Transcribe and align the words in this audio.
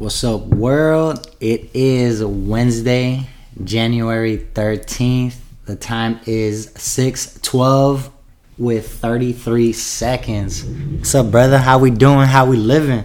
What's 0.00 0.24
up, 0.24 0.46
world? 0.46 1.28
It 1.40 1.68
is 1.74 2.24
Wednesday, 2.24 3.28
January 3.62 4.38
13th. 4.38 5.36
The 5.66 5.76
time 5.76 6.20
is 6.24 6.68
6:12 6.68 8.08
with 8.56 8.88
33 8.88 9.74
seconds. 9.74 10.64
What's 10.64 11.14
up, 11.14 11.30
brother? 11.30 11.58
How 11.58 11.78
we 11.78 11.90
doing? 11.90 12.26
How 12.28 12.46
we 12.46 12.56
living? 12.56 13.04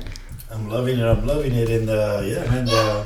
I'm 0.49 0.69
loving 0.69 0.97
it. 0.97 1.03
I'm 1.03 1.27
loving 1.27 1.51
it. 1.51 1.69
And 1.69 1.89
uh, 1.89 2.21
yeah, 2.23 2.49
man. 2.49 2.69
Uh, 2.69 3.03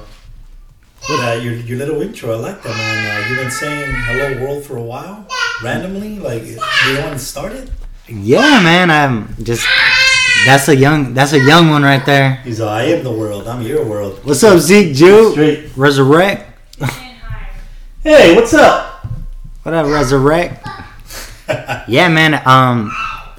what 1.07 1.19
uh, 1.25 1.41
your 1.41 1.53
your 1.55 1.79
little 1.79 1.99
intro? 1.99 2.33
I 2.33 2.35
like 2.35 2.61
that, 2.61 2.77
man. 2.77 2.97
Uh, 3.09 3.27
you've 3.27 3.39
been 3.39 3.49
saying 3.49 3.91
"Hello 4.05 4.45
World" 4.45 4.65
for 4.65 4.77
a 4.77 4.83
while, 4.83 5.25
randomly. 5.63 6.19
Like, 6.19 6.45
you 6.45 6.59
want 7.01 7.13
to 7.13 7.17
start 7.17 7.53
it? 7.53 7.71
Yeah, 8.07 8.61
man. 8.61 8.91
I'm 8.91 9.33
just. 9.43 9.65
That's 10.45 10.67
a 10.69 10.75
young. 10.75 11.13
That's 11.13 11.33
a 11.33 11.39
young 11.39 11.69
one 11.69 11.83
right 11.83 12.05
there. 12.05 12.35
He's 12.43 12.59
like, 12.59 12.69
I 12.69 12.83
am 12.91 13.03
the 13.03 13.11
world. 13.11 13.47
I'm 13.47 13.61
your 13.61 13.85
world. 13.85 14.23
What's 14.23 14.43
up, 14.43 14.59
Zeke? 14.59 14.95
Jew? 14.95 15.31
Straight. 15.31 15.69
Resurrect. 15.75 16.45
Hey, 18.01 18.33
what's 18.35 18.53
up? 18.53 19.05
What 19.63 19.73
up, 19.75 19.87
Resurrect? 19.87 20.65
yeah, 21.87 22.07
man. 22.07 22.35
Um, 22.47 22.91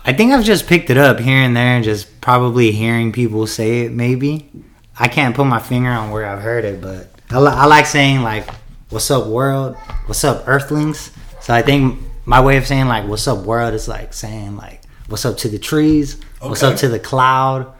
I 0.05 0.13
think 0.13 0.33
I've 0.33 0.45
just 0.45 0.67
picked 0.67 0.91
it 0.91 0.99
up 0.99 1.19
here 1.19 1.39
and 1.39 1.57
there, 1.57 1.81
just 1.81 2.21
probably 2.21 2.71
hearing 2.71 3.13
people 3.13 3.47
say 3.47 3.87
it. 3.87 3.93
Maybe 3.93 4.51
I 4.99 5.09
can't 5.09 5.35
put 5.35 5.47
my 5.47 5.59
finger 5.61 5.91
on 5.91 6.11
where 6.11 6.27
I've 6.27 6.43
heard 6.43 6.65
it, 6.65 6.83
but 6.83 7.09
I, 7.31 7.39
li- 7.39 7.51
I 7.51 7.65
like 7.65 7.87
saying 7.87 8.23
like, 8.23 8.47
"What's 8.91 9.11
up, 9.11 9.27
world? 9.27 9.77
What's 10.07 10.23
up, 10.25 10.47
Earthlings?" 10.47 11.11
So 11.41 11.55
I 11.55 11.63
think 11.63 11.99
my 12.27 12.41
way 12.41 12.59
of 12.59 12.67
saying 12.67 12.87
like, 12.87 13.09
"What's 13.09 13.27
up, 13.27 13.47
world?" 13.47 13.73
is 13.73 13.89
like 13.89 14.13
saying 14.13 14.57
like, 14.59 14.83
"What's 15.09 15.25
up 15.25 15.39
to 15.39 15.49
the 15.49 15.59
trees? 15.59 16.21
What's 16.41 16.63
up 16.63 16.77
to 16.79 16.89
the 16.89 16.99
cloud? 16.99 17.73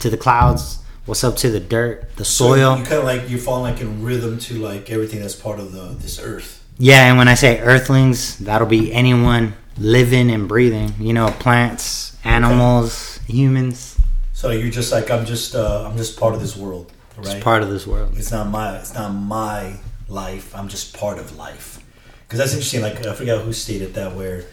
To 0.00 0.10
the 0.10 0.16
clouds? 0.16 0.78
What's 1.06 1.24
up 1.24 1.36
to 1.36 1.50
the 1.50 1.60
dirt, 1.60 2.16
the 2.16 2.24
soil? 2.24 2.48
So 2.48 2.56
soil?" 2.56 2.78
you 2.78 2.84
kind 2.84 2.98
of 2.98 3.04
like 3.04 3.28
you 3.28 3.38
fall 3.38 3.62
like 3.62 3.80
in 3.80 4.02
rhythm 4.02 4.38
to 4.40 4.54
like 4.58 4.90
everything 4.90 5.20
that's 5.20 5.34
part 5.34 5.58
of 5.58 5.72
the 5.72 5.96
this 5.98 6.18
earth. 6.20 6.64
Yeah, 6.78 7.08
and 7.08 7.18
when 7.18 7.28
I 7.28 7.34
say 7.34 7.60
earthlings, 7.60 8.38
that'll 8.38 8.66
be 8.66 8.92
anyone 8.92 9.54
living 9.78 10.30
and 10.30 10.46
breathing. 10.48 10.94
You 10.98 11.12
know, 11.14 11.28
plants, 11.28 12.16
animals, 12.24 13.18
humans. 13.26 13.98
So 14.32 14.50
you're 14.50 14.70
just 14.70 14.92
like 14.92 15.10
I'm 15.10 15.24
just 15.24 15.54
uh, 15.54 15.88
I'm 15.88 15.96
just 15.96 16.18
part 16.18 16.34
of 16.34 16.40
this 16.40 16.56
world, 16.56 16.92
right? 17.16 17.36
It's 17.36 17.44
part 17.44 17.62
of 17.62 17.70
this 17.70 17.86
world. 17.86 18.16
It's 18.16 18.30
not 18.30 18.48
my 18.48 18.76
it's 18.78 18.94
not 18.94 19.10
my 19.10 19.78
life. 20.08 20.54
I'm 20.54 20.68
just 20.68 20.96
part 20.96 21.18
of 21.18 21.36
life. 21.36 21.82
Because 22.26 22.38
that's 22.38 22.52
interesting. 22.52 22.82
Like 22.82 23.06
I 23.06 23.14
forget 23.14 23.40
who 23.40 23.52
stated 23.52 23.94
that, 23.94 24.14
where 24.14 24.44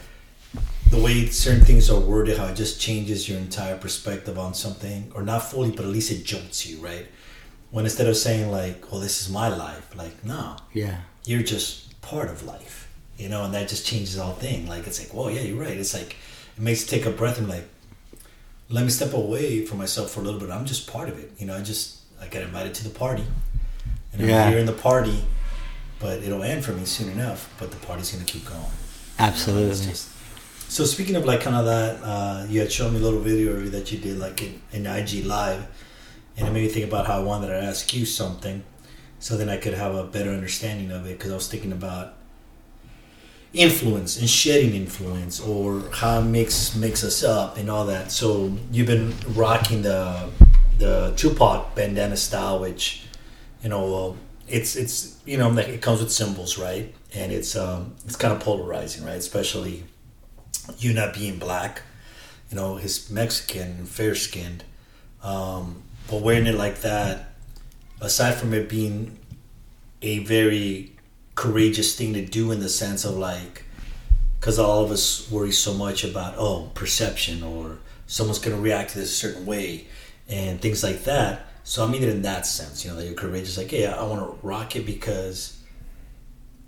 the 0.93 0.99
way 1.01 1.25
certain 1.25 1.65
things 1.65 1.89
are 1.89 1.99
worded, 1.99 2.37
how 2.37 2.45
it 2.45 2.55
just 2.55 2.79
changes 2.79 3.27
your 3.27 3.39
entire 3.39 3.75
perspective 3.75 4.37
on 4.37 4.53
something, 4.53 5.11
or 5.15 5.23
not 5.23 5.39
fully, 5.39 5.71
but 5.71 5.79
at 5.85 5.91
least 5.91 6.11
it 6.11 6.23
jolts 6.23 6.67
you, 6.67 6.77
right? 6.77 7.07
When 7.71 7.85
instead 7.85 8.07
of 8.07 8.15
saying 8.15 8.51
like, 8.51 8.91
"Well, 8.91 9.01
this 9.01 9.19
is 9.21 9.27
my 9.29 9.47
life," 9.47 9.85
like, 9.95 10.23
no, 10.23 10.57
Yeah. 10.71 10.97
you're 11.25 11.41
just 11.41 11.99
part 12.01 12.29
of 12.29 12.43
life, 12.43 12.87
you 13.17 13.27
know, 13.27 13.43
and 13.43 13.51
that 13.55 13.69
just 13.69 13.87
changes 13.87 14.15
the 14.17 14.23
whole 14.23 14.35
thing. 14.35 14.67
Like 14.67 14.85
it's 14.85 14.99
like, 14.99 15.11
whoa, 15.15 15.29
yeah, 15.29 15.41
you're 15.41 15.59
right. 15.59 15.75
It's 15.75 15.95
like 15.95 16.15
it 16.57 16.61
makes 16.61 16.81
you 16.81 16.87
take 16.95 17.07
a 17.07 17.11
breath 17.11 17.39
and 17.39 17.49
like, 17.49 17.67
let 18.69 18.83
me 18.83 18.91
step 18.91 19.13
away 19.13 19.65
from 19.65 19.79
myself 19.79 20.11
for 20.11 20.19
a 20.19 20.23
little 20.23 20.39
bit. 20.39 20.51
I'm 20.51 20.65
just 20.65 20.85
part 20.85 21.09
of 21.09 21.17
it, 21.17 21.31
you 21.39 21.47
know. 21.47 21.55
I 21.57 21.61
just 21.61 21.97
I 22.21 22.27
got 22.27 22.43
invited 22.43 22.75
to 22.75 22.83
the 22.83 22.91
party, 23.05 23.25
and 24.11 24.21
I'm 24.21 24.49
here 24.51 24.59
in 24.59 24.67
the 24.67 24.73
party, 24.89 25.25
but 25.99 26.21
it'll 26.21 26.43
end 26.43 26.63
for 26.63 26.73
me 26.73 26.85
soon 26.85 27.09
enough. 27.09 27.49
But 27.59 27.71
the 27.71 27.77
party's 27.87 28.11
gonna 28.11 28.25
keep 28.25 28.45
going. 28.45 28.71
Absolutely. 29.17 29.87
just- 29.87 30.09
so 30.73 30.85
speaking 30.85 31.15
of 31.15 31.23
like 31.23 31.41
kind 31.41 31.55
of 31.55 31.65
that, 31.65 32.03
uh, 32.03 32.47
you 32.49 32.59
had 32.59 32.71
shown 32.71 32.93
me 32.93 32.99
a 32.99 33.03
little 33.03 33.19
video 33.19 33.59
that 33.69 33.91
you 33.91 33.99
did 33.99 34.17
like 34.17 34.41
in, 34.41 34.59
in 34.71 34.87
IG 34.87 35.23
live, 35.23 35.67
and 36.35 36.47
it 36.47 36.51
made 36.51 36.63
me 36.63 36.67
think 36.67 36.87
about 36.87 37.05
how 37.05 37.19
I 37.19 37.23
wanted 37.23 37.49
to 37.49 37.61
ask 37.61 37.93
you 37.93 38.07
something, 38.07 38.63
so 39.19 39.37
then 39.37 39.49
I 39.49 39.57
could 39.57 39.75
have 39.75 39.93
a 39.93 40.03
better 40.03 40.31
understanding 40.31 40.89
of 40.89 41.05
it. 41.05 41.19
Because 41.19 41.31
I 41.31 41.35
was 41.35 41.47
thinking 41.47 41.73
about 41.73 42.15
influence 43.53 44.19
and 44.19 44.27
shedding 44.27 44.73
influence, 44.73 45.39
or 45.39 45.83
how 45.91 46.21
it 46.21 46.23
makes 46.23 46.75
us 46.75 47.23
up 47.23 47.57
and 47.57 47.69
all 47.69 47.85
that. 47.85 48.11
So 48.11 48.57
you've 48.71 48.87
been 48.87 49.13
rocking 49.35 49.83
the 49.83 50.27
the 50.79 51.13
Tupac 51.15 51.75
bandana 51.75 52.17
style, 52.17 52.59
which 52.59 53.03
you 53.61 53.69
know 53.69 54.17
it's 54.47 54.75
it's 54.75 55.19
you 55.23 55.37
know 55.37 55.55
it 55.55 55.83
comes 55.83 55.99
with 55.99 56.11
symbols, 56.11 56.57
right? 56.57 56.95
And 57.13 57.31
it's 57.31 57.55
um 57.55 57.93
it's 58.05 58.15
kind 58.15 58.33
of 58.33 58.39
polarizing, 58.39 59.05
right? 59.05 59.17
Especially 59.17 59.83
you 60.77 60.93
not 60.93 61.13
being 61.13 61.39
black, 61.39 61.81
you 62.49 62.55
know, 62.55 62.77
he's 62.77 63.09
Mexican, 63.09 63.85
fair 63.85 64.15
skinned, 64.15 64.63
um, 65.23 65.83
but 66.09 66.21
wearing 66.21 66.47
it 66.47 66.55
like 66.55 66.81
that, 66.81 67.33
aside 68.01 68.35
from 68.35 68.53
it 68.53 68.69
being 68.69 69.17
a 70.01 70.19
very 70.19 70.91
courageous 71.35 71.95
thing 71.95 72.13
to 72.13 72.23
do 72.23 72.51
in 72.51 72.59
the 72.59 72.69
sense 72.69 73.05
of 73.05 73.17
like, 73.17 73.63
because 74.39 74.59
all 74.59 74.83
of 74.83 74.91
us 74.91 75.29
worry 75.31 75.51
so 75.51 75.73
much 75.73 76.03
about 76.03 76.35
oh 76.37 76.69
perception 76.73 77.41
or 77.43 77.77
someone's 78.07 78.39
gonna 78.39 78.57
react 78.57 78.91
to 78.91 78.99
this 78.99 79.09
a 79.09 79.15
certain 79.15 79.45
way 79.45 79.87
and 80.27 80.61
things 80.61 80.83
like 80.83 81.03
that. 81.05 81.47
So 81.63 81.85
I 81.85 81.89
mean 81.89 82.03
it 82.03 82.09
in 82.09 82.23
that 82.23 82.45
sense, 82.45 82.83
you 82.83 82.91
know, 82.91 82.97
that 82.97 83.05
you're 83.05 83.13
courageous. 83.13 83.57
Like, 83.57 83.71
yeah, 83.71 83.95
I 83.97 84.03
want 84.03 84.19
to 84.19 84.45
rock 84.45 84.75
it 84.75 84.85
because 84.85 85.57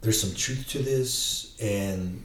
there's 0.01 0.21
some 0.21 0.33
truth 0.33 0.69
to 0.69 0.79
this 0.79 1.55
and 1.61 2.23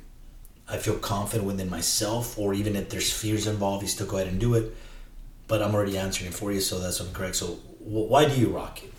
I 0.70 0.76
feel 0.76 0.96
confident 0.98 1.46
within 1.46 1.68
myself, 1.68 2.38
or 2.38 2.54
even 2.54 2.76
if 2.76 2.88
there's 2.90 3.12
fears 3.12 3.46
involved, 3.46 3.82
you 3.82 3.88
still 3.88 4.06
go 4.06 4.16
ahead 4.16 4.28
and 4.28 4.38
do 4.40 4.54
it. 4.54 4.72
But 5.48 5.62
I'm 5.62 5.74
already 5.74 5.98
answering 5.98 6.30
it 6.30 6.34
for 6.34 6.52
you, 6.52 6.60
so 6.60 6.78
that's 6.78 7.00
what 7.00 7.08
I'm 7.08 7.14
correct. 7.14 7.36
So, 7.36 7.46
wh- 7.80 8.08
why 8.10 8.26
do 8.28 8.40
you 8.40 8.48
rock 8.48 8.82
it? 8.84 8.92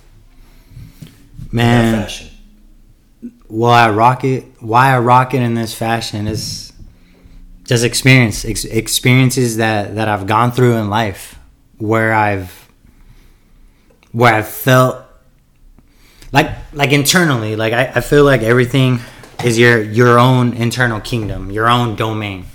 In 1.02 1.08
that 1.08 1.54
Man, 1.54 2.02
fashion. 2.04 2.28
well, 3.48 3.72
I 3.72 3.90
rock 3.90 4.24
it. 4.24 4.44
Why 4.60 4.94
I 4.94 5.00
rock 5.00 5.34
it 5.34 5.42
in 5.42 5.54
this 5.54 5.74
fashion 5.74 6.28
is 6.28 6.74
just 7.64 7.84
experience, 7.86 8.44
ex- 8.46 8.66
experiences 8.66 9.58
that 9.58 9.96
that 9.96 10.08
I've 10.10 10.28
gone 10.28 10.52
through 10.52 10.74
in 10.76 10.90
life, 10.90 11.40
where 11.78 12.14
I've 12.14 12.70
where 14.12 14.34
I've 14.34 14.48
felt 14.50 14.98
like 16.34 16.50
like 16.74 16.92
internally, 16.92 17.56
like 17.56 17.72
I, 17.74 17.92
I 17.96 18.02
feel 18.02 18.24
like 18.26 18.42
everything 18.42 19.00
is 19.44 19.58
your 19.58 19.82
your 19.82 20.20
own 20.20 20.54
internal 20.54 21.00
kingdom, 21.00 21.52
your 21.52 21.70
own 21.70 21.96
domain. 21.96 22.46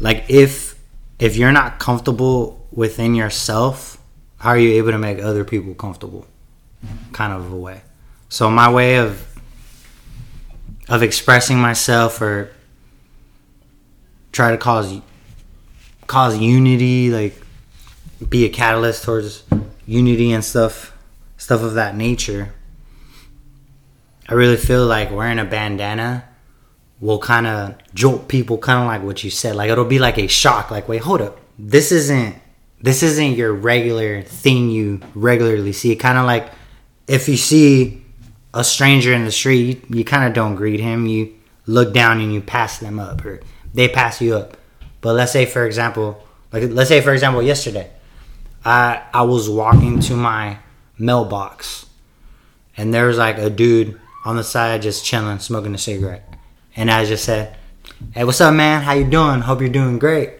Like 0.00 0.24
if 0.28 0.78
if 1.18 1.36
you're 1.36 1.52
not 1.52 1.78
comfortable 1.78 2.66
within 2.72 3.14
yourself, 3.14 3.98
how 4.38 4.50
are 4.50 4.58
you 4.58 4.72
able 4.72 4.90
to 4.90 4.98
make 4.98 5.20
other 5.20 5.44
people 5.44 5.74
comfortable? 5.74 6.26
Kind 7.12 7.32
of 7.32 7.52
a 7.52 7.56
way. 7.56 7.82
So 8.28 8.50
my 8.50 8.70
way 8.70 8.96
of 8.96 9.26
of 10.88 11.02
expressing 11.02 11.58
myself 11.58 12.20
or 12.20 12.50
try 14.32 14.50
to 14.50 14.58
cause 14.58 15.00
cause 16.06 16.36
unity, 16.38 17.10
like 17.10 17.40
be 18.28 18.44
a 18.44 18.48
catalyst 18.48 19.04
towards 19.04 19.44
unity 19.86 20.32
and 20.32 20.44
stuff 20.44 20.96
stuff 21.36 21.62
of 21.62 21.74
that 21.74 21.96
nature. 21.96 22.52
I 24.28 24.34
really 24.34 24.56
feel 24.56 24.86
like 24.86 25.10
wearing 25.10 25.38
a 25.38 25.44
bandana 25.44 26.24
will 27.00 27.18
kind 27.18 27.46
of 27.46 27.74
jolt 27.94 28.28
people 28.28 28.58
kind 28.58 28.80
of 28.80 28.86
like 28.86 29.02
what 29.02 29.24
you 29.24 29.30
said. 29.30 29.56
Like 29.56 29.70
it'll 29.70 29.84
be 29.84 29.98
like 29.98 30.18
a 30.18 30.26
shock 30.26 30.70
like 30.70 30.88
wait 30.88 31.02
hold 31.02 31.20
up. 31.20 31.38
This 31.58 31.92
isn't 31.92 32.36
this 32.80 33.02
isn't 33.02 33.36
your 33.36 33.52
regular 33.52 34.22
thing 34.22 34.70
you 34.70 35.00
regularly 35.14 35.72
see. 35.72 35.94
Kind 35.96 36.18
of 36.18 36.26
like 36.26 36.50
if 37.08 37.28
you 37.28 37.36
see 37.36 38.04
a 38.54 38.62
stranger 38.62 39.12
in 39.12 39.24
the 39.24 39.32
street 39.32 39.84
you, 39.88 39.98
you 39.98 40.04
kind 40.04 40.24
of 40.26 40.34
don't 40.34 40.54
greet 40.54 40.80
him. 40.80 41.06
You 41.06 41.34
look 41.66 41.92
down 41.92 42.20
and 42.20 42.32
you 42.32 42.40
pass 42.40 42.78
them 42.78 42.98
up 42.98 43.24
or 43.24 43.40
they 43.74 43.88
pass 43.88 44.20
you 44.20 44.36
up. 44.36 44.56
But 45.00 45.14
let's 45.14 45.32
say 45.32 45.46
for 45.46 45.66
example 45.66 46.22
like 46.52 46.64
let's 46.70 46.88
say 46.88 47.00
for 47.00 47.12
example 47.12 47.42
yesterday 47.42 47.90
i 48.64 49.02
i 49.12 49.22
was 49.22 49.48
walking 49.48 50.00
to 50.00 50.14
my 50.14 50.58
mailbox 50.98 51.86
and 52.76 52.92
there 52.92 53.06
was 53.06 53.18
like 53.18 53.38
a 53.38 53.50
dude 53.50 54.00
on 54.24 54.36
the 54.36 54.44
side 54.44 54.82
just 54.82 55.04
chilling 55.04 55.38
smoking 55.38 55.74
a 55.74 55.78
cigarette. 55.78 56.28
And 56.76 56.90
i 56.90 57.04
just 57.04 57.24
said 57.24 57.56
hey 58.12 58.24
what's 58.24 58.40
up 58.40 58.54
man? 58.54 58.82
How 58.82 58.92
you 58.92 59.04
doing? 59.04 59.40
Hope 59.40 59.60
you're 59.60 59.70
doing 59.70 59.98
great. 59.98 60.30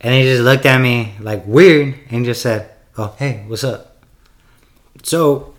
And 0.00 0.14
he 0.14 0.22
just 0.22 0.42
looked 0.42 0.66
at 0.66 0.80
me 0.80 1.14
like 1.20 1.46
weird 1.46 1.94
and 2.10 2.24
just 2.24 2.42
said 2.42 2.70
oh 2.98 3.14
hey 3.18 3.44
what's 3.46 3.64
up? 3.64 4.02
So 5.02 5.54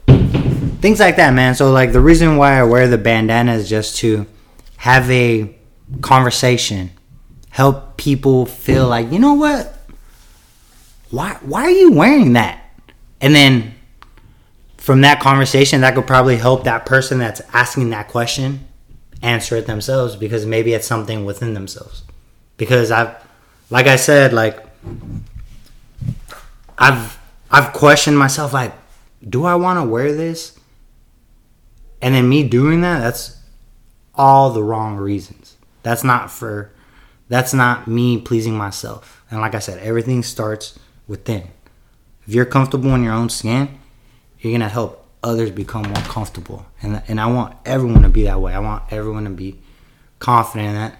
things 0.81 0.99
like 0.99 1.15
that 1.17 1.33
man. 1.33 1.55
So 1.55 1.71
like 1.71 1.91
the 1.91 2.01
reason 2.01 2.37
why 2.37 2.59
i 2.59 2.63
wear 2.63 2.87
the 2.87 2.97
bandana 2.97 3.53
is 3.53 3.69
just 3.69 3.97
to 3.97 4.25
have 4.77 5.09
a 5.09 5.55
conversation 6.01 6.91
help 7.49 7.97
people 7.97 8.45
feel 8.45 8.87
like 8.87 9.11
you 9.11 9.19
know 9.19 9.33
what? 9.33 9.77
Why 11.09 11.37
why 11.41 11.63
are 11.63 11.69
you 11.69 11.91
wearing 11.93 12.33
that? 12.33 12.63
And 13.21 13.33
then 13.33 13.72
from 14.83 15.01
that 15.01 15.19
conversation 15.19 15.81
that 15.81 15.95
could 15.95 16.05
probably 16.05 16.35
help 16.35 16.65
that 16.65 16.85
person 16.85 17.19
that's 17.19 17.41
asking 17.53 17.89
that 17.89 18.07
question 18.09 18.67
answer 19.21 19.55
it 19.55 19.65
themselves 19.65 20.15
because 20.17 20.45
maybe 20.45 20.73
it's 20.73 20.85
something 20.85 21.23
within 21.23 21.53
themselves 21.53 22.03
because 22.57 22.91
i've 22.91 23.15
like 23.69 23.87
i 23.87 23.95
said 23.95 24.33
like 24.33 24.61
i've 26.77 27.17
i've 27.49 27.71
questioned 27.71 28.17
myself 28.17 28.51
like 28.51 28.73
do 29.27 29.45
I 29.45 29.55
want 29.55 29.79
to 29.79 29.89
wear 29.89 30.13
this? 30.13 30.57
And 32.01 32.15
then 32.15 32.27
me 32.27 32.47
doing 32.47 32.81
that, 32.81 32.99
that's 32.99 33.37
all 34.15 34.51
the 34.51 34.63
wrong 34.63 34.97
reasons. 34.97 35.55
That's 35.81 36.03
not 36.03 36.29
for 36.29 36.71
that's 37.29 37.53
not 37.53 37.87
me 37.87 38.19
pleasing 38.19 38.55
myself. 38.55 39.23
And 39.31 39.39
like 39.39 39.55
I 39.55 39.59
said, 39.59 39.79
everything 39.79 40.23
starts 40.23 40.77
within. 41.07 41.47
If 42.27 42.33
you're 42.33 42.45
comfortable 42.45 42.93
in 42.93 43.03
your 43.03 43.13
own 43.13 43.29
skin, 43.29 43.79
you're 44.43 44.53
gonna 44.53 44.69
help 44.69 45.07
others 45.23 45.51
become 45.51 45.83
more 45.83 46.03
comfortable. 46.03 46.65
And 46.81 47.01
and 47.07 47.19
I 47.19 47.27
want 47.27 47.55
everyone 47.65 48.03
to 48.03 48.09
be 48.09 48.23
that 48.23 48.41
way. 48.41 48.53
I 48.53 48.59
want 48.59 48.83
everyone 48.91 49.23
to 49.23 49.29
be 49.29 49.59
confident 50.19 50.69
in 50.69 50.75
that. 50.75 50.99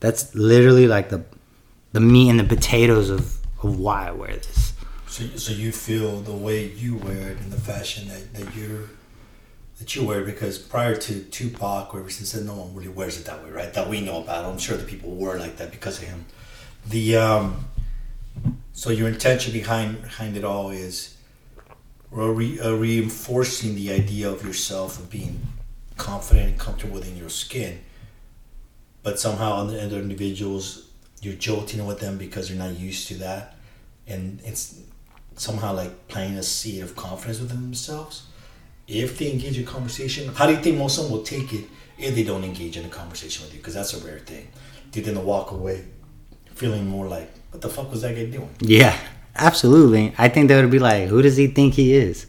That's 0.00 0.34
literally 0.34 0.86
like 0.86 1.08
the 1.08 1.24
the 1.92 2.00
meat 2.00 2.28
and 2.28 2.38
the 2.38 2.44
potatoes 2.44 3.10
of, 3.10 3.38
of 3.62 3.78
why 3.78 4.08
I 4.08 4.10
wear 4.12 4.36
this. 4.36 4.74
So, 5.08 5.24
so 5.36 5.52
you 5.52 5.72
feel 5.72 6.20
the 6.20 6.32
way 6.32 6.66
you 6.66 6.96
wear 6.96 7.30
it 7.30 7.38
in 7.40 7.50
the 7.50 7.56
fashion 7.56 8.08
that, 8.08 8.34
that 8.34 8.54
you're 8.54 8.90
that 9.78 9.94
you 9.94 10.04
wear 10.04 10.22
because 10.24 10.58
prior 10.58 10.96
to 10.96 11.20
Tupac 11.20 11.94
or 11.94 12.00
ever 12.00 12.10
since 12.10 12.32
then 12.32 12.46
no 12.46 12.54
one 12.54 12.74
really 12.74 12.88
wears 12.88 13.18
it 13.18 13.24
that 13.26 13.42
way, 13.44 13.50
right? 13.50 13.72
That 13.72 13.88
we 13.88 14.00
know 14.00 14.22
about. 14.22 14.44
I'm 14.44 14.58
sure 14.58 14.76
the 14.76 14.84
people 14.84 15.10
were 15.14 15.38
like 15.38 15.56
that 15.56 15.70
because 15.70 16.02
of 16.02 16.08
him. 16.08 16.26
The 16.86 17.16
um 17.16 17.64
so 18.72 18.90
your 18.90 19.08
intention 19.08 19.52
behind 19.52 20.02
behind 20.02 20.36
it 20.36 20.44
all 20.44 20.70
is 20.70 21.16
re, 22.10 22.58
uh, 22.60 22.72
reinforcing 22.72 23.74
the 23.74 23.92
idea 23.92 24.30
of 24.30 24.44
yourself 24.44 24.98
of 24.98 25.10
being 25.10 25.40
confident 25.96 26.48
and 26.50 26.58
comfortable 26.58 26.94
within 26.94 27.16
your 27.16 27.30
skin. 27.30 27.80
But 29.02 29.18
somehow 29.18 29.54
other 29.54 29.98
individuals, 29.98 30.88
you're 31.20 31.34
jolting 31.34 31.86
with 31.86 32.00
them 32.00 32.18
because 32.18 32.50
you're 32.50 32.58
not 32.58 32.78
used 32.78 33.08
to 33.08 33.14
that, 33.14 33.56
and 34.06 34.40
it's 34.44 34.80
somehow 35.36 35.74
like 35.74 36.08
planting 36.08 36.38
a 36.38 36.42
seed 36.42 36.82
of 36.82 36.96
confidence 36.96 37.40
within 37.40 37.62
themselves. 37.62 38.24
If 38.86 39.18
they 39.18 39.30
engage 39.30 39.58
in 39.58 39.66
conversation, 39.66 40.28
how 40.34 40.46
do 40.46 40.52
you 40.52 40.58
think 40.58 40.78
most 40.78 40.98
of 40.98 41.04
them 41.04 41.12
will 41.12 41.22
take 41.22 41.52
it 41.52 41.66
if 41.98 42.14
they 42.14 42.24
don't 42.24 42.44
engage 42.44 42.76
in 42.76 42.84
a 42.84 42.88
conversation 42.88 43.44
with 43.44 43.52
you? 43.52 43.60
Because 43.60 43.74
that's 43.74 43.94
a 43.94 44.04
rare 44.04 44.18
thing. 44.18 44.48
They 44.92 45.00
then 45.02 45.22
walk 45.24 45.50
away 45.50 45.84
feeling 46.54 46.86
more 46.86 47.06
like, 47.06 47.30
what 47.50 47.60
the 47.60 47.68
fuck 47.68 47.90
was 47.90 48.02
that 48.02 48.14
guy 48.14 48.24
doing? 48.24 48.50
Yeah, 48.60 48.98
absolutely. 49.36 50.14
I 50.18 50.28
think 50.28 50.48
they 50.48 50.60
would 50.60 50.70
be 50.70 50.78
like, 50.78 51.08
who 51.08 51.22
does 51.22 51.36
he 51.36 51.46
think 51.46 51.74
he 51.74 51.94
is? 51.94 52.26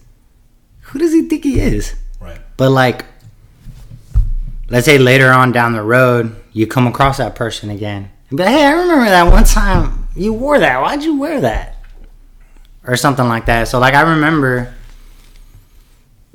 Who 0.81 0.99
does 0.99 1.13
he 1.13 1.27
think 1.27 1.43
he 1.43 1.59
is? 1.59 1.95
Right. 2.19 2.39
But 2.57 2.71
like, 2.71 3.05
let's 4.69 4.85
say 4.85 4.97
later 4.97 5.31
on 5.31 5.51
down 5.51 5.73
the 5.73 5.83
road, 5.83 6.35
you 6.51 6.67
come 6.67 6.87
across 6.87 7.17
that 7.17 7.35
person 7.35 7.69
again 7.69 8.11
and 8.29 8.37
be 8.37 8.43
like, 8.43 8.53
hey, 8.53 8.65
I 8.65 8.71
remember 8.71 9.05
that 9.05 9.31
one 9.31 9.43
time 9.43 10.07
you 10.15 10.33
wore 10.33 10.59
that. 10.59 10.81
Why'd 10.81 11.03
you 11.03 11.19
wear 11.19 11.41
that? 11.41 11.77
Or 12.85 12.95
something 12.95 13.27
like 13.27 13.45
that. 13.45 13.67
So 13.67 13.79
like, 13.79 13.93
I 13.93 14.01
remember 14.01 14.73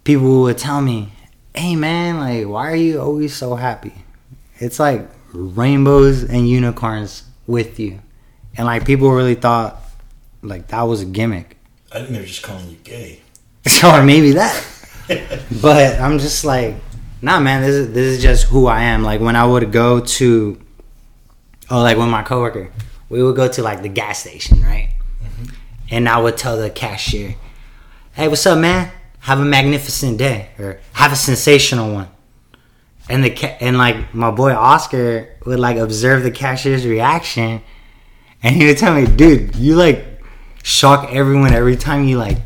people 0.04 0.42
would 0.42 0.58
tell 0.58 0.80
me, 0.80 1.12
hey 1.54 1.76
man, 1.76 2.18
like, 2.18 2.46
why 2.46 2.70
are 2.70 2.76
you 2.76 3.00
always 3.00 3.34
so 3.34 3.56
happy? 3.56 3.94
It's 4.58 4.78
like 4.78 5.08
rainbows 5.32 6.22
and 6.22 6.48
unicorns 6.48 7.24
with 7.46 7.80
you. 7.80 8.00
And 8.56 8.66
like, 8.66 8.86
people 8.86 9.10
really 9.10 9.34
thought 9.34 9.82
like 10.44 10.68
that 10.68 10.82
was 10.82 11.00
a 11.02 11.06
gimmick. 11.06 11.56
I 11.92 11.98
think 11.98 12.10
they're 12.10 12.24
just 12.24 12.42
calling 12.42 12.68
you 12.70 12.76
gay. 12.84 13.20
or 13.84 14.02
maybe 14.02 14.32
that. 14.32 14.64
but 15.62 16.00
I'm 16.00 16.18
just 16.18 16.44
like, 16.44 16.76
nah, 17.22 17.40
man. 17.40 17.62
This 17.62 17.74
is 17.74 17.92
this 17.92 18.16
is 18.16 18.22
just 18.22 18.46
who 18.46 18.66
I 18.66 18.82
am. 18.82 19.02
Like 19.02 19.20
when 19.20 19.36
I 19.36 19.46
would 19.46 19.72
go 19.72 20.00
to, 20.00 20.60
oh, 21.70 21.82
like 21.82 21.96
when 21.96 22.10
my 22.10 22.22
coworker, 22.22 22.70
we 23.08 23.22
would 23.22 23.36
go 23.36 23.48
to 23.48 23.62
like 23.62 23.82
the 23.82 23.88
gas 23.88 24.20
station, 24.20 24.62
right? 24.62 24.90
Mm-hmm. 25.22 25.54
And 25.90 26.08
I 26.08 26.20
would 26.20 26.36
tell 26.36 26.56
the 26.56 26.70
cashier, 26.70 27.36
"Hey, 28.12 28.28
what's 28.28 28.46
up, 28.46 28.58
man? 28.58 28.90
Have 29.20 29.40
a 29.40 29.44
magnificent 29.44 30.18
day, 30.18 30.50
or 30.58 30.80
have 30.92 31.12
a 31.12 31.16
sensational 31.16 31.92
one." 31.92 32.08
And 33.08 33.22
the 33.22 33.30
ca- 33.30 33.56
and 33.60 33.78
like 33.78 34.14
my 34.14 34.30
boy 34.30 34.54
Oscar 34.54 35.36
would 35.46 35.58
like 35.58 35.76
observe 35.76 36.22
the 36.22 36.30
cashier's 36.30 36.86
reaction, 36.86 37.62
and 38.42 38.56
he 38.56 38.66
would 38.66 38.78
tell 38.78 38.94
me, 38.94 39.06
"Dude, 39.06 39.54
you 39.56 39.76
like 39.76 40.13
shock 40.64 41.12
everyone 41.12 41.52
every 41.52 41.76
time 41.76 42.08
you 42.08 42.16
like 42.18 42.38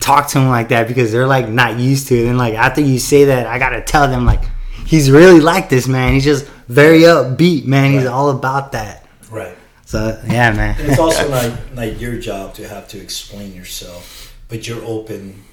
talk 0.00 0.26
to 0.28 0.38
him 0.40 0.48
like 0.48 0.70
that 0.70 0.88
because 0.88 1.12
they're 1.12 1.26
like 1.26 1.48
not 1.48 1.78
used 1.78 2.08
to 2.08 2.16
it. 2.16 2.26
And 2.26 2.38
like 2.38 2.54
after 2.54 2.80
you 2.80 2.98
say 2.98 3.26
that, 3.26 3.46
I 3.46 3.58
gotta 3.60 3.82
tell 3.82 4.08
them 4.08 4.24
like 4.24 4.42
he's 4.86 5.10
really 5.10 5.38
like 5.40 5.68
this, 5.68 5.86
man. 5.86 6.14
He's 6.14 6.24
just 6.24 6.46
very 6.66 7.00
upbeat, 7.02 7.66
man. 7.66 7.92
He's 7.92 8.04
Right. 8.04 8.10
all 8.10 8.30
about 8.30 8.72
that. 8.72 9.06
Right. 9.30 9.56
So 9.84 10.18
yeah, 10.26 10.52
man. 10.52 10.80
And 10.80 10.88
it's 10.90 10.98
also 10.98 11.28
like 11.38 11.52
like 11.74 12.00
your 12.00 12.18
job 12.18 12.54
to 12.54 12.66
have 12.66 12.88
to 12.88 12.98
explain 13.00 13.54
yourself, 13.54 14.34
but 14.48 14.66
you're 14.66 14.84
open 14.84 15.44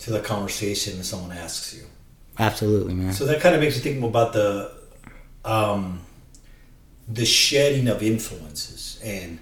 to 0.00 0.10
the 0.10 0.20
conversation 0.20 0.94
when 0.94 1.04
someone 1.04 1.30
asks 1.36 1.74
you. 1.76 1.84
absolutely, 2.40 2.94
man. 2.94 3.12
So 3.12 3.24
that 3.26 3.40
kind 3.40 3.54
of 3.54 3.60
makes 3.60 3.76
you 3.76 3.82
think 3.82 4.02
about 4.04 4.32
the 4.32 4.72
um, 5.44 6.00
the 7.08 7.24
shedding 7.24 7.86
of 7.88 8.02
influences 8.02 9.00
and 9.04 9.38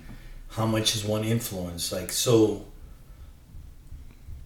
how 0.51 0.67
much 0.67 0.95
is 0.97 1.05
one 1.05 1.25
influence. 1.25 1.93
Like 1.93 2.13
so, 2.13 2.67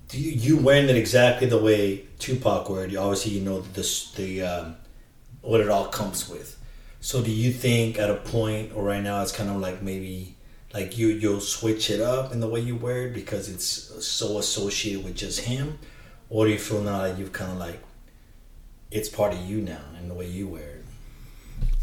do 0.08 0.18
you, 0.20 0.30
you 0.30 0.56
wearing 0.58 0.88
it 0.88 0.96
exactly 0.96 1.46
the 1.46 1.58
way 1.58 2.04
Tupac 2.18 2.68
wore 2.68 2.84
it? 2.84 2.90
You 2.90 2.98
obviously, 2.98 3.32
you 3.32 3.40
know 3.40 3.60
this 3.60 4.12
the 4.12 4.42
um, 4.42 4.76
what 5.40 5.60
it 5.60 5.68
all 5.68 5.86
comes 5.86 6.28
with. 6.28 6.58
So 7.00 7.22
do 7.22 7.30
you 7.30 7.52
think 7.52 7.98
at 7.98 8.10
a 8.10 8.14
point 8.14 8.72
or 8.74 8.82
right 8.84 9.02
now 9.02 9.20
it's 9.22 9.32
kind 9.32 9.50
of 9.50 9.56
like 9.56 9.82
maybe 9.82 10.36
like 10.72 10.96
you 10.96 11.08
you'll 11.08 11.40
switch 11.40 11.90
it 11.90 12.00
up 12.00 12.32
in 12.32 12.40
the 12.40 12.48
way 12.48 12.60
you 12.60 12.76
wear 12.76 13.06
it 13.06 13.14
because 13.14 13.48
it's 13.48 13.66
so 14.06 14.38
associated 14.38 15.04
with 15.04 15.14
just 15.14 15.40
him, 15.40 15.78
or 16.30 16.46
do 16.46 16.52
you 16.52 16.58
feel 16.58 16.82
now 16.82 17.02
that 17.02 17.18
you've 17.18 17.32
kind 17.32 17.52
of 17.52 17.58
like 17.58 17.80
it's 18.90 19.08
part 19.08 19.32
of 19.32 19.40
you 19.44 19.60
now 19.60 19.84
in 20.00 20.08
the 20.08 20.14
way 20.14 20.26
you 20.26 20.48
wear 20.48 20.62
it? 20.62 20.84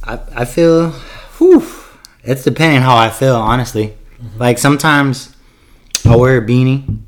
I 0.04 0.20
I 0.42 0.46
feel, 0.46 0.92
whew, 1.38 1.68
it's 2.24 2.44
depending 2.44 2.82
how 2.82 2.98
I 2.98 3.10
feel, 3.10 3.36
honestly. 3.36 3.96
Like 4.38 4.58
sometimes 4.58 5.36
I'll 6.06 6.20
wear 6.20 6.38
a 6.38 6.42
beanie, 6.46 7.00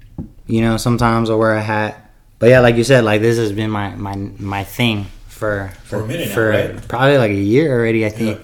you 0.48 0.62
know. 0.62 0.77
Sometimes 0.77 1.30
I'll 1.30 1.39
wear 1.39 1.54
a 1.56 1.62
hat. 1.62 2.12
But 2.39 2.50
yeah, 2.50 2.60
like 2.60 2.75
you 2.75 2.83
said, 2.83 3.04
like 3.04 3.21
this 3.21 3.38
has 3.38 3.51
been 3.51 3.69
my 3.69 3.95
my 3.95 4.15
my 4.15 4.63
thing 4.63 5.06
for 5.27 5.71
For 5.86 6.01
a 6.01 6.07
minute 6.07 6.30
now, 6.30 6.42
right? 6.42 6.88
probably 6.88 7.18
like 7.18 7.31
a 7.31 7.36
year 7.36 7.71
already. 7.71 8.06
I 8.06 8.10
think. 8.10 8.39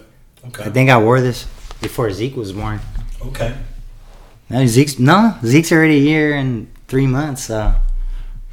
Okay. 0.48 0.64
I 0.64 0.70
think 0.70 0.90
I 0.90 0.98
wore 1.02 1.22
this 1.22 1.46
before 1.82 2.10
Zeke 2.12 2.36
was 2.36 2.52
born. 2.54 2.80
Okay. 3.22 3.56
No, 4.50 4.66
Zeke's 4.66 4.98
no 5.00 5.36
Zeke's 5.44 5.72
already 5.72 5.98
a 5.98 6.02
year 6.02 6.36
and 6.36 6.68
three 6.88 7.06
months. 7.08 7.44
So, 7.46 7.76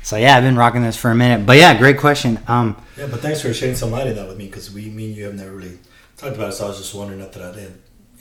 so 0.02 0.16
yeah, 0.16 0.36
I've 0.36 0.42
been 0.42 0.56
rocking 0.56 0.82
this 0.82 0.96
for 0.96 1.10
a 1.10 1.14
minute. 1.14 1.46
But 1.46 1.56
yeah, 1.58 1.78
great 1.78 1.98
question. 1.98 2.38
Um, 2.48 2.76
Yeah, 2.98 3.06
but 3.06 3.20
thanks 3.20 3.40
for 3.40 3.52
shedding 3.54 3.76
some 3.76 3.90
light 3.92 4.06
on 4.08 4.14
that 4.16 4.28
with 4.28 4.36
me 4.36 4.46
because 4.46 4.70
we, 4.70 4.90
me 4.90 5.06
and 5.06 5.16
you 5.16 5.24
have 5.24 5.34
never 5.34 5.52
really 5.52 5.78
talked 6.16 6.34
about 6.34 6.50
it. 6.50 6.52
So 6.52 6.64
I 6.66 6.68
was 6.68 6.78
just 6.78 6.94
wondering 6.94 7.22
after 7.22 7.38
that 7.38 7.56
it, 7.56 7.72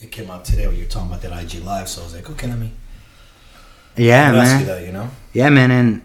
it 0.01 0.11
came 0.11 0.29
out 0.29 0.45
today 0.45 0.67
when 0.67 0.75
you 0.75 0.83
were 0.83 0.89
talking 0.89 1.09
about 1.09 1.21
that 1.21 1.31
IG 1.31 1.63
live. 1.63 1.87
So 1.89 2.01
I 2.01 2.03
was 2.05 2.15
like, 2.15 2.29
okay, 2.29 2.47
let 2.47 2.59
me 2.59 2.71
yeah, 3.97 4.31
let 4.31 4.33
me 4.33 4.39
ask 4.39 4.51
man. 4.51 4.59
you 4.59 4.65
that. 4.67 4.85
You 4.85 4.91
know. 4.91 5.09
Yeah, 5.33 5.49
man, 5.49 5.71
and 5.71 6.01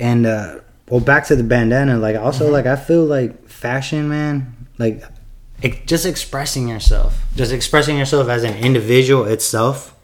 and 0.00 0.26
uh 0.26 0.60
well, 0.88 1.00
back 1.00 1.26
to 1.26 1.36
the 1.36 1.42
bandana. 1.42 1.98
Like, 1.98 2.16
also, 2.16 2.50
like 2.50 2.66
I 2.66 2.76
feel 2.76 3.04
like 3.04 3.48
fashion, 3.48 4.08
man. 4.08 4.66
Like, 4.78 5.02
it, 5.60 5.86
just 5.86 6.06
expressing 6.06 6.68
yourself, 6.68 7.20
just 7.34 7.52
expressing 7.52 7.98
yourself 7.98 8.28
as 8.28 8.44
an 8.44 8.56
individual 8.56 9.24
itself, 9.24 9.94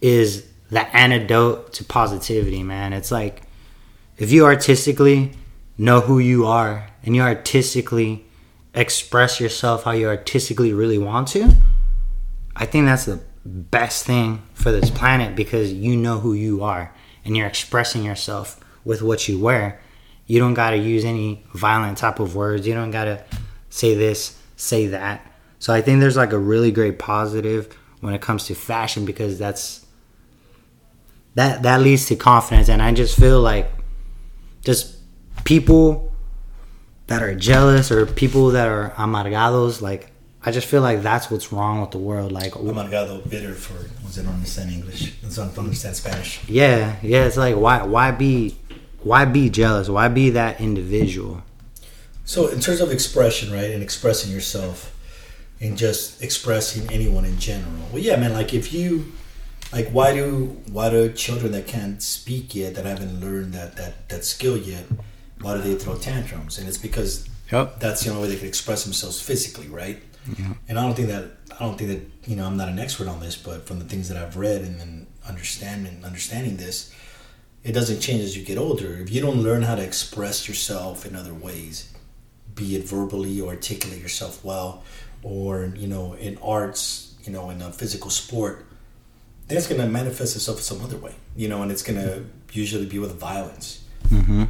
is 0.00 0.46
the 0.70 0.84
antidote 0.96 1.72
to 1.74 1.84
positivity, 1.84 2.62
man. 2.62 2.92
It's 2.92 3.10
like 3.10 3.42
if 4.16 4.32
you 4.32 4.44
artistically 4.44 5.32
know 5.76 6.00
who 6.00 6.18
you 6.18 6.46
are 6.46 6.88
and 7.04 7.16
you 7.16 7.22
artistically 7.22 8.24
express 8.74 9.40
yourself 9.40 9.84
how 9.84 9.92
you 9.92 10.08
artistically 10.08 10.72
really 10.72 10.98
want 10.98 11.28
to, 11.28 11.54
I 12.56 12.66
think 12.66 12.86
that's 12.86 13.04
the 13.04 13.20
best 13.44 14.04
thing 14.04 14.42
for 14.54 14.72
this 14.72 14.90
planet 14.90 15.34
because 15.34 15.72
you 15.72 15.96
know 15.96 16.18
who 16.18 16.32
you 16.32 16.62
are 16.62 16.94
and 17.24 17.36
you're 17.36 17.46
expressing 17.46 18.04
yourself 18.04 18.60
with 18.84 19.02
what 19.02 19.28
you 19.28 19.38
wear. 19.38 19.80
You 20.26 20.38
don't 20.38 20.54
got 20.54 20.70
to 20.70 20.76
use 20.76 21.04
any 21.04 21.44
violent 21.52 21.98
type 21.98 22.20
of 22.20 22.34
words. 22.34 22.66
You 22.66 22.74
don't 22.74 22.90
got 22.90 23.04
to 23.04 23.24
say 23.70 23.94
this, 23.94 24.38
say 24.56 24.86
that. 24.88 25.26
So 25.58 25.72
I 25.72 25.80
think 25.80 26.00
there's 26.00 26.16
like 26.16 26.32
a 26.32 26.38
really 26.38 26.70
great 26.70 26.98
positive 26.98 27.76
when 28.00 28.14
it 28.14 28.20
comes 28.20 28.46
to 28.46 28.54
fashion 28.54 29.04
because 29.04 29.38
that's 29.38 29.86
that 31.34 31.62
that 31.62 31.80
leads 31.80 32.06
to 32.06 32.16
confidence 32.16 32.68
and 32.68 32.82
I 32.82 32.92
just 32.92 33.18
feel 33.18 33.40
like 33.40 33.70
just 34.62 34.96
people 35.44 36.11
that 37.06 37.22
are 37.22 37.34
jealous 37.34 37.90
or 37.90 38.06
people 38.06 38.50
that 38.50 38.68
are 38.68 38.90
amargados 38.96 39.80
like 39.80 40.12
I 40.44 40.50
just 40.50 40.66
feel 40.66 40.82
like 40.82 41.02
that's 41.02 41.30
what's 41.30 41.52
wrong 41.52 41.80
with 41.80 41.92
the 41.92 41.98
world 41.98 42.32
like 42.32 42.52
Amargado, 42.52 43.28
bitter 43.28 43.54
for 43.54 43.74
was 44.04 44.18
it 44.18 44.26
understand 44.26 44.72
English? 44.72 45.20
Does 45.20 45.38
not 45.38 45.56
understand 45.56 45.94
Spanish. 45.94 46.40
Yeah, 46.48 46.96
yeah. 47.00 47.24
It's 47.24 47.36
like 47.36 47.54
why 47.54 47.82
why 47.84 48.10
be 48.10 48.56
why 49.02 49.24
be 49.24 49.50
jealous? 49.50 49.88
Why 49.88 50.08
be 50.08 50.30
that 50.30 50.60
individual? 50.60 51.42
So 52.24 52.48
in 52.48 52.60
terms 52.60 52.80
of 52.80 52.90
expression, 52.90 53.52
right, 53.52 53.70
and 53.70 53.82
expressing 53.82 54.32
yourself, 54.32 54.96
and 55.60 55.78
just 55.78 56.22
expressing 56.22 56.90
anyone 56.92 57.24
in 57.24 57.38
general. 57.38 57.72
Well, 57.92 58.02
yeah, 58.02 58.16
man. 58.16 58.32
Like 58.32 58.52
if 58.52 58.72
you 58.72 59.12
like 59.72 59.90
why 59.90 60.12
do 60.12 60.60
why 60.72 60.90
do 60.90 61.12
children 61.12 61.52
that 61.52 61.68
can't 61.68 62.02
speak 62.02 62.54
yet 62.56 62.74
that 62.74 62.84
haven't 62.84 63.20
learned 63.20 63.52
that 63.54 63.76
that 63.76 64.08
that 64.08 64.24
skill 64.24 64.56
yet 64.56 64.86
why 65.42 65.54
do 65.56 65.60
they 65.62 65.74
throw 65.74 65.96
tantrums 65.96 66.58
and 66.58 66.68
it's 66.68 66.78
because 66.78 67.28
Yep. 67.50 67.80
that's 67.80 68.02
the 68.02 68.10
only 68.10 68.22
way 68.22 68.28
they 68.34 68.38
can 68.38 68.48
express 68.48 68.84
themselves 68.84 69.20
physically 69.20 69.68
right 69.68 69.98
Yeah. 70.38 70.54
and 70.68 70.78
i 70.78 70.82
don't 70.82 70.94
think 70.94 71.08
that 71.08 71.24
i 71.56 71.58
don't 71.64 71.76
think 71.78 71.90
that 71.90 72.30
you 72.30 72.36
know 72.36 72.46
i'm 72.46 72.56
not 72.56 72.68
an 72.68 72.78
expert 72.78 73.08
on 73.08 73.20
this 73.20 73.36
but 73.36 73.66
from 73.66 73.78
the 73.78 73.84
things 73.84 74.08
that 74.08 74.16
i've 74.16 74.36
read 74.36 74.62
and 74.62 74.80
then 74.80 75.06
understanding 75.28 76.02
understanding 76.04 76.56
this 76.56 76.92
it 77.62 77.72
doesn't 77.72 78.00
change 78.00 78.22
as 78.22 78.36
you 78.36 78.44
get 78.44 78.56
older 78.58 78.96
if 79.04 79.10
you 79.12 79.20
don't 79.20 79.42
learn 79.42 79.62
how 79.62 79.74
to 79.74 79.82
express 79.82 80.48
yourself 80.48 81.04
in 81.06 81.14
other 81.14 81.34
ways 81.34 81.92
be 82.54 82.74
it 82.76 82.84
verbally 82.88 83.40
or 83.40 83.50
articulate 83.50 84.00
yourself 84.00 84.42
well 84.44 84.82
or 85.22 85.72
you 85.76 85.86
know 85.88 86.14
in 86.14 86.38
arts 86.42 87.14
you 87.24 87.32
know 87.32 87.50
in 87.50 87.60
a 87.62 87.70
physical 87.72 88.10
sport 88.10 88.64
then 89.48 89.58
it's 89.58 89.66
going 89.66 89.80
to 89.80 89.86
manifest 89.86 90.34
itself 90.36 90.56
in 90.58 90.62
some 90.64 90.80
other 90.80 90.96
way 90.96 91.14
you 91.36 91.48
know 91.48 91.60
and 91.62 91.70
it's 91.70 91.82
going 91.82 91.98
to 92.00 92.24
usually 92.52 92.86
be 92.86 92.98
with 92.98 93.12
violence 93.18 93.80
Mm-hmm. 94.10 94.44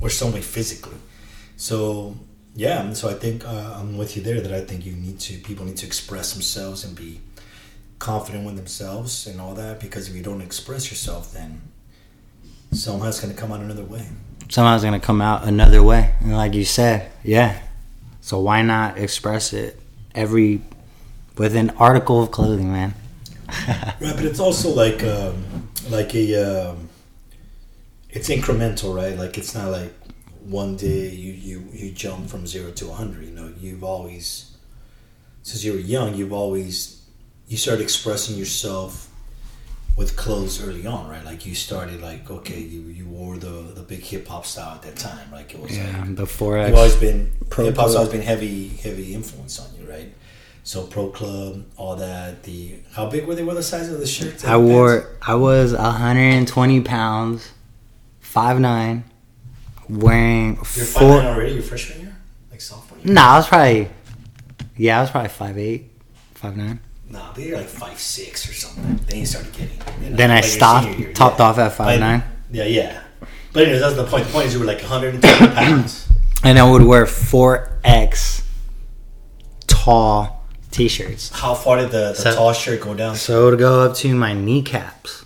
Or 0.00 0.10
some 0.10 0.32
way 0.32 0.40
physically 0.40 0.96
so 1.56 2.14
yeah 2.54 2.92
so 2.92 3.08
i 3.08 3.14
think 3.14 3.44
uh, 3.46 3.76
i'm 3.78 3.96
with 3.96 4.16
you 4.16 4.22
there 4.22 4.40
that 4.40 4.52
i 4.52 4.60
think 4.60 4.84
you 4.84 4.92
need 4.92 5.18
to 5.18 5.38
people 5.38 5.64
need 5.64 5.76
to 5.76 5.86
express 5.86 6.32
themselves 6.32 6.84
and 6.84 6.96
be 6.96 7.20
confident 7.98 8.44
with 8.44 8.56
themselves 8.56 9.26
and 9.26 9.40
all 9.40 9.54
that 9.54 9.80
because 9.80 10.08
if 10.08 10.14
you 10.14 10.22
don't 10.22 10.42
express 10.42 10.90
yourself 10.90 11.32
then 11.32 11.60
somehow 12.72 13.08
it's 13.08 13.20
going 13.20 13.32
to 13.32 13.40
come 13.40 13.52
out 13.52 13.60
another 13.60 13.84
way 13.84 14.06
Somehow 14.48 14.76
it's 14.76 14.84
gonna 14.84 15.00
come 15.00 15.20
out 15.20 15.44
another 15.44 15.82
way, 15.82 16.14
and 16.20 16.36
like 16.36 16.54
you 16.54 16.64
said, 16.64 17.10
yeah. 17.24 17.60
So 18.20 18.38
why 18.40 18.62
not 18.62 18.96
express 18.96 19.52
it 19.52 19.78
every 20.14 20.62
with 21.36 21.56
an 21.56 21.70
article 21.70 22.22
of 22.22 22.30
clothing, 22.30 22.72
man? 22.72 22.94
Right, 24.00 24.14
but 24.14 24.24
it's 24.24 24.40
also 24.40 24.70
like 24.70 25.02
um, 25.02 25.68
like 25.88 26.14
a 26.14 26.34
um, 26.70 26.85
it's 28.16 28.28
incremental, 28.28 28.94
right? 28.94 29.16
Like 29.16 29.36
it's 29.38 29.54
not 29.54 29.70
like 29.70 29.92
one 30.44 30.76
day 30.76 31.08
you 31.10 31.32
you 31.32 31.68
you 31.72 31.92
jump 31.92 32.28
from 32.30 32.46
zero 32.46 32.70
to 32.72 32.90
hundred. 32.92 33.24
You 33.24 33.34
know, 33.38 33.52
you've 33.60 33.84
always 33.84 34.24
since 35.42 35.62
you 35.64 35.72
were 35.74 35.78
young, 35.78 36.14
you've 36.14 36.32
always 36.32 37.02
you 37.48 37.56
started 37.56 37.82
expressing 37.82 38.36
yourself 38.36 39.10
with 39.96 40.16
clothes 40.16 40.62
early 40.66 40.86
on, 40.86 41.08
right? 41.08 41.24
Like 41.24 41.46
you 41.46 41.54
started 41.54 42.00
like 42.00 42.30
okay, 42.30 42.60
you 42.60 42.80
you 42.98 43.06
wore 43.06 43.36
the 43.36 43.54
the 43.74 43.82
big 43.82 44.00
hip 44.00 44.26
hop 44.28 44.46
style 44.46 44.74
at 44.76 44.82
that 44.82 44.96
time, 44.96 45.30
like 45.30 45.54
it 45.54 45.60
was 45.60 45.76
yeah, 45.76 46.00
like 46.00 46.16
the 46.16 46.26
four 46.26 46.58
You've 46.58 46.74
always 46.74 46.96
been 46.96 47.32
hip 47.40 47.76
hop's 47.76 47.92
Club. 47.92 47.96
always 47.96 48.12
been 48.12 48.22
heavy, 48.22 48.68
heavy 48.68 49.14
influence 49.14 49.60
on 49.60 49.68
you, 49.78 49.88
right? 49.88 50.12
So 50.64 50.82
pro 50.84 51.10
club, 51.10 51.64
all 51.76 51.96
that. 51.96 52.42
The 52.42 52.80
how 52.92 53.08
big 53.08 53.26
were 53.26 53.34
they? 53.36 53.44
What 53.44 53.54
the 53.54 53.62
size 53.62 53.88
of 53.88 54.00
the 54.00 54.06
shirts? 54.06 54.44
I 54.44 54.56
wore. 54.56 55.16
I 55.22 55.34
was 55.36 55.72
120 55.72 56.80
pounds, 56.80 57.52
five 58.36 58.60
nine, 58.60 59.02
wearing 59.88 60.56
You're 60.56 60.64
four. 60.84 60.84
five 60.84 61.22
nine 61.24 61.34
already. 61.34 61.52
Your 61.54 61.62
freshman 61.62 62.00
year, 62.02 62.16
like 62.50 62.60
sophomore 62.60 62.98
year. 63.02 63.14
Nah, 63.14 63.32
I 63.32 63.36
was 63.38 63.46
probably. 63.48 63.88
Yeah, 64.76 64.98
I 64.98 65.00
was 65.00 65.10
probably 65.10 65.30
five 65.30 65.56
eight, 65.56 65.90
five 66.34 66.54
nine. 66.54 66.80
Nah, 67.08 67.32
they 67.32 67.50
were 67.50 67.56
like 67.56 67.66
five 67.66 67.98
six 67.98 68.46
or 68.48 68.52
something. 68.52 68.96
Then 69.06 69.20
you 69.20 69.26
started 69.26 69.52
getting. 69.54 69.78
you 70.04 70.10
know, 70.10 70.16
Then 70.16 70.30
I 70.30 70.34
like 70.34 70.44
your 70.44 70.52
stopped, 70.52 70.98
year, 70.98 71.12
topped 71.14 71.38
yeah. 71.38 71.46
off 71.46 71.58
at 71.58 71.72
five 71.72 71.86
But- 71.98 72.00
nine, 72.00 72.22
Yeah, 72.50 72.64
yeah. 72.64 73.02
But 73.54 73.62
anyways, 73.62 73.80
that's 73.80 73.96
the 73.96 74.04
point. 74.04 74.26
The 74.26 74.32
point 74.32 74.46
is 74.48 74.52
you 74.54 74.60
were 74.60 74.66
like 74.66 74.82
120 74.82 75.54
pounds. 75.54 76.06
and 76.44 76.58
I 76.58 76.70
would 76.70 76.82
wear 76.82 77.06
four 77.06 77.78
X 77.84 78.42
tall 79.66 80.44
T-shirts. 80.72 81.30
How 81.30 81.54
far 81.54 81.78
did 81.78 81.90
the, 81.90 82.08
the 82.12 82.14
So- 82.14 82.34
tall 82.34 82.52
shirt 82.52 82.82
go 82.82 82.92
down? 82.92 83.16
So 83.16 83.46
it 83.48 83.50
would 83.52 83.58
go 83.58 83.80
up 83.86 83.96
to 83.96 84.14
my 84.14 84.34
kneecaps. 84.34 85.24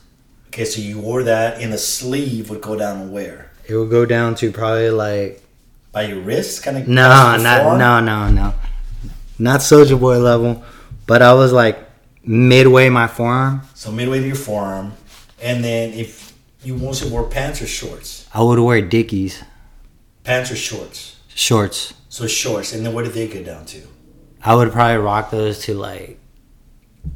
Okay, 0.50 0.64
so 0.64 0.80
you 0.80 0.98
wore 0.98 1.22
that, 1.22 1.60
and 1.62 1.72
the 1.72 1.78
sleeve 1.78 2.50
would 2.50 2.60
go 2.60 2.74
down 2.76 2.98
to 2.98 3.06
where? 3.06 3.52
It 3.68 3.76
would 3.76 3.88
go 3.90 4.04
down 4.04 4.34
to 4.36 4.50
probably 4.50 4.90
like 4.90 5.40
By 5.92 6.02
your 6.08 6.20
wrist, 6.20 6.64
kind 6.64 6.76
of. 6.76 6.88
no, 6.88 7.36
not 7.36 7.78
no, 7.78 8.00
no, 8.00 8.28
no, 8.28 8.54
not 9.38 9.60
Soulja 9.60 9.98
Boy 9.98 10.18
level, 10.18 10.64
but 11.06 11.22
I 11.22 11.34
was 11.34 11.52
like 11.52 11.78
midway 12.24 12.88
my 12.88 13.06
forearm. 13.06 13.62
So 13.74 13.92
midway 13.92 14.18
to 14.20 14.26
your 14.26 14.34
forearm, 14.34 14.94
and 15.40 15.62
then 15.62 15.92
if 15.92 16.32
you 16.64 16.76
mostly 16.76 17.10
wore 17.12 17.28
pants 17.28 17.62
or 17.62 17.68
shorts, 17.68 18.26
I 18.34 18.42
would 18.42 18.58
wear 18.58 18.80
Dickies 18.82 19.44
pants 20.24 20.50
or 20.50 20.56
shorts, 20.56 21.20
shorts. 21.28 21.94
so 22.08 22.26
shorts, 22.26 22.72
and 22.72 22.84
then 22.84 22.92
where 22.92 23.04
did 23.04 23.14
they 23.14 23.28
get 23.28 23.46
down 23.46 23.66
to? 23.66 23.82
I 24.42 24.56
would 24.56 24.72
probably 24.72 24.96
rock 24.96 25.30
those 25.30 25.60
to 25.66 25.74
like 25.74 26.18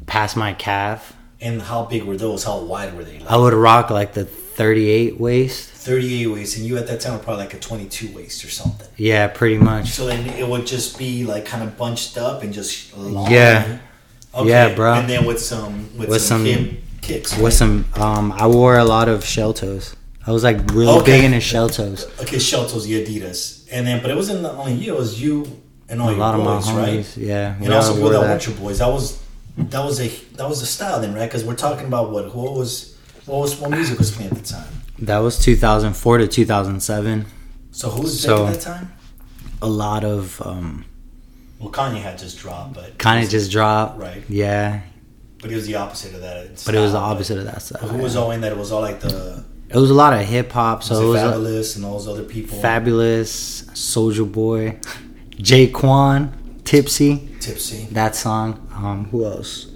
past 0.07 0.37
my 0.37 0.53
calf. 0.53 1.17
And 1.45 1.61
how 1.63 1.85
big 1.85 2.03
were 2.05 2.17
those? 2.17 2.43
How 2.45 2.59
wide 2.59 2.97
were 2.97 3.05
they? 3.05 3.19
Like 3.21 3.31
I 3.31 3.37
would 3.37 3.53
rock 3.55 3.91
like 3.91 4.15
the 4.15 4.25
38 4.25 5.21
waist. 5.21 5.71
38 5.71 6.27
waist, 6.29 6.57
and 6.57 6.65
you 6.67 6.79
at 6.79 6.87
that 6.87 7.01
time 7.03 7.13
were 7.13 7.19
probably 7.19 7.45
like 7.45 7.53
a 7.55 7.59
22 7.61 8.15
waist 8.17 8.43
or 8.45 8.49
something. 8.51 8.89
Yeah, 8.97 9.27
pretty 9.29 9.59
much. 9.59 9.91
So 9.91 10.07
then 10.07 10.27
it 10.43 10.49
would 10.49 10.67
just 10.67 10.99
be 10.99 11.25
like 11.25 11.45
kind 11.45 11.63
of 11.63 11.77
bunched 11.77 12.17
up 12.17 12.43
and 12.43 12.53
just 12.53 12.97
long. 12.97 13.31
Yeah. 13.31 13.79
Yeah, 14.43 14.75
bro. 14.75 14.95
And 14.95 15.09
then 15.09 15.27
with 15.27 15.41
some 15.41 15.97
with, 15.99 16.09
With 16.09 16.23
some, 16.23 16.47
some- 16.47 16.79
kicks. 17.03 17.33
With 17.37 17.43
right? 17.45 17.53
some, 17.53 17.85
um, 17.97 18.33
I 18.33 18.47
wore 18.47 18.79
a 18.79 18.85
lot 18.85 19.09
of 19.11 19.25
shell 19.25 19.53
toes. 19.53 19.95
I 20.27 20.33
was 20.33 20.43
like 20.43 20.57
really 20.73 20.91
Okay. 21.01 21.17
big 21.19 21.25
into 21.25 21.41
shell 21.41 21.69
toes. 21.69 22.07
okay, 22.23 22.39
shell 22.39 22.67
toes, 22.67 22.87
the 22.87 23.05
Adidas, 23.05 23.67
and 23.71 23.87
then 23.87 24.01
but 24.01 24.11
it 24.11 24.17
wasn't 24.17 24.45
only 24.47 24.73
you; 24.73 24.95
it 24.95 24.99
was 24.99 25.21
you 25.21 25.45
and 25.91 26.01
all 26.01 26.09
A 26.09 26.13
your 26.13 26.21
lot 26.21 26.35
of 26.35 26.41
my 26.45 26.55
boys, 26.57 26.73
right? 26.73 27.17
yeah. 27.19 27.55
And 27.61 27.71
also 27.75 27.93
with 28.03 28.13
that 28.15 28.23
that. 28.23 28.47
your 28.47 28.57
boys. 28.57 28.79
That 28.79 28.89
was 28.89 29.21
that 29.57 29.85
was 29.85 30.01
a 30.01 30.09
that 30.37 30.49
was 30.49 30.61
the 30.61 30.67
style 30.67 31.01
then, 31.01 31.15
right? 31.15 31.27
Because 31.29 31.45
we're 31.45 31.55
talking 31.55 31.87
about 31.87 32.11
what 32.11 32.35
what 32.35 32.53
was 32.55 32.97
what 33.27 33.39
was 33.41 33.57
what 33.61 33.71
music 33.71 33.99
was 33.99 34.11
playing 34.11 34.31
at 34.33 34.39
the 34.39 34.45
time. 34.45 34.67
That 35.01 35.19
was 35.19 35.39
2004 35.39 36.19
to 36.19 36.29
2007. 36.29 37.27
So 37.73 37.91
who 37.91 38.03
was 38.03 38.21
So- 38.21 38.47
at 38.47 38.55
that 38.55 38.61
time? 38.61 38.93
A 39.63 39.69
lot 39.69 40.05
of 40.05 40.41
um, 40.45 40.85
Well, 41.59 41.71
Kanye 41.71 42.01
had 42.03 42.19
just 42.19 42.39
dropped, 42.39 42.75
but 42.75 42.99
Kanye 42.99 43.29
just 43.31 43.51
dropped. 43.51 43.99
right. 43.99 44.23
Yeah, 44.29 44.81
But 45.41 45.51
it 45.51 45.55
was 45.57 45.67
the 45.67 45.77
opposite 45.77 46.15
of 46.15 46.21
that. 46.21 46.47
in 46.47 46.53
but 46.67 46.75
it 46.75 46.81
was 46.81 46.93
the 46.93 46.99
style, 46.99 47.11
opposite 47.13 47.39
of 47.39 47.45
that 47.45 47.63
stuff. 47.63 47.81
Who 47.81 47.99
was 47.99 48.15
all 48.17 48.31
in 48.33 48.41
that? 48.43 48.53
It 48.53 48.59
was 48.59 48.71
all 48.73 48.83
like 48.83 49.01
the 49.01 49.43
It 49.71 49.77
was 49.77 49.91
a 49.91 49.95
lot 49.95 50.13
of 50.13 50.21
hip 50.21 50.53
hop. 50.53 50.83
So 50.83 51.03
it 51.03 51.09
was 51.13 51.21
Fabolous 51.23 51.77
and 51.77 51.85
all 51.85 51.99
those 51.99 52.09
other 52.09 52.25
people. 52.25 52.59
Fabolous, 52.59 53.65
Soulja 53.73 54.31
Boy, 54.31 54.79
J-Kwon, 55.41 56.31
Tipsy. 56.65 57.29
Tipsy. 57.41 57.87
That 57.93 58.17
song. 58.17 58.67
Um, 58.75 59.07
who 59.07 59.25
else? 59.25 59.67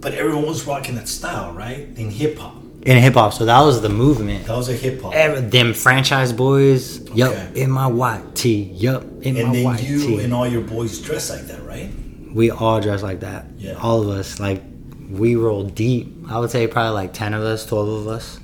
But 0.00 0.14
everyone 0.14 0.46
was 0.46 0.66
rocking 0.66 0.94
that 0.96 1.08
style, 1.08 1.52
right? 1.52 1.78
In 1.96 2.10
hip 2.10 2.38
hop. 2.38 2.56
In 2.82 2.96
hip 2.98 3.14
hop. 3.14 3.32
So 3.32 3.44
that 3.46 3.60
was 3.60 3.80
the 3.82 3.88
movement. 3.88 4.46
That 4.46 4.56
was 4.56 4.68
a 4.68 4.72
hip 4.74 5.02
hop. 5.02 5.12
Them 5.12 5.72
Franchize 5.72 6.32
Boyz. 6.32 7.14
Yup, 7.16 7.34
in 7.56 7.70
my 7.70 7.86
white 7.86 8.34
tee. 8.34 8.62
Yup, 8.74 9.02
in 9.22 9.36
and 9.36 9.48
my 9.48 9.52
then 9.54 9.64
white 9.64 9.82
you 9.82 9.98
tee. 10.00 10.20
and 10.24 10.32
all 10.32 10.46
your 10.46 10.60
boys 10.62 11.00
dress 11.00 11.30
like 11.30 11.42
that, 11.48 11.62
right? 11.64 11.90
we 12.32 12.50
all 12.50 12.78
dress 12.80 13.02
like 13.02 13.20
that. 13.20 13.46
Yeah. 13.56 13.72
All 13.80 14.02
of 14.02 14.08
us. 14.10 14.38
Like 14.38 14.62
we 15.10 15.34
roll 15.34 15.64
deep. 15.64 16.14
I 16.28 16.38
would 16.38 16.50
say 16.50 16.66
probably 16.66 16.92
like 16.94 17.12
ten 17.14 17.32
of 17.34 17.42
us, 17.42 17.64
twelve 17.66 17.88
of 17.88 18.06
us. 18.06 18.38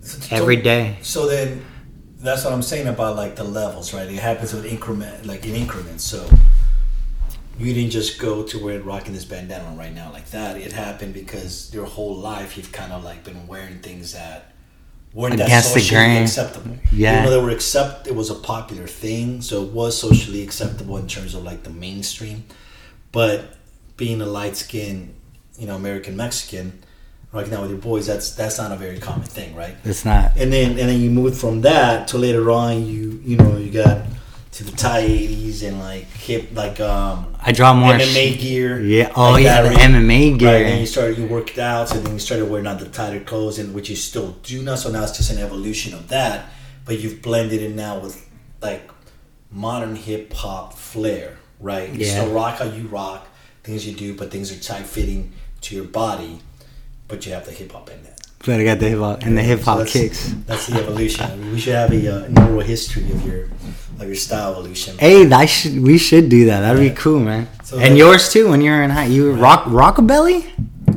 So- 0.00 0.34
Every 0.36 0.56
day. 0.56 0.96
So 1.02 1.28
then, 1.28 1.62
that's 2.18 2.44
what 2.44 2.52
I'm 2.52 2.62
saying 2.62 2.86
about 2.86 3.16
like 3.16 3.36
the 3.36 3.44
levels, 3.44 3.92
right? 3.92 4.08
It 4.08 4.18
happens 4.18 4.52
with 4.52 4.64
increment, 4.64 5.26
like 5.26 5.46
in 5.46 5.54
increments. 5.54 6.04
So 6.04 6.28
you 7.58 7.72
didn't 7.72 7.90
just 7.90 8.18
go 8.18 8.42
to 8.42 8.58
where 8.62 8.80
rocking 8.80 9.14
this 9.14 9.24
bandana 9.24 9.76
right 9.76 9.94
now 9.94 10.12
like 10.12 10.30
that. 10.30 10.56
It 10.56 10.72
happened 10.72 11.14
because 11.14 11.72
your 11.72 11.86
whole 11.86 12.16
life 12.16 12.56
you've 12.56 12.72
kind 12.72 12.92
of 12.92 13.04
like 13.04 13.24
been 13.24 13.46
wearing 13.46 13.78
things 13.78 14.12
that 14.12 14.52
weren't 15.12 15.34
Against 15.34 15.74
that 15.74 15.80
socially 15.80 16.18
acceptable. 16.18 16.76
Yeah. 16.92 17.12
Even 17.12 17.24
though 17.24 17.38
they 17.38 17.42
were 17.42 17.50
accept, 17.50 18.06
it 18.06 18.14
was 18.14 18.28
a 18.28 18.34
popular 18.34 18.86
thing, 18.86 19.40
so 19.40 19.62
it 19.62 19.72
was 19.72 19.98
socially 19.98 20.42
acceptable 20.42 20.98
in 20.98 21.06
terms 21.06 21.34
of 21.34 21.42
like 21.42 21.62
the 21.62 21.70
mainstream. 21.70 22.44
But 23.12 23.56
being 23.96 24.20
a 24.20 24.26
light 24.26 24.56
skinned, 24.56 25.14
you 25.58 25.66
know, 25.66 25.74
American 25.74 26.16
Mexican, 26.16 26.82
rocking 27.36 27.54
out 27.54 27.62
with 27.62 27.70
your 27.70 27.80
boys, 27.80 28.06
that's 28.06 28.30
that's 28.34 28.58
not 28.58 28.72
a 28.72 28.76
very 28.76 28.98
common 28.98 29.26
thing, 29.26 29.54
right? 29.54 29.76
It's 29.84 30.04
not. 30.04 30.32
and 30.36 30.52
then 30.52 30.70
and 30.80 30.88
then 30.90 31.00
you 31.00 31.10
moved 31.10 31.38
from 31.38 31.60
that 31.62 32.08
to 32.08 32.18
later 32.18 32.50
on 32.50 32.86
you 32.86 33.20
you 33.24 33.36
know 33.36 33.56
you 33.56 33.70
got 33.70 34.06
to 34.52 34.64
the 34.64 34.72
tie 34.72 35.02
80s 35.06 35.62
and 35.68 35.78
like 35.78 36.04
hip 36.04 36.48
like 36.54 36.80
um 36.80 37.34
I 37.42 37.52
draw 37.52 37.74
more. 37.74 37.92
MMA 37.92 38.34
sh- 38.36 38.40
gear 38.40 38.80
yeah. 38.80 39.12
Oh 39.14 39.32
like 39.32 39.44
yeah, 39.44 39.60
that, 39.62 39.68
the 39.68 39.76
right? 39.76 39.90
MMA 39.90 40.38
gear. 40.38 40.48
right 40.52 40.66
and 40.66 40.80
you 40.80 40.86
started 40.86 41.18
you 41.18 41.26
worked 41.26 41.58
out 41.58 41.90
so 41.90 42.00
then 42.00 42.14
you 42.14 42.18
started 42.18 42.46
wearing 42.48 42.66
out 42.66 42.78
the 42.80 42.88
tighter 42.88 43.20
clothes 43.20 43.58
and 43.58 43.74
which 43.74 43.90
you 43.90 43.96
still 43.96 44.30
do 44.42 44.62
now 44.62 44.74
so 44.74 44.90
now 44.90 45.02
it's 45.02 45.14
just 45.16 45.30
an 45.30 45.38
evolution 45.38 45.92
of 45.92 46.08
that 46.08 46.46
but 46.86 46.98
you've 47.00 47.20
blended 47.20 47.60
it 47.60 47.74
now 47.74 47.98
with 47.98 48.16
like 48.62 48.90
modern 49.50 49.94
hip 49.94 50.32
hop 50.32 50.72
flair 50.72 51.36
right 51.60 51.90
you 51.92 52.06
Yeah. 52.06 52.12
still 52.22 52.32
rock 52.32 52.58
how 52.58 52.64
you 52.64 52.86
rock 52.88 53.26
things 53.62 53.86
you 53.86 53.94
do 53.94 54.14
but 54.14 54.30
things 54.30 54.50
are 54.52 54.60
tight 54.62 54.86
fitting 54.86 55.32
to 55.62 55.74
your 55.74 55.84
body 55.84 56.40
but 57.08 57.24
you 57.26 57.32
have 57.32 57.44
the 57.44 57.52
hip 57.52 57.72
hop 57.72 57.90
in 57.90 58.02
that 58.04 58.20
But 58.44 58.60
I 58.60 58.64
got 58.64 58.78
the 58.78 58.88
hip 58.88 58.98
hop 58.98 59.22
and 59.22 59.36
the 59.38 59.42
hip 59.42 59.60
hop 59.60 59.78
So 59.78 59.84
that's- 59.84 59.92
kicks. 59.92 60.34
That's 60.46 60.66
the 60.66 60.78
evolution. 60.82 61.24
I 61.24 61.36
mean, 61.36 61.52
we 61.52 61.58
should 61.60 61.74
have 61.74 61.92
a 61.92 62.24
uh, 62.24 62.28
neural 62.28 62.60
history 62.60 63.10
of 63.12 63.24
your 63.26 63.44
of 63.98 64.06
your 64.06 64.14
style 64.16 64.52
evolution. 64.52 64.98
Hey, 64.98 65.24
that 65.24 65.46
should 65.46 65.80
we 65.82 65.96
should 65.98 66.28
do 66.28 66.44
that. 66.46 66.60
That'd 66.60 66.82
Yeah. 66.82 66.90
be 66.90 66.94
cool, 66.96 67.20
man. 67.20 67.48
So 67.64 67.78
and 67.78 67.96
yours 67.96 68.30
too. 68.32 68.48
When 68.50 68.60
you 68.60 68.70
were 68.70 68.82
in 68.82 68.90
high, 68.90 69.06
you 69.06 69.24
were 69.24 69.32
rock 69.32 69.64
rockabilly, 69.64 70.44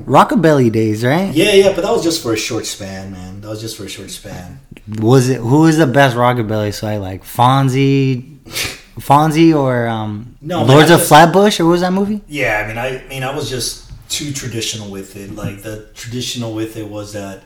rockabilly 0.05 0.71
days, 0.71 1.03
right? 1.05 1.33
Yeah, 1.33 1.53
yeah, 1.53 1.73
but 1.73 1.81
that 1.83 1.91
was 1.91 2.03
just 2.03 2.21
for 2.21 2.33
a 2.33 2.37
short 2.37 2.65
span, 2.65 3.11
man. 3.11 3.41
That 3.41 3.49
was 3.49 3.61
just 3.61 3.77
for 3.77 3.85
a 3.85 3.89
short 3.89 4.09
span. 4.11 4.59
Was 4.99 5.29
it 5.29 5.39
who 5.39 5.61
was 5.61 5.77
the 5.77 5.87
best 5.87 6.15
rockabilly? 6.17 6.73
So 6.73 6.87
I 6.87 6.97
like 6.97 7.23
Fonzie, 7.23 8.37
Fonzie 8.99 9.55
or 9.55 9.87
um, 9.87 10.35
No, 10.41 10.59
man, 10.59 10.67
Lords 10.67 10.91
I 10.91 10.95
of 10.95 10.99
just- 10.99 11.09
Flatbush, 11.09 11.59
or 11.59 11.65
what 11.65 11.71
was 11.71 11.81
that 11.81 11.93
movie? 11.93 12.21
Yeah, 12.27 12.61
I 12.63 12.67
mean, 12.67 12.77
I, 12.77 13.03
I 13.03 13.07
mean, 13.07 13.23
I 13.23 13.33
was 13.35 13.49
just 13.49 13.88
too 14.09 14.33
traditional 14.33 14.89
with 14.89 15.15
it. 15.15 15.35
Like 15.35 15.61
the 15.61 15.87
traditional 15.93 16.53
with 16.53 16.75
it 16.75 16.87
was 16.87 17.13
that 17.13 17.43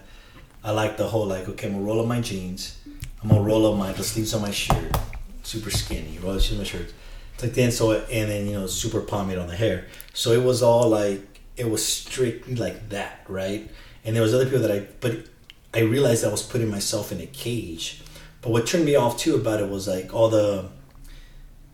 I 0.64 0.72
like 0.72 0.98
the 0.98 1.08
whole 1.08 1.28
like, 1.28 1.48
okay, 1.50 1.68
I'm 1.68 1.74
gonna 1.74 1.86
roll 1.86 2.00
up 2.00 2.08
my 2.08 2.22
jeans, 2.22 2.80
I'm 3.22 3.30
gonna 3.30 3.42
roll 3.42 3.72
up 3.72 3.78
my 3.78 3.92
the 3.92 4.04
sleeves 4.04 4.34
on 4.34 4.42
my 4.42 4.52
shirt, 4.52 4.98
super 5.44 5.70
skinny, 5.70 6.18
roll 6.20 6.36
up 6.36 6.42
sleeves 6.42 6.54
of 6.54 6.58
my 6.60 6.64
shirt. 6.64 6.94
It's 7.36 7.44
like 7.44 7.54
then 7.54 7.72
so 7.72 7.92
and 7.92 8.30
then 8.30 8.48
you 8.48 8.54
know 8.54 8.68
super 8.68 9.02
pomade 9.02 9.38
on 9.38 9.48
the 9.48 9.56
hair. 9.56 9.88
So 10.14 10.32
it 10.32 10.44
was 10.44 10.64
all 10.64 10.90
like 10.90 11.22
it 11.58 11.70
was 11.70 11.86
strictly 11.86 12.56
like 12.56 12.90
that, 12.90 13.20
right? 13.28 13.70
And 14.06 14.16
there 14.16 14.24
was 14.24 14.34
other 14.34 14.46
people 14.46 14.62
that 14.62 14.72
I 14.72 14.88
but 15.02 15.26
I 15.74 15.80
realized 15.80 16.24
I 16.24 16.30
was 16.30 16.44
putting 16.44 16.70
myself 16.70 17.12
in 17.12 17.20
a 17.20 17.26
cage. 17.26 18.02
But 18.42 18.52
what 18.52 18.68
turned 18.68 18.86
me 18.86 18.96
off 18.96 19.18
too 19.18 19.36
about 19.36 19.60
it 19.60 19.70
was 19.70 19.88
like 19.88 20.14
all 20.14 20.30
the 20.30 20.70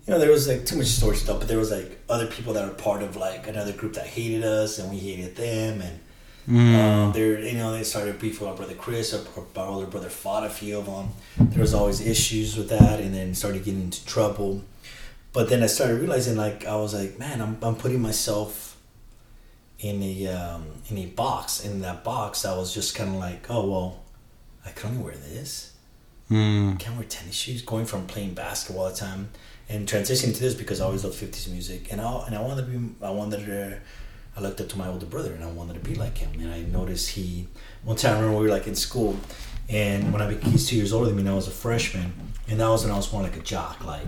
you 0.10 0.16
know, 0.16 0.20
there 0.22 0.32
was 0.32 0.48
like 0.48 0.66
too 0.66 0.76
much 0.76 0.88
story 0.88 1.16
stuff, 1.16 1.38
but 1.38 1.48
there 1.48 1.60
was 1.60 1.70
like 1.70 2.00
other 2.10 2.26
people 2.26 2.54
that 2.54 2.68
were 2.68 2.74
part 2.74 3.04
of 3.04 3.16
like 3.16 3.48
another 3.48 3.72
group 3.74 3.94
that 3.94 4.08
hated 4.08 4.44
us 4.44 4.80
and 4.80 4.90
we 4.90 4.98
hated 4.98 5.36
them, 5.36 5.82
and 5.82 6.00
Mm. 6.48 6.74
um, 6.80 7.14
they're 7.14 7.40
you 7.42 7.56
know 7.60 7.74
they 7.74 7.84
started 7.84 8.18
beef 8.18 8.42
with 8.42 8.50
our 8.50 8.56
brother 8.56 8.74
Chris. 8.74 9.14
Our, 9.14 9.22
our 9.62 9.68
older 9.68 9.86
brother 9.86 10.10
fought 10.10 10.44
a 10.44 10.50
few 10.50 10.80
of 10.80 10.88
them. 10.88 11.10
There 11.38 11.62
was 11.62 11.76
always 11.76 12.02
issues 12.02 12.58
with 12.58 12.70
that, 12.70 13.00
and 13.00 13.14
then 13.14 13.36
started 13.36 13.64
getting 13.66 13.82
into 13.84 14.04
trouble. 14.08 14.64
But 15.32 15.50
then 15.50 15.62
I 15.62 15.68
started 15.68 16.00
realizing 16.00 16.38
like 16.38 16.66
I 16.66 16.76
was 16.76 16.96
like, 16.96 17.20
man, 17.20 17.40
I'm 17.40 17.60
I'm 17.62 17.76
putting 17.76 18.02
myself 18.02 18.78
in 19.80 20.02
a 20.02 20.28
um, 20.28 20.66
in 20.90 20.98
a 20.98 21.06
box. 21.06 21.64
In 21.64 21.82
that 21.82 22.04
box, 22.04 22.46
I 22.46 22.58
was 22.58 22.74
just 22.74 22.96
kind 22.96 23.12
of 23.12 23.18
like, 23.18 23.46
oh 23.52 23.70
well, 23.70 24.00
I 24.66 24.72
can 24.72 24.90
only 24.90 25.04
wear 25.04 25.14
this. 25.14 25.74
Mm. 26.32 26.80
can't 26.80 26.96
wear 26.96 27.06
tennis 27.06 27.36
shoes. 27.36 27.62
Going 27.62 27.86
from 27.86 28.08
playing 28.08 28.34
basketball 28.34 28.86
all 28.86 28.90
the 28.90 28.96
time 28.98 29.30
and 29.70 29.88
transitioning 29.88 30.34
to 30.34 30.40
this 30.42 30.56
because 30.56 30.82
I 30.82 30.86
always 30.86 31.04
loved 31.04 31.16
fifties 31.16 31.48
music, 31.48 31.92
and 31.92 32.02
I 32.02 32.26
and 32.26 32.36
I 32.36 32.42
wanted 32.42 32.66
to 32.66 32.72
be. 32.72 33.06
I 33.06 33.12
wanted 33.12 33.46
to. 33.46 33.80
I 34.36 34.42
looked 34.42 34.62
up 34.62 34.70
to 34.70 34.78
my 34.78 34.88
older 34.88 35.06
brother, 35.06 35.34
and 35.34 35.44
I 35.44 35.48
wanted 35.48 35.76
to 35.76 35.80
be 35.80 35.96
like 35.96 36.18
him. 36.18 36.30
And 36.40 36.52
I 36.52 36.62
noticed 36.62 37.10
he. 37.10 37.48
One 37.84 37.96
time, 37.96 38.18
I 38.18 38.20
remember 38.20 38.40
we 38.40 38.46
were 38.46 38.52
like 38.52 38.68
in 38.68 38.76
school, 38.76 39.18
and 39.70 40.12
when 40.12 40.22
I 40.22 40.28
became, 40.28 40.58
two 40.58 40.76
years 40.76 40.92
older 40.92 41.08
than 41.08 41.16
me, 41.16 41.22
and 41.22 41.30
I 41.30 41.36
was 41.36 41.48
a 41.48 41.52
freshman, 41.52 42.14
and 42.48 42.60
that 42.60 42.68
was 42.68 42.84
when 42.84 42.92
I 42.92 42.98
was 42.98 43.12
more 43.14 43.22
like 43.22 43.38
a 43.38 43.42
jock. 43.42 43.86
Like 43.86 44.08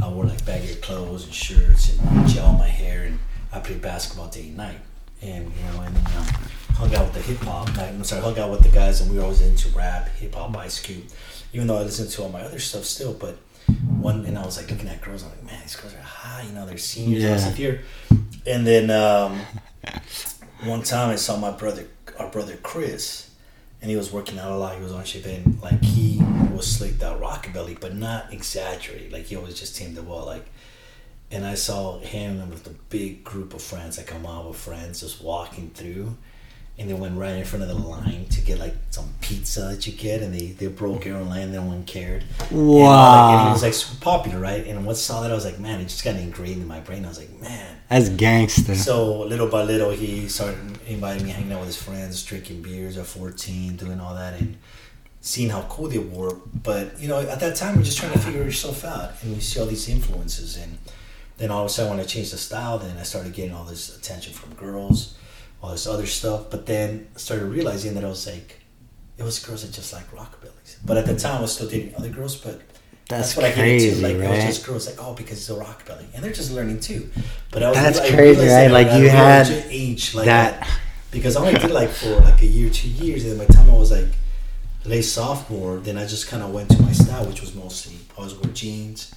I 0.00 0.08
wore 0.08 0.24
like 0.24 0.44
baggy 0.46 0.74
clothes 0.76 1.24
and 1.24 1.34
shirts 1.34 1.98
and 1.98 2.28
gel 2.28 2.52
my 2.52 2.68
hair, 2.68 3.04
and 3.04 3.18
I 3.52 3.58
played 3.58 3.82
basketball 3.82 4.28
day 4.28 4.48
and 4.48 4.56
night. 4.56 4.78
And 5.20 5.44
you 5.44 5.62
know, 5.72 5.82
and 5.82 5.96
you 5.96 6.02
um, 6.18 6.26
know, 6.26 6.32
hung 6.74 6.94
out 6.94 7.04
with 7.06 7.14
the 7.14 7.22
hip 7.22 7.38
hop. 7.38 7.68
I'm 7.78 8.02
sorry, 8.04 8.22
hung 8.22 8.38
out 8.38 8.50
with 8.50 8.62
the 8.62 8.68
guys, 8.68 9.00
and 9.00 9.10
we 9.10 9.16
were 9.16 9.22
always 9.22 9.40
into 9.40 9.68
rap, 9.70 10.08
hip 10.16 10.34
hop, 10.34 10.56
Ice 10.56 10.80
Cube. 10.80 11.04
Even 11.52 11.66
though 11.66 11.78
I 11.78 11.82
listened 11.82 12.10
to 12.10 12.22
all 12.22 12.28
my 12.28 12.40
other 12.40 12.58
stuff 12.58 12.84
still, 12.84 13.14
but 13.14 13.36
one 14.00 14.24
and 14.24 14.38
I 14.38 14.44
was 14.44 14.56
like 14.56 14.70
looking 14.70 14.88
at 14.88 15.00
girls. 15.00 15.22
I'm 15.22 15.30
like, 15.30 15.44
man, 15.44 15.60
these 15.62 15.76
girls 15.76 15.94
are 15.94 15.98
high. 15.98 16.42
You 16.42 16.52
know, 16.52 16.66
they're 16.66 16.78
seniors. 16.78 17.22
Yeah. 17.22 17.50
here. 17.52 17.82
And 18.46 18.66
then 18.66 18.90
um, 18.90 19.40
one 20.64 20.82
time 20.82 21.10
I 21.10 21.16
saw 21.16 21.36
my 21.36 21.50
brother, 21.50 21.86
our 22.18 22.28
brother 22.28 22.56
Chris, 22.62 23.30
and 23.80 23.90
he 23.90 23.96
was 23.96 24.12
working 24.12 24.38
out 24.38 24.52
a 24.52 24.56
lot. 24.56 24.76
He 24.76 24.82
was 24.82 24.92
on 24.92 25.04
shape, 25.04 25.26
and 25.26 25.60
like 25.62 25.82
he 25.82 26.20
was 26.52 26.66
slicked 26.66 27.02
out 27.02 27.20
rockabilly, 27.20 27.78
but 27.80 27.94
not 27.94 28.32
exaggerated. 28.32 29.12
Like 29.12 29.26
he 29.26 29.36
always 29.36 29.58
just 29.58 29.76
teamed 29.76 29.96
the 29.96 30.02
well, 30.02 30.26
like. 30.26 30.46
And 31.30 31.46
I 31.46 31.54
saw 31.54 31.98
him 31.98 32.50
with 32.50 32.66
a 32.66 32.74
big 32.90 33.24
group 33.24 33.54
of 33.54 33.62
friends, 33.62 33.96
like 33.96 34.12
a 34.12 34.18
mob 34.18 34.48
of 34.48 34.56
friends, 34.56 35.00
just 35.00 35.22
walking 35.22 35.70
through, 35.70 36.18
and 36.82 36.90
they 36.90 36.94
went 36.94 37.16
right 37.16 37.34
in 37.34 37.44
front 37.44 37.62
of 37.62 37.68
the 37.68 37.76
line 37.76 38.26
to 38.26 38.40
get 38.40 38.58
like 38.58 38.74
some 38.90 39.08
pizza 39.20 39.60
that 39.60 39.86
you 39.86 39.92
get, 39.92 40.20
and 40.20 40.34
they, 40.34 40.48
they 40.48 40.66
broke 40.66 41.04
your 41.04 41.16
own 41.16 41.28
line, 41.28 41.52
no 41.52 41.62
one 41.62 41.84
cared. 41.84 42.24
And, 42.50 42.58
uh, 42.58 42.90
like, 42.90 43.34
and 43.34 43.48
he 43.48 43.52
was 43.52 43.62
like 43.62 43.74
super 43.74 44.04
popular, 44.04 44.40
right? 44.40 44.66
And 44.66 44.84
once 44.84 44.98
I 44.98 45.14
saw 45.14 45.20
that, 45.22 45.30
I 45.30 45.34
was 45.34 45.44
like, 45.44 45.60
man, 45.60 45.80
it 45.80 45.84
just 45.84 46.04
got 46.04 46.16
ingrained 46.16 46.60
in 46.60 46.66
my 46.66 46.80
brain. 46.80 47.04
I 47.04 47.08
was 47.08 47.20
like, 47.20 47.40
man. 47.40 47.76
that's 47.88 48.08
gangster. 48.08 48.74
So 48.74 49.20
little 49.20 49.46
by 49.48 49.62
little, 49.62 49.90
he 49.90 50.28
started 50.28 50.58
inviting 50.88 51.24
me 51.24 51.30
hanging 51.30 51.52
out 51.52 51.60
with 51.60 51.68
his 51.68 51.80
friends, 51.80 52.22
drinking 52.24 52.62
beers 52.62 52.98
at 52.98 53.06
14, 53.06 53.76
doing 53.76 54.00
all 54.00 54.16
that, 54.16 54.40
and 54.40 54.56
seeing 55.20 55.50
how 55.50 55.62
cool 55.62 55.88
they 55.88 55.98
were. 55.98 56.34
But 56.64 56.98
you 56.98 57.06
know, 57.06 57.20
at 57.20 57.38
that 57.38 57.54
time, 57.54 57.76
you're 57.76 57.84
just 57.84 57.98
trying 57.98 58.12
to 58.12 58.18
figure 58.18 58.42
yourself 58.42 58.84
out, 58.84 59.12
and 59.22 59.36
you 59.36 59.40
see 59.40 59.60
all 59.60 59.66
these 59.66 59.88
influences, 59.88 60.56
and 60.56 60.78
then 61.38 61.52
all 61.52 61.60
of 61.60 61.66
a 61.66 61.68
sudden, 61.68 61.90
when 61.92 62.00
I 62.00 62.04
changed 62.04 62.32
the 62.32 62.38
style, 62.38 62.78
then 62.78 62.96
I 62.98 63.04
started 63.04 63.32
getting 63.32 63.54
all 63.54 63.64
this 63.64 63.96
attention 63.96 64.32
from 64.32 64.54
girls, 64.54 65.16
all 65.62 65.70
this 65.70 65.86
other 65.86 66.06
stuff. 66.06 66.50
But 66.50 66.66
then 66.66 67.08
I 67.14 67.18
started 67.18 67.46
realizing 67.46 67.94
that 67.94 68.04
I 68.04 68.08
was 68.08 68.26
like, 68.26 68.60
it 69.18 69.22
was 69.22 69.38
girls 69.44 69.62
that 69.64 69.72
just 69.72 69.92
like 69.92 70.10
rockabillys. 70.10 70.76
But 70.84 70.96
at 70.96 71.06
the 71.06 71.16
time, 71.16 71.38
I 71.38 71.40
was 71.42 71.54
still 71.54 71.68
dating 71.68 71.94
other 71.94 72.08
girls, 72.08 72.36
but 72.36 72.60
That's, 73.08 73.34
that's, 73.34 73.36
what 73.36 73.44
I 73.46 73.48
get 73.50 73.56
crazy, 73.58 73.88
into. 73.90 74.02
Like, 74.02 74.16
it 74.16 74.30
was 74.30 74.44
just 74.44 74.66
girls 74.66 74.86
like, 74.86 74.96
oh, 74.98 75.14
because 75.14 75.38
it's 75.38 75.50
a 75.50 75.54
rockabilly, 75.64 76.06
and 76.14 76.24
they're 76.24 76.32
just 76.32 76.50
learning 76.52 76.80
too. 76.80 77.10
But 77.50 77.62
I 77.62 77.68
was, 77.68 77.78
That's 77.78 78.00
I 78.00 78.10
crazy, 78.10 78.46
right? 78.46 78.68
Like, 78.70 78.98
you 79.00 79.08
had 79.08 79.48
age 79.68 80.14
like 80.14 80.26
that- 80.26 80.60
that. 80.60 80.80
because 81.10 81.36
I 81.36 81.40
only 81.46 81.58
did 81.60 81.70
like 81.70 81.90
for 81.90 82.16
like 82.20 82.40
a 82.42 82.46
year, 82.46 82.70
two 82.70 82.88
years, 82.88 83.22
and 83.24 83.32
then 83.32 83.38
by 83.38 83.44
the 83.44 83.52
time 83.52 83.70
I 83.70 83.74
was 83.74 83.92
like 83.92 84.08
late 84.84 85.02
sophomore, 85.02 85.76
then 85.78 85.96
I 85.98 86.06
just 86.06 86.26
kind 86.26 86.42
of 86.42 86.50
went 86.50 86.70
to 86.70 86.82
my 86.82 86.92
style, 86.92 87.24
which 87.26 87.40
was 87.40 87.54
mostly 87.54 87.96
I 88.16 88.18
always 88.22 88.34
wore 88.34 88.52
jeans. 88.52 89.14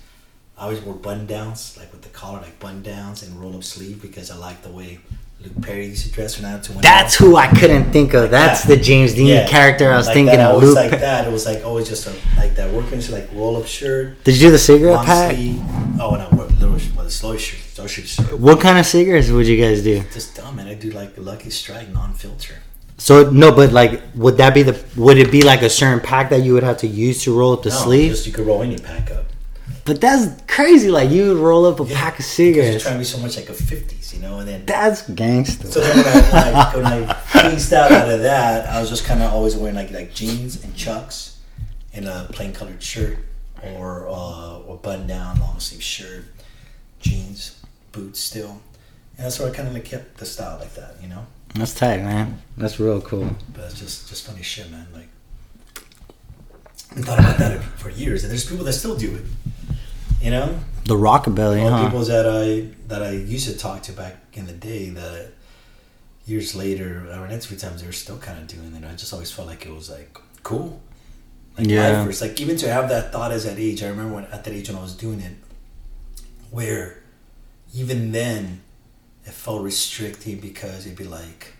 I 0.57 0.63
always 0.63 0.81
wore 0.81 0.93
button 0.95 1.25
downs, 1.25 1.75
like 1.77 1.91
with 1.91 2.01
the 2.03 2.09
collar, 2.09 2.39
like 2.41 2.59
button 2.59 2.81
downs 2.83 3.23
and 3.23 3.35
roll 3.39 3.55
up 3.55 3.63
sleeve 3.63 4.01
because 4.01 4.29
I 4.29 4.35
like 4.37 4.61
the 4.61 4.69
way 4.69 4.99
Luke 5.45 5.61
Perry 5.61 5.85
used 5.87 6.07
to 6.07 6.11
dress 6.11 6.33
from 6.35 6.43
now 6.45 6.57
to 6.57 6.71
when 6.73 6.81
That's 6.81 7.15
who 7.15 7.35
I 7.35 7.47
couldn't 7.47 7.91
think 7.91 8.13
of. 8.15 8.31
That's 8.31 8.63
that. 8.63 8.67
the 8.77 8.81
James 8.81 9.13
Dean 9.13 9.27
Yeah. 9.27 9.47
character 9.47 9.91
I 9.91 9.97
was 9.97 10.07
like 10.07 10.15
thinking 10.15 10.37
that, 10.37 10.51
of. 10.55 10.63
Luke. 10.63 10.75
like 10.75 10.91
that. 10.99 11.27
It 11.27 11.31
was 11.31 11.45
like 11.45 11.63
always 11.63 11.87
just 11.87 12.07
a 12.07 12.13
like 12.35 12.55
that 12.55 12.73
working 12.73 12.99
like 13.11 13.29
roll 13.33 13.57
up 13.57 13.67
shirt, 13.67 14.23
Did 14.23 14.35
you 14.35 14.47
do 14.47 14.51
the 14.51 14.57
cigarette 14.59 15.05
pack? 15.05 15.35
sleeve. 15.35 15.61
Oh, 15.99 16.15
and 16.15 16.23
I 16.23 16.29
wore 16.35 16.45
little 16.45 16.71
with 16.73 16.99
a 16.99 17.11
slow 17.11 17.37
shirt, 17.37 17.59
slow 17.73 17.85
shirt. 17.85 18.05
shirt. 18.07 18.39
What 18.39 18.59
kind 18.59 18.79
of 18.79 18.85
cigarettes 18.87 19.29
would 19.29 19.45
you 19.47 19.61
guys 19.63 19.83
do? 19.83 20.03
Just 20.11 20.35
dumb, 20.35 20.55
man. 20.55 20.67
I 20.67 20.73
do 20.73 20.89
like 20.91 21.13
Lucky 21.17 21.51
Strike 21.51 21.89
non-filter. 21.93 22.55
So 22.97 23.29
no, 23.29 23.51
but 23.51 23.71
like, 23.71 24.01
would 24.15 24.37
that 24.37 24.53
be 24.53 24.63
the? 24.63 24.81
Would 24.95 25.17
it 25.17 25.29
be 25.31 25.43
like 25.43 25.61
a 25.61 25.69
certain 25.69 25.99
pack 25.99 26.29
that 26.29 26.41
you 26.43 26.53
would 26.53 26.63
have 26.63 26.77
to 26.77 26.87
use 26.87 27.23
to 27.25 27.37
roll 27.37 27.53
up 27.53 27.61
the 27.63 27.69
no, 27.69 27.75
sleeve? 27.75 28.11
Just 28.11 28.25
you 28.25 28.33
could 28.33 28.47
roll 28.47 28.61
any 28.63 28.77
pack 28.77 29.11
up. 29.11 29.24
But 29.85 30.01
that's 30.01 30.41
crazy. 30.47 30.89
Like 30.89 31.09
you 31.11 31.29
would 31.29 31.37
roll 31.37 31.65
up 31.65 31.79
a 31.79 31.83
Yeah, 31.85 31.95
pack 31.99 32.19
of 32.19 32.25
cigarettes. 32.25 32.83
trying 32.83 32.95
to 32.95 32.99
be 32.99 33.05
so 33.05 33.19
much 33.19 33.37
like 33.37 33.49
a 33.49 33.53
fifties, 33.53 34.13
you 34.15 34.19
know, 34.19 34.39
and 34.39 34.47
then 34.47 34.65
That's 34.65 35.07
gangster. 35.09 35.67
so 35.67 35.79
then 35.79 35.97
when 35.97 36.07
I 36.43 36.71
I, 36.71 36.75
when 36.75 36.85
I 36.87 37.13
phased 37.13 37.71
out 37.71 37.91
out 37.91 38.09
of 38.09 38.21
that, 38.21 38.67
I 38.67 38.81
was 38.81 38.89
just 38.89 39.05
kind 39.05 39.21
of 39.21 39.31
always 39.31 39.55
wearing 39.55 39.75
like 39.75 39.91
like 39.91 40.13
jeans 40.13 40.63
and 40.63 40.75
chucks, 40.75 41.37
and 41.93 42.07
a 42.07 42.27
plain 42.31 42.51
colored 42.51 42.81
shirt 42.81 43.19
or 43.75 44.07
uh, 44.09 44.57
or 44.67 44.77
button 44.77 45.05
down 45.07 45.39
long 45.39 45.59
sleeve 45.59 45.83
shirt, 45.83 46.25
jeans, 46.99 47.61
boots 47.91 48.19
still, 48.19 48.61
and 49.17 49.25
that's 49.25 49.39
where 49.39 49.49
I 49.51 49.53
kind 49.53 49.67
of 49.67 49.73
like 49.75 49.85
kept 49.85 50.17
the 50.17 50.25
style 50.25 50.57
like 50.59 50.73
that, 50.75 50.95
you 51.01 51.07
know. 51.09 51.27
That's 51.53 51.73
tight, 51.75 52.01
man. 52.01 52.41
That's 52.57 52.79
real 52.79 53.01
cool. 53.01 53.29
But 53.53 53.65
it's 53.65 53.79
just 53.79 54.09
just 54.09 54.25
funny 54.25 54.41
shit, 54.41 54.69
man. 54.71 54.87
Like 54.93 55.09
I 56.97 57.01
thought 57.01 57.19
about 57.19 57.37
that 57.37 57.61
for 57.77 57.89
years, 57.91 58.23
and 58.23 58.31
there's 58.31 58.49
people 58.49 58.65
that 58.65 58.73
still 58.73 58.95
do 58.97 59.15
it, 59.15 59.23
you 60.25 60.31
know. 60.31 60.59
The 60.85 60.95
rockabilly, 60.95 61.61
all 61.61 61.69
huh? 61.69 61.85
people 61.85 62.01
that 62.05 62.27
I 62.27 62.69
that 62.87 63.01
I 63.03 63.11
used 63.11 63.47
to 63.47 63.57
talk 63.57 63.83
to 63.83 63.93
back 63.93 64.17
in 64.33 64.47
the 64.47 64.53
day 64.53 64.89
that 64.89 65.31
years 66.25 66.55
later 66.55 67.07
into 67.29 67.35
a 67.35 67.39
few 67.39 67.57
times 67.57 67.81
they 67.81 67.87
were 67.87 67.93
still 67.93 68.17
kind 68.17 68.39
of 68.39 68.47
doing 68.47 68.73
it. 68.75 68.83
I 68.83 68.95
just 68.95 69.13
always 69.13 69.31
felt 69.31 69.47
like 69.47 69.65
it 69.65 69.71
was 69.71 69.89
like 69.89 70.17
cool. 70.43 70.81
Like 71.57 71.67
Yeah. 71.67 72.07
it's 72.07 72.21
like 72.21 72.41
even 72.41 72.57
to 72.57 72.69
have 72.69 72.89
that 72.89 73.11
thought 73.11 73.31
as 73.31 73.45
that 73.45 73.57
age. 73.59 73.83
I 73.83 73.87
remember 73.87 74.15
when 74.15 74.25
at 74.25 74.43
that 74.43 74.53
age 74.53 74.67
when 74.69 74.77
I 74.77 74.81
was 74.81 74.95
doing 74.95 75.21
it, 75.21 75.33
where 76.49 77.01
even 77.73 78.11
then 78.11 78.61
it 79.25 79.33
felt 79.33 79.61
restricting 79.61 80.39
because 80.39 80.85
it'd 80.85 80.97
be 80.97 81.03
like, 81.03 81.53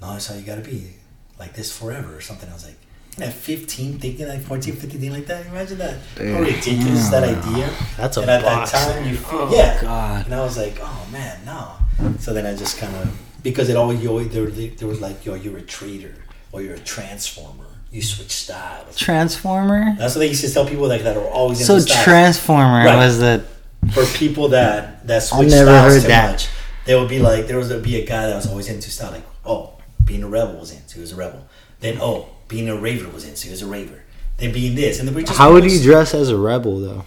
no, 0.00 0.12
that's 0.12 0.26
how 0.28 0.34
you 0.34 0.42
gotta 0.42 0.62
be, 0.62 0.94
like 1.38 1.54
this 1.54 1.76
forever 1.76 2.16
or 2.16 2.22
something. 2.22 2.48
I 2.48 2.54
was 2.54 2.64
like. 2.64 2.78
And 3.22 3.30
At 3.30 3.34
15, 3.34 3.98
thinking 3.98 4.28
like 4.28 4.40
14, 4.40 4.74
15, 4.74 4.90
thinking 4.90 5.12
like 5.12 5.26
that. 5.26 5.46
Imagine 5.46 5.78
that. 5.78 5.96
How 6.16 6.40
ridiculous 6.40 7.00
is 7.04 7.10
that 7.10 7.24
idea? 7.24 7.70
That's 7.96 8.16
a 8.16 8.20
and 8.22 8.30
at 8.30 8.42
box. 8.42 8.72
that 8.72 8.94
time, 8.94 9.08
you 9.08 9.16
feel, 9.16 9.40
Oh, 9.40 9.54
yeah. 9.54 9.80
God. 9.80 10.24
And 10.26 10.34
I 10.34 10.40
was 10.42 10.56
like, 10.56 10.78
oh 10.80 11.08
man, 11.12 11.38
no. 11.44 11.72
So 12.18 12.32
then 12.32 12.46
I 12.46 12.54
just 12.56 12.78
kind 12.78 12.94
of 12.96 13.18
because 13.42 13.68
it 13.68 13.76
always 13.76 14.02
you 14.02 14.08
always 14.10 14.28
there, 14.32 14.46
there 14.46 14.88
was 14.88 15.00
like 15.00 15.24
yo 15.26 15.34
you're 15.34 15.58
a 15.58 15.62
trader 15.62 16.14
or 16.52 16.62
you're 16.62 16.74
a 16.74 16.78
transformer. 16.78 17.66
You 17.92 18.02
switch 18.02 18.30
styles. 18.30 18.96
Transformer. 18.96 19.96
That's 19.98 20.14
what 20.14 20.20
they 20.20 20.28
used 20.28 20.44
to 20.44 20.52
tell 20.52 20.66
people 20.66 20.86
like 20.88 21.02
that 21.02 21.16
are 21.16 21.28
always 21.28 21.66
So 21.66 21.76
into. 21.76 21.88
Transformer 21.92 22.84
Right. 22.84 22.96
was 22.96 23.18
the. 23.18 23.44
for 23.92 24.04
people 24.16 24.48
that 24.48 25.06
that 25.06 25.22
switch 25.22 25.46
I've 25.46 25.50
never 25.50 25.70
styles 25.70 25.92
heard 25.94 26.02
too 26.02 26.08
that. 26.08 26.30
much. 26.32 26.48
There 26.86 26.98
would 26.98 27.08
be 27.08 27.18
like 27.18 27.46
there 27.48 27.58
was 27.58 27.68
would 27.70 27.82
be 27.82 27.96
a 28.00 28.06
guy 28.06 28.26
that 28.28 28.34
was 28.36 28.46
always 28.46 28.68
into 28.68 28.90
style 28.90 29.10
like 29.12 29.24
oh 29.44 29.74
being 30.04 30.22
a 30.22 30.28
rebel 30.28 30.58
was 30.58 30.72
into, 30.72 30.94
he 30.94 31.00
was 31.00 31.12
a 31.12 31.16
rebel. 31.16 31.46
Then 31.80 31.98
oh, 32.00 32.28
being 32.50 32.68
a 32.68 32.76
raver 32.76 33.08
was 33.08 33.26
in, 33.26 33.36
so 33.36 33.44
he 33.44 33.50
was 33.50 33.62
a 33.62 33.66
raver. 33.66 34.02
Then 34.36 34.52
being 34.52 34.74
this, 34.74 35.00
and 35.00 35.14
we 35.14 35.22
just 35.22 35.38
How 35.38 35.52
would 35.52 35.64
you 35.64 35.80
dress 35.82 36.12
as 36.12 36.28
a 36.28 36.36
rebel 36.36 36.80
though? 36.80 37.04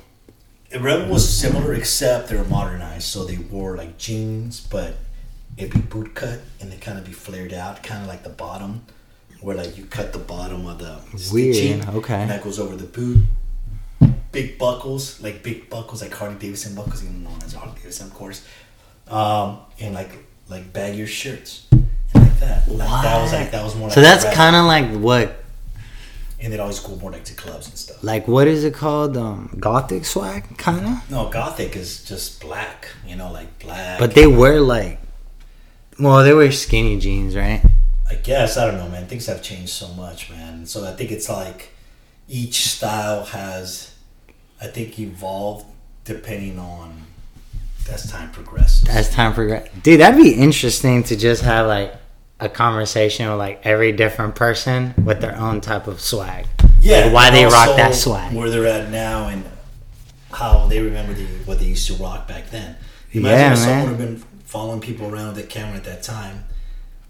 A 0.72 0.80
rebel 0.80 1.12
was 1.12 1.28
similar, 1.28 1.74
except 1.74 2.30
they 2.30 2.36
were 2.36 2.46
modernized, 2.46 3.04
so 3.04 3.26
they 3.26 3.38
wore 3.38 3.78
like 3.78 3.98
jeans, 4.00 4.62
but 4.62 4.96
it'd 5.58 5.74
be 5.74 5.82
boot 5.82 6.16
cut 6.16 6.40
and 6.60 6.72
they 6.72 6.78
kind 6.78 6.98
of 6.98 7.06
be 7.06 7.12
flared 7.12 7.54
out, 7.54 7.84
kind 7.84 8.02
of 8.02 8.08
like 8.08 8.24
the 8.24 8.30
bottom, 8.30 8.86
where 9.42 9.56
like 9.56 9.78
you 9.78 9.86
cut 9.86 10.14
the 10.14 10.20
bottom 10.20 10.66
of 10.66 10.80
the 10.80 11.00
Weird, 11.32 11.56
stitching, 11.56 11.90
okay. 11.90 12.22
and 12.22 12.32
that 12.32 12.42
goes 12.44 12.60
over 12.60 12.76
the 12.76 12.86
boot. 12.86 13.20
Big 14.32 14.58
buckles, 14.58 15.22
like 15.22 15.44
big 15.44 15.70
buckles, 15.70 16.02
like 16.02 16.12
Harley 16.14 16.36
Davidson 16.36 16.74
buckles, 16.74 17.04
even 17.04 17.24
known 17.24 17.38
as 17.46 17.54
Harley 17.54 17.76
Davidson, 17.76 18.08
of 18.08 18.14
course, 18.16 18.44
um, 19.10 19.60
and 19.80 19.94
like 19.94 20.12
like 20.50 20.74
baggier 20.74 21.08
shirts, 21.08 21.68
like 22.50 22.66
that. 22.68 22.72
Like, 22.74 23.04
that 23.04 23.22
was 23.22 23.34
like 23.34 23.52
that 23.52 23.64
was 23.64 23.76
more. 23.76 23.88
Like 23.88 23.96
So 23.96 24.02
that's 24.02 24.26
kind 24.36 24.56
of 24.56 24.66
like 24.66 24.92
what, 25.02 25.44
and 26.40 26.52
they'd 26.52 26.60
always 26.60 26.80
go 26.80 26.96
more 26.98 27.12
like 27.12 27.24
to 27.26 27.34
clubs 27.36 27.68
and 27.68 27.78
stuff. 27.78 28.04
like 28.04 28.28
what 28.28 28.48
is 28.48 28.64
it 28.64 28.74
called? 28.74 29.18
Um, 29.18 29.56
gothic 29.60 30.06
swag, 30.06 30.58
kind 30.58 30.86
of. 30.86 31.12
No, 31.12 31.30
gothic 31.30 31.76
is 31.76 32.04
just 32.04 32.42
black, 32.42 32.88
you 33.08 33.16
know, 33.16 33.32
like 33.32 33.60
black. 33.60 34.00
But 34.00 34.16
they 34.16 34.28
wear 34.28 34.60
like, 34.60 35.00
well, 36.00 36.24
they 36.24 36.34
wear 36.34 36.52
skinny 36.52 37.00
jeans, 37.00 37.36
right? 37.36 37.62
I 38.10 38.16
guess 38.16 38.58
I 38.58 38.66
don't 38.68 38.78
know, 38.78 38.90
man. 38.90 39.08
Things 39.08 39.26
have 39.28 39.42
changed 39.42 39.72
so 39.72 39.88
much, 39.90 40.30
man. 40.30 40.66
So 40.66 40.86
I 40.86 40.94
think 40.94 41.12
it's 41.12 41.30
like 41.30 41.70
each 42.28 42.68
style 42.68 43.24
has, 43.26 43.94
I 44.62 44.68
think, 44.68 45.00
evolved 45.00 45.66
depending 46.06 46.60
on 46.60 47.04
as 47.92 48.10
time 48.12 48.32
progresses. 48.32 48.88
As 48.90 49.10
time 49.10 49.34
progresses, 49.34 49.70
dude, 49.84 50.00
that'd 50.02 50.22
be 50.22 50.34
interesting 50.34 51.04
to 51.04 51.16
just 51.16 51.44
have 51.44 51.68
like 51.68 51.94
a 52.44 52.50
conversation 52.50 53.30
with 53.30 53.38
like 53.40 53.62
every 53.66 53.92
different 53.92 54.36
person 54.36 54.94
with 55.06 55.22
their 55.22 55.36
own 55.38 55.62
type 55.62 55.88
of 55.88 56.00
swag. 56.02 56.46
yeah, 56.82 57.06
Like, 57.06 57.14
why 57.14 57.30
they 57.32 57.46
rock 57.46 57.76
that 57.78 57.96
swag. 57.96 58.34
where 58.34 58.50
they're 58.50 58.66
at 58.68 58.90
now, 58.92 59.28
and 59.30 59.44
how 60.32 60.68
they 60.68 60.80
remember 60.82 61.14
the, 61.14 61.26
what 61.46 61.60
they 61.60 61.66
used 61.66 61.88
to 61.88 61.94
rock 61.96 62.28
back 62.28 62.50
then. 62.50 62.76
Imagine 63.12 63.40
Yeah, 63.40 63.54
if 63.54 63.58
someone 63.60 63.82
would 63.82 63.90
have 63.90 63.98
been 63.98 64.24
following 64.46 64.82
people 64.82 65.08
around 65.14 65.28
with 65.28 65.36
the 65.38 65.44
camera 65.44 65.78
at 65.78 65.84
that 65.86 66.04
time 66.04 66.44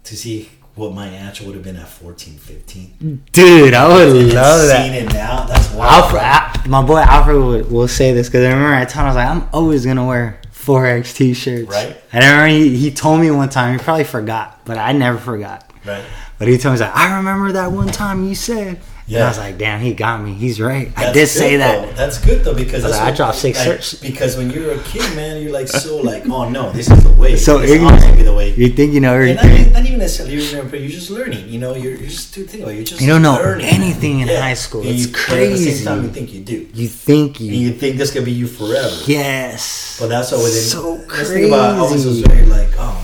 to 0.04 0.16
see 0.16 0.50
what 0.74 0.92
my 0.92 1.06
answer 1.06 1.44
would 1.44 1.54
have 1.54 1.62
been 1.64 1.76
at 1.76 1.88
14, 1.88 2.34
15. 2.36 3.22
Dude, 3.32 3.74
I 3.74 3.88
would 3.88 4.16
And 4.16 4.32
love 4.34 4.60
seeing 4.68 4.92
that. 4.92 5.12
it 5.12 5.12
now, 5.14 5.44
that's 5.44 5.70
wild. 5.72 6.04
Alfred, 6.04 6.22
I, 6.22 6.62
my 6.68 6.82
boy 6.84 6.98
Alfred 6.98 7.36
would, 7.42 7.70
will 7.70 7.88
say 7.88 8.12
this 8.12 8.28
because 8.28 8.44
I 8.44 8.48
remember 8.48 8.74
I 8.74 8.84
told 8.84 8.94
him 8.94 9.04
I 9.04 9.06
was 9.08 9.16
like, 9.16 9.28
I'm 9.28 9.48
always 9.52 9.86
gonna 9.86 10.04
wear 10.06 10.40
4X 10.64 11.14
t-shirts. 11.16 11.68
Right. 11.70 11.96
And 12.12 12.24
I 12.24 12.44
remember 12.44 12.64
he, 12.70 12.76
he 12.76 12.90
told 12.90 13.20
me 13.20 13.30
one 13.30 13.48
time. 13.48 13.78
He 13.78 13.82
probably 13.84 14.04
forgot, 14.04 14.60
but 14.64 14.78
I 14.78 14.92
never 14.92 15.18
forgot. 15.18 15.70
right? 15.84 16.04
But 16.38 16.48
he 16.48 16.58
told 16.58 16.74
me 16.74 16.80
like, 16.80 16.94
I 16.96 17.16
remember 17.18 17.52
that 17.52 17.70
one 17.72 17.88
time 17.88 18.24
you 18.26 18.34
said. 18.34 18.80
Yeah. 19.06 19.18
Yeah. 19.18 19.24
I 19.24 19.28
was 19.28 19.38
like, 19.38 19.58
damn, 19.58 19.80
he 19.80 19.92
got 19.92 20.22
me. 20.22 20.32
He's 20.32 20.60
right. 20.60 20.90
I 20.96 21.12
did 21.12 21.26
say 21.26 21.56
that. 21.58 21.86
though. 21.88 21.92
That's 21.92 22.18
good 22.24 22.42
though 22.44 22.54
because 22.54 22.84
I 22.86 23.08
I 23.08 23.10
dropped 23.12 23.36
six 23.36 23.58
like. 23.66 24.00
Because 24.00 24.36
when 24.38 24.50
you're 24.50 24.72
a 24.72 24.78
kid, 24.82 25.14
man, 25.14 25.42
you're 25.42 25.52
like 25.52 25.68
so 25.68 25.96
like, 26.10 26.26
oh 26.28 26.48
no, 26.48 26.72
this 26.72 26.90
is 26.90 27.04
the 27.04 27.12
way. 27.12 27.36
So 27.36 27.58
this 27.58 27.78
has 27.78 28.04
to 28.04 28.16
be 28.16 28.22
the 28.22 28.32
way. 28.32 28.54
You 28.54 28.68
think 28.70 28.94
you 28.94 29.00
know 29.00 29.14
And 29.14 29.36
not, 29.36 29.44
everything. 29.44 29.72
not 29.74 29.84
even 29.84 29.98
necessarily 29.98 30.36
you're, 30.42 30.64
but 30.64 30.80
you're 30.80 30.88
just 30.90 31.10
learning. 31.10 31.48
You 31.48 31.58
know, 31.58 31.74
you're, 31.74 31.96
you're 31.96 32.08
just 32.08 32.32
dude, 32.34 32.48
think 32.48 32.62
about 32.62 32.74
you're 32.76 32.84
just 32.84 33.00
You 33.02 33.08
don't 33.08 33.20
know 33.22 33.34
learning. 33.34 33.66
anything 33.66 34.20
in 34.20 34.28
high 34.28 34.54
school. 34.54 34.80
And 34.80 34.90
It's 34.90 35.06
you, 35.06 35.12
but 35.12 35.38
At 35.38 35.50
the 35.50 35.56
same 35.58 35.84
time, 35.86 36.02
you 36.04 36.10
think 36.10 36.32
you 36.32 36.40
do, 36.40 36.68
You 36.72 36.88
think 36.88 37.40
and 37.40 37.48
you. 37.48 37.54
you 37.56 37.70
think 37.74 37.96
this 37.98 38.10
could 38.10 38.24
be 38.24 38.32
you 38.32 38.46
forever. 38.46 38.96
Yes. 39.06 39.98
But 40.00 40.08
that's 40.08 40.32
what 40.32 40.38
within. 40.42 40.62
So 40.62 40.94
Let's 41.08 41.28
think 41.30 41.46
about. 41.48 41.74
I 41.74 41.78
always 41.78 42.06
was 42.06 42.20
very 42.20 42.46
like, 42.46 42.70
oh 42.78 42.84
man, 42.84 42.88
like 42.88 43.03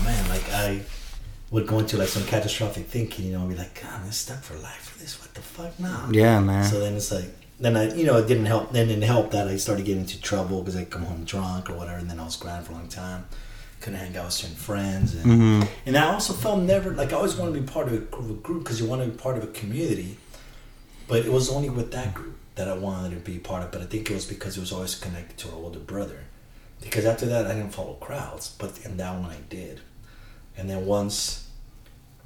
would 1.51 1.67
go 1.67 1.79
into 1.79 1.97
like 1.97 2.07
some 2.07 2.25
catastrophic 2.25 2.87
thinking. 2.87 3.25
You 3.25 3.33
know, 3.33 3.45
be 3.45 3.55
like, 3.55 3.79
God, 3.81 4.01
I'm 4.03 4.11
stuck 4.11 4.41
for 4.41 4.55
life 4.55 4.89
for 4.89 4.99
this. 4.99 5.19
What 5.21 5.33
the 5.33 5.41
fuck 5.41 5.79
now? 5.79 6.09
Yeah, 6.11 6.39
man. 6.39 6.63
So 6.65 6.79
then 6.79 6.95
it's 6.95 7.11
like, 7.11 7.29
then 7.59 7.77
I, 7.77 7.93
you 7.93 8.05
know, 8.05 8.17
it 8.17 8.27
didn't 8.27 8.45
help. 8.47 8.71
Then 8.71 8.85
it 8.85 8.93
didn't 8.93 9.03
help 9.03 9.31
that 9.31 9.47
I 9.47 9.57
started 9.57 9.85
getting 9.85 10.01
into 10.01 10.19
trouble 10.19 10.61
because 10.61 10.75
I 10.75 10.85
come 10.85 11.03
home 11.03 11.25
drunk 11.25 11.69
or 11.69 11.73
whatever, 11.75 11.99
and 11.99 12.09
then 12.09 12.19
I 12.19 12.23
was 12.23 12.37
grinding 12.37 12.65
for 12.65 12.71
a 12.71 12.75
long 12.75 12.87
time. 12.87 13.25
Couldn't 13.81 13.99
hang 13.99 14.15
out 14.15 14.25
with 14.25 14.33
certain 14.33 14.55
friends, 14.55 15.15
and 15.15 15.23
hmm 15.23 15.61
and 15.87 15.97
I 15.97 16.13
also 16.13 16.33
felt 16.33 16.61
never 16.61 16.91
like 16.91 17.11
I 17.13 17.15
always 17.15 17.35
wanted 17.35 17.55
to 17.55 17.61
be 17.61 17.67
part 17.67 17.87
of 17.87 17.93
a, 17.93 18.15
of 18.15 18.29
a 18.29 18.33
group 18.33 18.63
because 18.63 18.79
you 18.79 18.87
want 18.87 19.01
to 19.01 19.07
be 19.09 19.17
part 19.17 19.37
of 19.37 19.43
a 19.43 19.47
community, 19.47 20.17
but 21.07 21.25
it 21.25 21.31
was 21.31 21.49
only 21.49 21.69
with 21.69 21.91
that 21.91 22.13
group 22.13 22.37
that 22.55 22.67
I 22.67 22.75
wanted 22.75 23.09
to 23.11 23.31
be 23.31 23.39
part 23.39 23.63
of. 23.63 23.71
But 23.71 23.81
I 23.81 23.85
think 23.85 24.09
it 24.09 24.13
was 24.13 24.25
because 24.25 24.55
it 24.55 24.59
was 24.59 24.71
always 24.71 24.93
connected 24.95 25.37
to 25.39 25.49
our 25.49 25.55
older 25.55 25.79
brother. 25.79 26.19
Because 26.79 27.05
after 27.05 27.25
that, 27.27 27.45
I 27.47 27.53
didn't 27.53 27.73
follow 27.73 27.93
crowds, 27.93 28.55
but 28.57 28.79
in 28.85 28.97
that 28.97 29.19
one 29.19 29.29
I 29.29 29.37
did. 29.49 29.81
And 30.57 30.69
then 30.69 30.85
once 30.85 31.40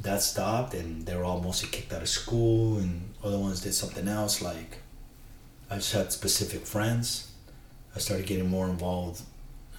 that 0.01 0.21
stopped, 0.21 0.73
and 0.73 1.05
they 1.05 1.15
were 1.15 1.23
all 1.23 1.41
mostly 1.41 1.69
kicked 1.69 1.93
out 1.93 2.01
of 2.01 2.09
school, 2.09 2.77
and 2.77 3.13
other 3.23 3.39
ones 3.39 3.61
did 3.61 3.73
something 3.73 4.07
else. 4.07 4.41
Like 4.41 4.77
I 5.69 5.75
just 5.75 5.93
had 5.93 6.11
specific 6.11 6.65
friends. 6.65 7.31
I 7.95 7.99
started 7.99 8.25
getting 8.25 8.49
more 8.49 8.67
involved 8.67 9.21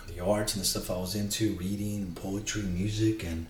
in 0.09 0.16
the 0.16 0.24
arts 0.24 0.55
and 0.55 0.62
the 0.62 0.66
stuff 0.66 0.90
I 0.90 0.96
was 0.96 1.14
into, 1.14 1.52
reading, 1.55 1.96
and 1.96 2.16
poetry, 2.16 2.62
music, 2.62 3.24
and 3.24 3.46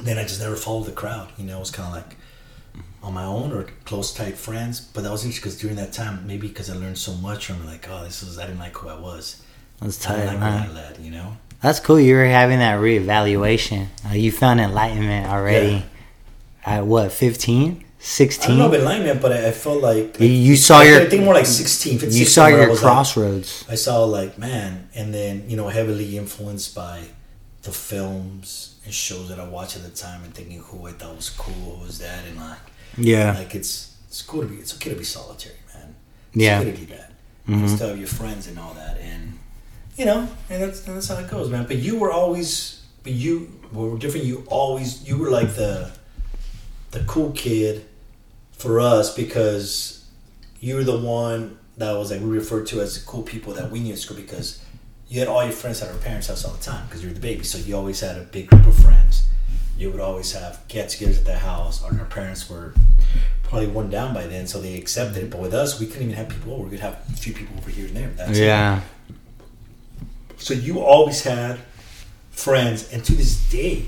then 0.00 0.18
I 0.18 0.22
just 0.22 0.40
never 0.40 0.56
followed 0.56 0.86
the 0.86 0.92
crowd. 0.92 1.28
You 1.36 1.44
know, 1.44 1.58
it 1.58 1.60
was 1.60 1.70
kind 1.70 1.88
of 1.88 1.94
like 2.02 2.16
on 3.02 3.14
my 3.14 3.24
own 3.24 3.52
or 3.52 3.64
close, 3.84 4.12
tight 4.12 4.36
friends. 4.36 4.80
But 4.80 5.02
that 5.04 5.12
was 5.12 5.24
interesting 5.24 5.50
because 5.50 5.60
during 5.60 5.76
that 5.76 5.92
time, 5.92 6.26
maybe 6.26 6.48
because 6.48 6.70
I 6.70 6.74
learned 6.74 6.98
so 6.98 7.12
much 7.14 7.46
from 7.46 7.64
like, 7.66 7.88
oh, 7.90 8.04
this 8.04 8.22
is 8.22 8.38
I 8.38 8.46
didn't 8.46 8.60
like 8.60 8.76
who 8.76 8.88
I 8.88 8.98
was. 8.98 9.42
That's 9.80 10.04
I 10.06 10.08
tight, 10.08 10.16
didn't 10.24 10.40
like 10.40 10.40
where 10.40 10.70
I 10.70 10.88
led. 10.88 10.98
You 10.98 11.10
know. 11.10 11.36
That's 11.60 11.80
cool. 11.80 11.98
You 11.98 12.14
were 12.14 12.24
having 12.24 12.58
that 12.60 12.78
reevaluation. 12.80 13.88
Uh, 14.08 14.14
you 14.14 14.30
found 14.30 14.60
enlightenment 14.60 15.26
already. 15.28 15.84
At 16.64 16.84
what, 16.86 17.10
15? 17.12 17.84
16? 18.00 18.44
I 18.44 18.48
don't 18.48 18.58
know 18.58 18.66
about 18.68 18.80
alignment, 18.80 19.20
but 19.20 19.32
I, 19.32 19.48
I 19.48 19.50
felt 19.52 19.82
like 19.82 20.20
You- 20.20 20.26
you 20.28 20.56
saw 20.56 20.78
I 20.80 20.84
your- 20.84 21.04
think 21.06 21.24
more 21.24 21.34
like 21.34 21.46
16, 21.46 21.94
15, 21.98 22.08
you 22.18 22.24
16, 22.24 22.26
saw 22.26 22.44
I 22.46 22.50
your 22.50 22.68
like- 22.70 22.78
crossroads. 22.78 23.64
I 23.68 23.74
saw 23.74 24.04
like 24.04 24.38
man, 24.38 24.88
and 24.94 25.12
then 25.12 25.44
you 25.48 25.56
know 25.56 25.68
heavily 25.68 26.16
influenced 26.16 26.74
by 26.76 27.02
the 27.62 27.72
films 27.72 28.76
and 28.84 28.94
shows 28.94 29.28
that 29.30 29.40
I 29.40 29.44
watched 29.48 29.76
at 29.76 29.82
the 29.82 29.90
time, 29.90 30.22
and 30.22 30.32
thinking 30.32 30.60
who 30.60 30.86
I 30.86 30.92
thought 30.92 31.16
was 31.16 31.30
cool, 31.30 31.76
who 31.76 31.82
was 31.84 31.98
that, 31.98 32.24
and 32.28 32.36
like 32.38 32.58
yeah. 32.96 33.32
like 33.36 33.54
it's 33.56 33.96
it's 34.08 34.22
cool 34.22 34.42
to 34.42 34.46
be 34.46 34.56
it's 34.56 34.74
okay 34.74 34.90
to 34.90 34.96
be 34.96 35.04
solitary, 35.04 35.56
man. 35.74 35.94
It's 36.34 36.42
Yeah. 36.44 36.60
okay 36.60 36.70
to 36.70 36.76
do 36.76 36.86
that. 36.94 37.12
Mhm. 37.48 37.60
And 37.60 37.70
still 37.70 37.88
have 37.88 37.98
your 37.98 38.06
friends 38.06 38.46
and 38.46 38.58
all 38.60 38.74
that, 38.74 38.98
and 39.00 39.38
you 39.98 40.04
know, 40.04 40.28
and 40.48 40.62
that's 40.62 40.80
that's 40.82 41.08
how 41.08 41.16
it 41.16 41.28
goes, 41.28 41.50
man. 41.50 41.66
But 41.66 41.78
you 41.78 41.98
were 41.98 42.12
always, 42.12 42.86
but 43.02 43.12
you 43.12 43.52
were 43.72 43.98
different. 43.98 44.26
You 44.26 44.44
always 44.46 45.06
you 45.06 45.18
were 45.18 45.28
like 45.28 45.56
the 45.56 45.90
the 46.92 47.00
cool 47.00 47.32
kid 47.32 47.84
for 48.52 48.80
us 48.80 49.14
because 49.14 50.08
you 50.60 50.76
were 50.76 50.84
the 50.84 50.98
one 50.98 51.58
that 51.76 51.92
was 51.92 52.12
like 52.12 52.20
we 52.20 52.28
referred 52.28 52.66
to 52.68 52.80
as 52.80 52.98
the 52.98 53.06
cool 53.06 53.22
people 53.22 53.52
that 53.54 53.70
we 53.70 53.80
knew 53.80 53.92
in 53.92 53.96
school 53.96 54.16
because 54.16 54.64
you 55.08 55.18
had 55.18 55.28
all 55.28 55.42
your 55.42 55.52
friends 55.52 55.82
at 55.82 55.90
our 55.90 55.98
parents' 55.98 56.28
house 56.28 56.44
all 56.44 56.54
the 56.54 56.62
time 56.62 56.86
because 56.86 57.02
you 57.02 57.08
were 57.08 57.14
the 57.14 57.20
baby. 57.20 57.42
So 57.42 57.58
you 57.58 57.76
always 57.76 58.00
had 58.00 58.16
a 58.16 58.22
big 58.22 58.48
group 58.48 58.66
of 58.66 58.76
friends. 58.76 59.26
You 59.76 59.90
would 59.90 60.00
always 60.00 60.32
have 60.32 60.60
get-togethers 60.68 61.18
at 61.18 61.24
the 61.24 61.38
house. 61.38 61.84
Our, 61.84 61.96
our 62.00 62.04
parents 62.06 62.50
were 62.50 62.74
probably 63.44 63.68
one 63.68 63.90
down 63.90 64.12
by 64.12 64.26
then, 64.26 64.46
so 64.48 64.60
they 64.60 64.76
accepted 64.76 65.22
it. 65.22 65.30
But 65.30 65.40
with 65.40 65.54
us, 65.54 65.78
we 65.80 65.86
couldn't 65.86 66.10
even 66.10 66.16
have 66.16 66.28
people 66.28 66.52
over. 66.52 66.64
We 66.64 66.70
could 66.70 66.80
have 66.80 66.94
a 67.08 67.16
few 67.16 67.32
people 67.32 67.56
over 67.58 67.70
here 67.70 67.86
and 67.86 67.96
there. 67.96 68.08
That's 68.08 68.38
it. 68.38 68.46
So 70.38 70.54
you 70.54 70.80
always 70.80 71.22
had 71.22 71.58
friends, 72.30 72.90
and 72.92 73.04
to 73.04 73.12
this 73.14 73.48
day, 73.50 73.84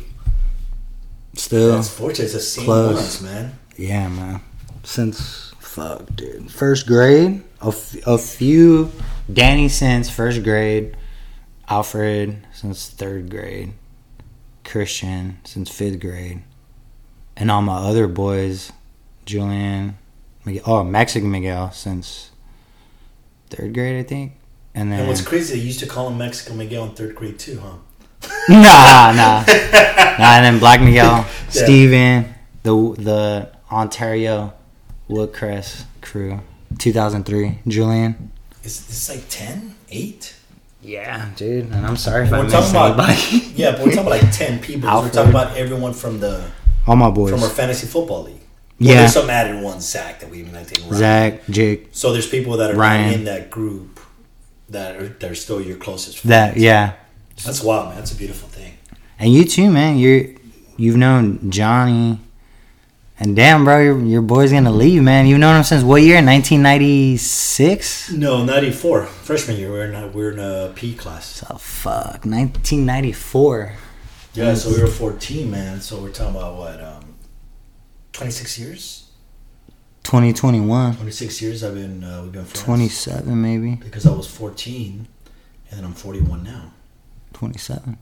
Still. 1.34 1.72
that's 1.76 1.88
fortunate. 1.88 2.24
It's 2.24 2.32
the 2.34 2.40
same 2.40 2.64
close. 2.64 2.94
ones, 2.96 3.22
man. 3.22 3.58
Yeah, 3.76 4.08
man. 4.08 4.40
Since 4.82 5.52
fuck, 5.60 6.06
dude, 6.16 6.50
first 6.50 6.86
grade, 6.86 7.42
a, 7.62 7.68
f- 7.68 8.06
a 8.06 8.18
few. 8.18 8.90
Danny 9.32 9.68
since 9.68 10.10
first 10.10 10.42
grade, 10.42 10.96
Alfred 11.68 12.44
since 12.52 12.88
third 12.88 13.30
grade, 13.30 13.72
Christian 14.64 15.38
since 15.44 15.70
fifth 15.70 16.00
grade, 16.00 16.42
and 17.36 17.48
all 17.50 17.62
my 17.62 17.76
other 17.76 18.08
boys, 18.08 18.72
Julian, 19.24 19.96
Miguel, 20.44 20.62
oh 20.66 20.82
Mexican 20.84 21.30
Miguel 21.30 21.70
since 21.70 22.32
third 23.50 23.72
grade, 23.72 24.04
I 24.04 24.08
think, 24.08 24.32
and 24.74 24.90
then 24.92 25.00
And 25.00 25.09
what's 25.09 25.20
crazy, 25.22 25.59
they 25.59 25.64
used 25.64 25.80
to 25.80 25.87
call 25.87 26.09
him 26.09 26.18
Mexico 26.18 26.54
Miguel 26.54 26.85
in 26.85 26.90
third 26.92 27.14
grade 27.14 27.38
too, 27.38 27.61
huh? 27.61 27.76
nah, 28.48 29.12
nah, 29.12 29.44
nah. 29.46 30.37
And 30.37 30.44
then 30.44 30.59
Black 30.59 30.80
Miguel, 30.83 31.26
Steven, 31.48 32.35
the 32.62 32.72
the 32.98 33.48
Ontario 33.72 34.52
Woodcrest 35.09 35.85
crew, 36.02 36.40
2003. 36.78 37.59
Julian. 37.66 38.30
Is 38.62 38.87
this 38.87 39.09
like 39.09 39.24
10, 39.30 39.74
8? 39.90 40.35
Yeah, 40.83 41.28
dude. 41.37 41.70
And 41.72 41.87
I'm 41.87 41.96
sorry 41.96 42.24
if 42.26 42.30
We're 42.30 42.42
missed 42.42 42.54
talking 42.54 42.94
about 42.94 43.09
anybody. 43.11 43.52
yeah, 43.56 43.72
but 43.72 43.80
we're 43.80 43.92
talking 43.92 44.00
about 44.06 44.22
like 44.22 44.33
ten 44.33 44.59
people. 44.61 44.88
'cause 44.88 45.04
We're 45.04 45.11
talking 45.11 45.30
about 45.30 45.56
everyone 45.56 45.92
from 45.92 46.20
the 46.20 46.42
All 46.87 46.96
my 46.96 47.11
boys. 47.11 47.30
from 47.33 47.42
our 47.42 47.48
fantasy 47.50 47.87
football 47.87 48.24
league. 48.24 48.35
Well, 48.78 48.88
Yeah. 48.88 48.94
there's 49.00 49.12
some 49.12 49.28
added 49.28 49.62
ones, 49.62 49.87
Zach, 49.88 50.20
that 50.20 50.30
we 50.30 50.38
even 50.40 50.54
like 50.54 50.68
to 50.68 50.80
Ryan. 50.83 50.94
Zach, 50.94 51.46
Jake, 51.50 51.88
So 51.92 52.12
there's 52.12 52.26
people 52.26 52.56
that 52.59 52.70
are 52.70 52.76
Ryan. 52.76 53.12
in 53.14 53.24
that 53.24 53.50
group 53.50 54.00
that 54.70 54.96
are 54.96 55.09
that 55.09 55.30
are 55.30 55.35
still 55.35 55.61
your 55.61 55.76
closest 55.76 56.18
friends. 56.18 56.30
that 56.30 56.56
yeah, 56.56 56.94
That's 57.44 57.62
wild, 57.62 57.88
man. 57.88 57.96
That's 57.98 58.12
a 58.12 58.16
beautiful 58.16 58.48
thing. 58.48 58.74
and 59.18 59.33
you 59.33 59.44
too, 59.44 59.70
man. 59.70 59.98
You're 59.98 60.26
you've 60.76 60.96
known 60.96 61.50
Johnny 61.50 62.18
And 63.22 63.37
damn, 63.37 63.64
bro, 63.66 63.78
your, 63.83 63.98
your 64.00 64.22
boy's 64.22 64.50
gonna 64.50 64.72
leave, 64.72 65.02
man. 65.02 65.26
You've 65.26 65.40
known 65.40 65.56
him 65.56 65.62
since 65.64 65.83
what 65.85 66.00
year? 66.02 66.22
1996. 66.24 68.12
No, 68.12 68.44
ninety 68.44 68.70
four. 68.72 69.04
Freshman 69.04 69.56
year, 69.59 69.70
we're 69.70 69.85
in 69.85 69.94
a, 69.94 70.09
we're 70.09 70.30
in 70.33 70.38
a 70.38 70.72
P 70.74 70.94
class. 70.94 71.26
So 71.26 71.56
fuck, 71.56 72.24
1994. 72.24 73.74
Yeah, 74.33 74.54
so 74.54 74.70
we 74.72 74.80
were 74.80 74.87
fourteen, 74.87 75.50
man. 75.50 75.80
So 75.80 76.00
we're 76.00 76.11
talking 76.12 76.37
about 76.37 76.56
what, 76.56 76.80
um, 76.83 77.14
twenty 78.12 78.30
six 78.33 78.59
years. 78.59 78.99
2021. 80.02 80.96
Twenty 80.96 81.10
six 81.10 81.40
years. 81.42 81.62
I've 81.62 81.74
been 81.74 82.02
uh, 82.02 82.22
we've 82.22 82.32
been 82.32 82.44
friends. 82.44 82.64
27 82.64 83.40
maybe. 83.40 83.76
because 83.76 84.06
I 84.06 84.12
was 84.12 84.26
fourteen, 84.26 85.06
and 85.70 85.78
then 85.78 85.84
I'm 85.84 85.94
forty 85.94 86.20
one 86.20 86.42
now. 86.42 86.72
27. 87.32 87.96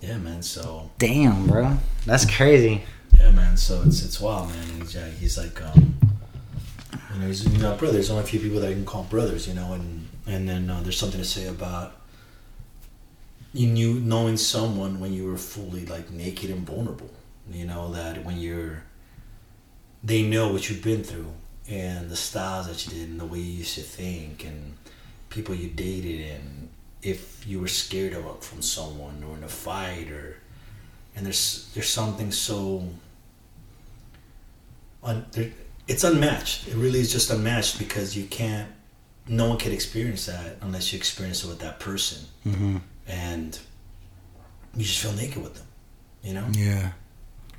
Yeah, 0.00 0.16
man. 0.18 0.42
So 0.42 0.90
Damn, 0.98 1.46
bro. 1.46 1.76
That's 2.06 2.24
crazy. 2.36 2.82
yeah, 3.18 3.30
man. 3.32 3.56
So 3.56 3.82
it's 3.86 4.02
it's 4.04 4.20
wild, 4.20 4.48
man. 4.50 4.66
He's, 4.80 4.96
uh, 4.96 5.10
he's 5.18 5.38
like, 5.38 5.60
um, 5.62 5.96
you 7.14 7.20
know, 7.20 7.26
he's 7.26 7.44
you 7.44 7.58
know, 7.58 7.76
brother. 7.76 7.94
There's 7.94 8.10
only 8.10 8.22
a 8.22 8.26
few 8.26 8.40
people 8.40 8.60
that 8.60 8.70
I 8.70 8.72
can 8.72 8.84
call 8.84 9.04
brothers, 9.04 9.46
you 9.48 9.54
know, 9.54 9.72
and 9.72 10.08
and 10.26 10.48
then 10.48 10.70
uh, 10.70 10.80
there's 10.82 10.96
something 10.98 11.20
to 11.20 11.26
say 11.26 11.46
about 11.46 11.96
you 13.52 13.66
knew 13.68 13.94
knowing 13.94 14.36
someone 14.36 14.98
when 14.98 15.12
you 15.12 15.26
were 15.26 15.36
fully 15.36 15.84
like 15.86 16.10
naked 16.10 16.50
and 16.50 16.66
vulnerable. 16.66 17.10
You 17.50 17.66
know 17.66 17.92
that 17.92 18.24
when 18.24 18.38
you're, 18.38 18.84
they 20.04 20.22
know 20.22 20.52
what 20.52 20.68
you've 20.68 20.82
been 20.82 21.02
through 21.04 21.32
and 21.68 22.10
the 22.10 22.16
styles 22.16 22.66
that 22.66 22.84
you 22.86 22.92
did 23.00 23.08
and 23.08 23.20
the 23.20 23.24
way 23.26 23.38
you 23.38 23.58
used 23.58 23.74
to 23.76 23.82
think 23.82 24.44
and 24.44 24.76
people 25.30 25.54
you 25.54 25.68
dated 25.68 26.30
and 26.32 26.68
if 27.02 27.46
you 27.46 27.60
were 27.60 27.68
scared 27.68 28.12
of 28.12 28.44
from 28.44 28.60
someone 28.62 29.22
or 29.28 29.36
in 29.36 29.44
a 29.44 29.48
fight 29.48 30.10
or 30.10 30.36
and 31.14 31.24
there's 31.26 31.70
there's 31.74 31.88
something 31.88 32.30
so 32.32 32.86
un, 35.02 35.24
there, 35.32 35.50
it's 35.88 36.04
unmatched 36.04 36.68
it 36.68 36.74
really 36.74 37.00
is 37.00 37.12
just 37.12 37.30
unmatched 37.30 37.78
because 37.78 38.16
you 38.16 38.24
can't 38.26 38.70
no 39.28 39.48
one 39.48 39.58
can 39.58 39.72
experience 39.72 40.26
that 40.26 40.56
unless 40.62 40.92
you 40.92 40.96
experience 40.96 41.44
it 41.44 41.48
with 41.48 41.60
that 41.60 41.78
person 41.80 42.26
Mm-hmm. 42.46 42.76
and 43.06 43.58
you 44.76 44.84
just 44.84 44.98
feel 45.00 45.12
naked 45.12 45.42
with 45.42 45.54
them 45.54 45.66
you 46.22 46.34
know 46.34 46.46
Yeah. 46.52 46.92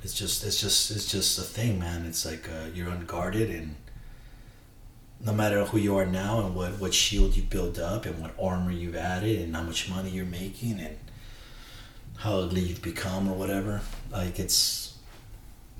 It's 0.04 0.14
just 0.14 0.44
it's 0.44 0.60
just 0.60 0.90
it's 0.90 1.10
just 1.10 1.38
a 1.38 1.42
thing 1.42 1.78
man 1.78 2.04
it's 2.06 2.24
like 2.24 2.48
uh, 2.48 2.66
you're 2.74 2.88
unguarded 2.88 3.50
and 3.50 3.74
no 5.24 5.32
matter 5.32 5.64
who 5.64 5.78
you 5.78 5.96
are 5.96 6.06
now 6.06 6.44
and 6.44 6.54
what 6.54 6.72
what 6.78 6.92
shield 6.92 7.34
you 7.36 7.42
build 7.42 7.78
up 7.78 8.04
and 8.06 8.20
what 8.20 8.32
armor 8.40 8.70
you've 8.70 8.96
added 8.96 9.40
and 9.40 9.56
how 9.56 9.62
much 9.62 9.88
money 9.88 10.10
you're 10.10 10.26
making 10.26 10.78
and 10.78 10.96
how 12.18 12.38
ugly 12.38 12.60
you've 12.60 12.82
become 12.82 13.28
or 13.28 13.34
whatever 13.34 13.80
like 14.12 14.38
it's 14.38 14.94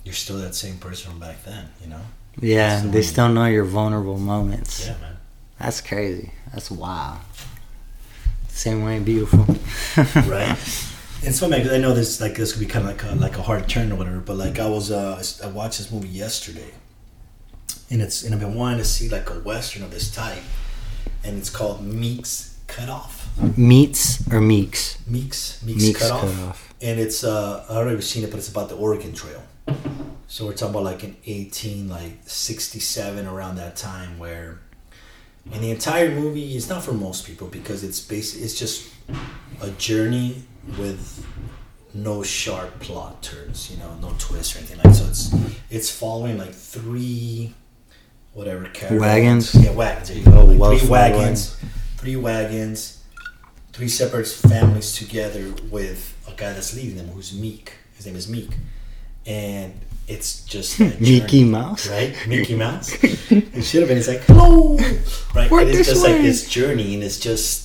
you're 0.05 0.15
still 0.15 0.39
that 0.39 0.55
same 0.55 0.79
person 0.79 1.11
from 1.11 1.21
back 1.21 1.45
then 1.45 1.69
you 1.83 1.89
know 1.89 2.01
Yeah, 2.41 2.81
So- 2.83 2.89
they 2.89 3.03
still 3.03 3.29
know 3.29 3.45
your 3.47 3.65
vulnerable 3.65 4.19
moments. 4.19 4.87
yeah 4.87 4.97
man 5.01 5.17
That's 5.59 5.81
crazy. 5.81 6.33
That's 6.53 6.71
wild. 6.71 7.19
Same 8.49 8.85
way, 8.85 8.99
beautiful. 9.01 9.45
right 10.31 10.59
it's 11.27 11.41
funny 11.41 11.57
because 11.57 11.73
I 11.73 11.79
know 11.79 11.95
this 11.95 12.21
like 12.21 12.37
this 12.37 12.53
could 12.53 12.61
be 12.61 12.67
kind 12.67 12.87
of 12.87 12.93
like 12.93 13.03
a, 13.03 13.15
like 13.15 13.39
a 13.39 13.43
hard 13.43 13.69
turn 13.69 13.91
or 13.93 13.97
whatever 13.97 14.21
but 14.21 14.37
like 14.37 14.59
I 14.59 14.69
was 14.69 14.91
uh 14.91 15.23
I 15.43 15.47
watched 15.49 15.79
this 15.79 15.91
movie 15.91 16.09
yesterday 16.09 16.71
and 17.91 18.03
it's 18.03 18.23
and 18.25 18.35
I've 18.35 18.41
been 18.41 18.55
wanting 18.55 18.79
to 18.79 18.85
see 18.85 19.09
like 19.09 19.31
a 19.31 19.35
western 19.41 19.83
of 19.83 19.91
this 19.91 20.15
type 20.15 20.43
and 21.25 21.39
it's 21.39 21.51
called 21.51 21.83
Meek's 21.83 22.59
Cut 22.67 22.89
Off 22.89 23.29
Meats 23.57 24.31
or 24.33 24.41
Meeks? 24.41 24.99
Meek's 25.07 25.63
Meek's, 25.63 25.83
Meeks 25.83 25.99
Cut, 26.01 26.21
cut 26.21 26.31
Off. 26.49 26.75
and 26.83 27.01
it's 27.01 27.25
uh 27.25 27.65
I 27.69 27.77
already 27.77 28.01
seen 28.03 28.25
it 28.25 28.31
but 28.31 28.39
it's 28.39 28.49
about 28.51 28.69
the 28.69 28.77
Oregon 28.77 29.13
Trail 29.15 29.43
so 30.27 30.47
we're 30.47 30.53
talking 30.53 30.75
about 30.75 30.85
like 30.85 31.05
in 31.05 31.17
18 31.25 31.89
like 31.89 32.19
67 32.27 33.27
around 33.27 33.57
that 33.57 33.77
time 33.77 34.19
where 34.19 34.61
and 35.53 35.63
the 35.63 35.71
entire 35.71 36.11
movie 36.11 36.57
is 36.57 36.69
not 36.69 36.83
for 36.83 36.93
most 36.93 37.27
people 37.27 37.49
because 37.49 37.83
it's 37.83 38.01
basic 38.01 38.43
it's 38.43 38.59
just 38.59 38.91
a 39.63 39.71
journey 39.73 40.43
with 40.79 41.27
no 41.93 42.23
sharp 42.23 42.81
plot 42.81 43.23
turns 43.23 43.71
you 43.71 43.77
know 43.77 43.95
no 44.01 44.13
twists 44.19 44.55
or 44.57 44.59
anything 44.59 44.79
like 44.85 44.95
so 44.95 45.05
it's 45.07 45.33
it's 45.71 45.91
following 45.91 46.37
like 46.37 46.53
three 46.53 47.55
whatever 48.33 48.65
caravans. 48.67 49.01
Wagons? 49.01 49.55
yeah 49.55 49.71
wagons 49.73 50.09
there 50.09 50.19
you 50.19 50.25
go. 50.25 50.39
Oh, 50.41 50.45
like 50.45 50.59
well 50.59 50.77
three 50.79 50.89
wagons 50.89 51.57
three 51.99 52.17
wagons 52.17 53.05
three 53.73 53.89
separate 53.89 54.27
families 54.27 54.95
together 54.95 55.53
with 55.71 56.17
a 56.29 56.31
guy 56.33 56.53
that's 56.53 56.75
leading 56.77 56.97
them 56.97 57.09
who's 57.09 57.33
meek. 57.37 57.73
His 57.97 58.07
name 58.07 58.15
is 58.15 58.29
meek. 58.29 58.51
And 59.27 59.75
it's 60.07 60.45
just 60.45 60.79
Mickey 61.01 61.43
Mouse? 61.45 61.89
right? 61.89 62.15
Mickey 62.29 62.55
mouse? 62.55 62.97
It 63.03 63.63
should 63.63 63.81
have 63.81 63.89
been 63.89 63.99
it's 63.99 64.07
like 64.09 64.21
hello! 64.27 64.77
Right 65.35 65.51
Work 65.51 65.63
and 65.63 65.71
it's 65.71 65.89
just 65.89 66.05
like 66.05 66.23
this 66.23 66.49
journey 66.49 66.95
and 66.95 67.03
it's 67.03 67.19
just 67.19 67.64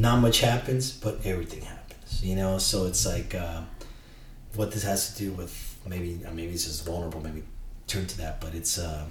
not 0.00 0.20
much 0.20 0.40
happens 0.40 0.92
but 0.92 1.14
everything 1.24 1.62
happens 1.62 2.22
you 2.24 2.34
know 2.40 2.58
so 2.58 2.86
it's 2.86 3.04
like 3.06 3.34
uh, 3.34 3.60
what 4.56 4.72
this 4.72 4.82
has 4.82 5.00
to 5.14 5.22
do 5.24 5.32
with 5.32 5.54
maybe 5.86 6.20
uh, 6.26 6.30
maybe 6.32 6.52
it's 6.52 6.64
just 6.64 6.84
vulnerable 6.84 7.20
maybe 7.20 7.42
turn 7.86 8.06
to 8.06 8.16
that 8.18 8.40
but 8.40 8.54
it's 8.54 8.78
uh, 8.78 9.04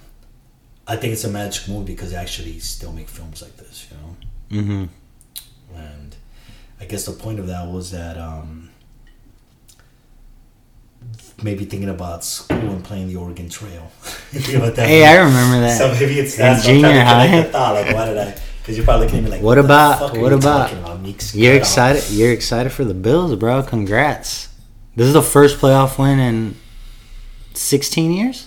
i 0.86 0.96
think 0.96 1.12
it's 1.12 1.24
a 1.24 1.30
magic 1.30 1.68
movie 1.68 1.92
because 1.94 2.10
they 2.12 2.16
actually 2.16 2.58
still 2.58 2.92
make 2.92 3.08
films 3.08 3.42
like 3.42 3.56
this 3.56 3.86
you 3.90 3.96
know 3.98 4.16
Mm-hmm. 4.62 4.84
and 5.76 6.16
I 6.80 6.84
guess 6.86 7.04
the 7.06 7.12
point 7.12 7.38
of 7.38 7.46
that 7.46 7.68
was 7.68 7.92
that 7.92 8.16
um, 8.18 8.70
maybe 11.42 11.64
thinking 11.64 11.88
about 11.88 12.24
school 12.24 12.58
and 12.58 12.84
playing 12.84 13.08
the 13.08 13.16
Oregon 13.16 13.48
Trail. 13.48 13.90
Think 14.32 14.56
about 14.58 14.74
that. 14.76 14.88
Hey, 14.88 15.04
I 15.06 15.16
remember 15.16 15.60
that. 15.60 15.78
So 15.78 15.92
maybe 15.92 16.18
it's 16.18 16.36
that's 16.36 16.66
what 16.66 16.74
I'm 16.74 16.80
trying 16.80 16.92
junior 16.92 17.04
high. 17.04 17.42
thought. 17.44 17.74
Like, 17.74 17.94
why 17.94 18.06
did 18.06 18.18
I? 18.18 18.40
Because 18.70 18.78
you're 18.78 18.84
probably 18.86 19.06
looking 19.06 19.18
at 19.18 19.24
me 19.24 19.30
like, 19.32 19.42
What 19.42 19.56
the 19.56 19.62
about- 19.62 20.00
are 20.16 20.20
what 20.20 20.30
you 20.30 20.36
about- 20.38 21.00
Meeks 21.02 21.34
You're 21.34 21.54
cut 21.54 21.56
off? 21.56 21.60
excited. 21.62 22.10
You're 22.12 22.30
excited 22.30 22.70
for 22.70 22.84
the 22.84 22.94
Bills, 22.94 23.34
bro. 23.34 23.64
Congrats. 23.64 24.46
This 24.94 25.08
is 25.08 25.12
the 25.12 25.22
first 25.22 25.58
playoff 25.58 25.98
win 25.98 26.20
in 26.20 26.54
16 27.54 28.12
years. 28.12 28.46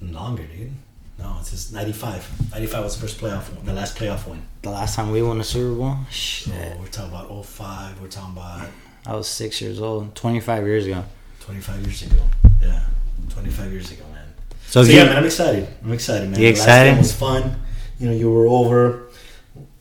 Longer, 0.00 0.42
dude. 0.42 0.72
No, 1.20 1.36
it's 1.38 1.52
just 1.52 1.72
95. 1.72 2.26
95 2.50 2.82
was 2.82 2.96
the 2.96 3.00
first 3.02 3.20
playoff 3.20 3.48
one, 3.54 3.64
the 3.64 3.72
last 3.72 3.96
playoff 3.96 4.26
win. 4.26 4.42
The 4.62 4.70
last 4.70 4.96
time 4.96 5.12
we 5.12 5.22
won 5.22 5.40
a 5.40 5.44
Super 5.44 5.72
Bowl. 5.72 5.98
So 6.10 6.12
Shit. 6.12 6.76
we're 6.80 6.86
talking 6.88 7.10
about 7.12 7.30
05. 7.46 8.00
We're 8.00 8.08
talking 8.08 8.32
about 8.32 8.66
I 9.06 9.14
was 9.14 9.28
six 9.28 9.60
years 9.60 9.80
old. 9.80 10.16
25 10.16 10.66
years 10.66 10.86
ago. 10.86 11.04
25 11.42 11.80
years 11.86 12.02
ago. 12.02 12.22
Yeah, 12.60 12.80
25 13.28 13.70
years 13.72 13.92
ago, 13.92 14.02
man. 14.12 14.24
So, 14.66 14.82
So 14.82 14.90
you, 14.90 14.96
yeah, 14.98 15.04
man, 15.04 15.18
I'm 15.18 15.24
excited. 15.26 15.68
I'm 15.84 15.92
excited, 15.92 16.28
man. 16.28 16.40
You 16.40 16.48
excited? 16.48 16.88
Last 16.88 16.94
game 16.94 16.98
was 16.98 17.12
fun. 17.12 17.56
You 18.00 18.08
know, 18.08 18.14
you 18.16 18.32
were 18.32 18.48
over. 18.48 19.10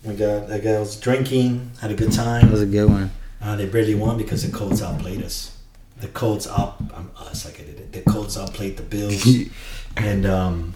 We 0.03 0.15
got 0.15 0.47
that 0.47 0.63
guy 0.63 0.79
was 0.79 0.99
drinking, 0.99 1.71
had 1.79 1.91
a 1.91 1.93
good 1.95 2.11
time. 2.11 2.41
that 2.45 2.51
was 2.51 2.61
a 2.61 2.65
good 2.65 2.89
one. 2.89 3.11
Uh, 3.41 3.55
they 3.55 3.65
barely 3.67 3.95
won 3.95 4.17
because 4.17 4.45
the 4.49 4.55
Colts 4.55 4.81
outplayed 4.81 5.21
us. 5.23 5.57
The 5.99 6.07
Colts 6.07 6.47
out 6.47 6.77
um, 6.93 7.11
us 7.17 7.45
like 7.45 7.59
I 7.59 7.63
did 7.63 7.79
it. 7.79 7.91
The 7.91 8.01
Colts 8.11 8.37
outplayed 8.37 8.77
the 8.77 8.83
Bills, 8.83 9.23
and 9.97 10.25
um, 10.25 10.73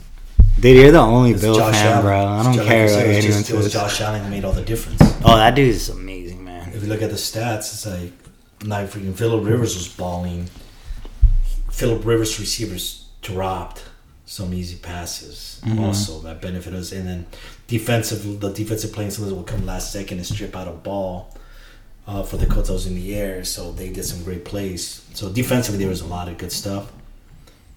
Dude, 0.59 0.77
you're 0.77 0.91
the 0.91 0.99
only 0.99 1.33
Bill 1.33 1.55
fan, 1.59 1.73
Allen. 1.75 2.01
bro. 2.05 2.25
I 2.25 2.43
don't 2.43 2.53
Josh- 2.55 2.65
care 2.67 2.85
what 2.85 2.91
it 2.93 3.07
was, 3.07 3.17
anyone 3.17 3.21
just, 3.39 3.49
it 3.49 3.55
was. 3.55 3.73
Josh 3.73 4.01
Allen 4.01 4.23
who 4.23 4.29
made 4.29 4.45
all 4.45 4.53
the 4.53 4.61
difference. 4.61 5.01
Oh, 5.25 5.35
that 5.35 5.55
dude 5.55 5.69
is 5.69 5.89
amazing, 5.89 6.43
man. 6.45 6.71
If 6.73 6.83
you 6.83 6.89
look 6.89 7.01
at 7.01 7.09
the 7.09 7.15
stats, 7.15 7.73
it's 7.73 7.85
like 7.87 8.11
like 8.63 8.89
freaking 8.89 9.15
Philip 9.15 9.43
Rivers 9.45 9.75
was 9.75 9.87
balling. 9.87 10.49
Philip 11.71 12.05
Rivers 12.05 12.39
receivers 12.39 13.07
dropped 13.21 13.83
some 14.25 14.53
easy 14.53 14.75
passes 14.75 15.59
Mhm. 15.65 15.79
also 15.79 16.19
that 16.21 16.41
benefit 16.41 16.73
us, 16.73 16.91
and 16.91 17.07
then 17.07 17.25
defensive 17.67 18.39
the 18.39 18.49
defensive 18.51 18.91
playing 18.91 19.11
sometimes 19.11 19.33
will 19.33 19.43
come 19.43 19.65
last 19.65 19.91
second 19.91 20.17
and 20.17 20.25
strip 20.27 20.55
out 20.55 20.67
a 20.67 20.71
ball 20.71 21.35
uh, 22.07 22.21
for 22.23 22.37
the 22.37 22.45
was 22.45 22.85
in 22.85 22.95
the 22.95 23.15
air, 23.15 23.43
so 23.43 23.71
they 23.71 23.89
did 23.89 24.05
some 24.05 24.23
great 24.23 24.45
plays. 24.45 25.01
So 25.15 25.29
defensively 25.29 25.79
there 25.79 25.89
was 25.89 26.01
a 26.01 26.05
lot 26.07 26.27
of 26.27 26.37
good 26.37 26.51
stuff, 26.51 26.91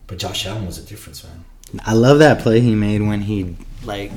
but 0.06 0.18
Josh 0.18 0.46
Allen 0.46 0.66
was 0.66 0.76
a 0.78 0.82
difference, 0.82 1.24
man. 1.24 1.44
I 1.84 1.92
love 1.94 2.18
that 2.20 2.40
play 2.40 2.60
he 2.60 2.74
made 2.74 3.00
when 3.02 3.22
he 3.22 3.56
like 3.84 4.10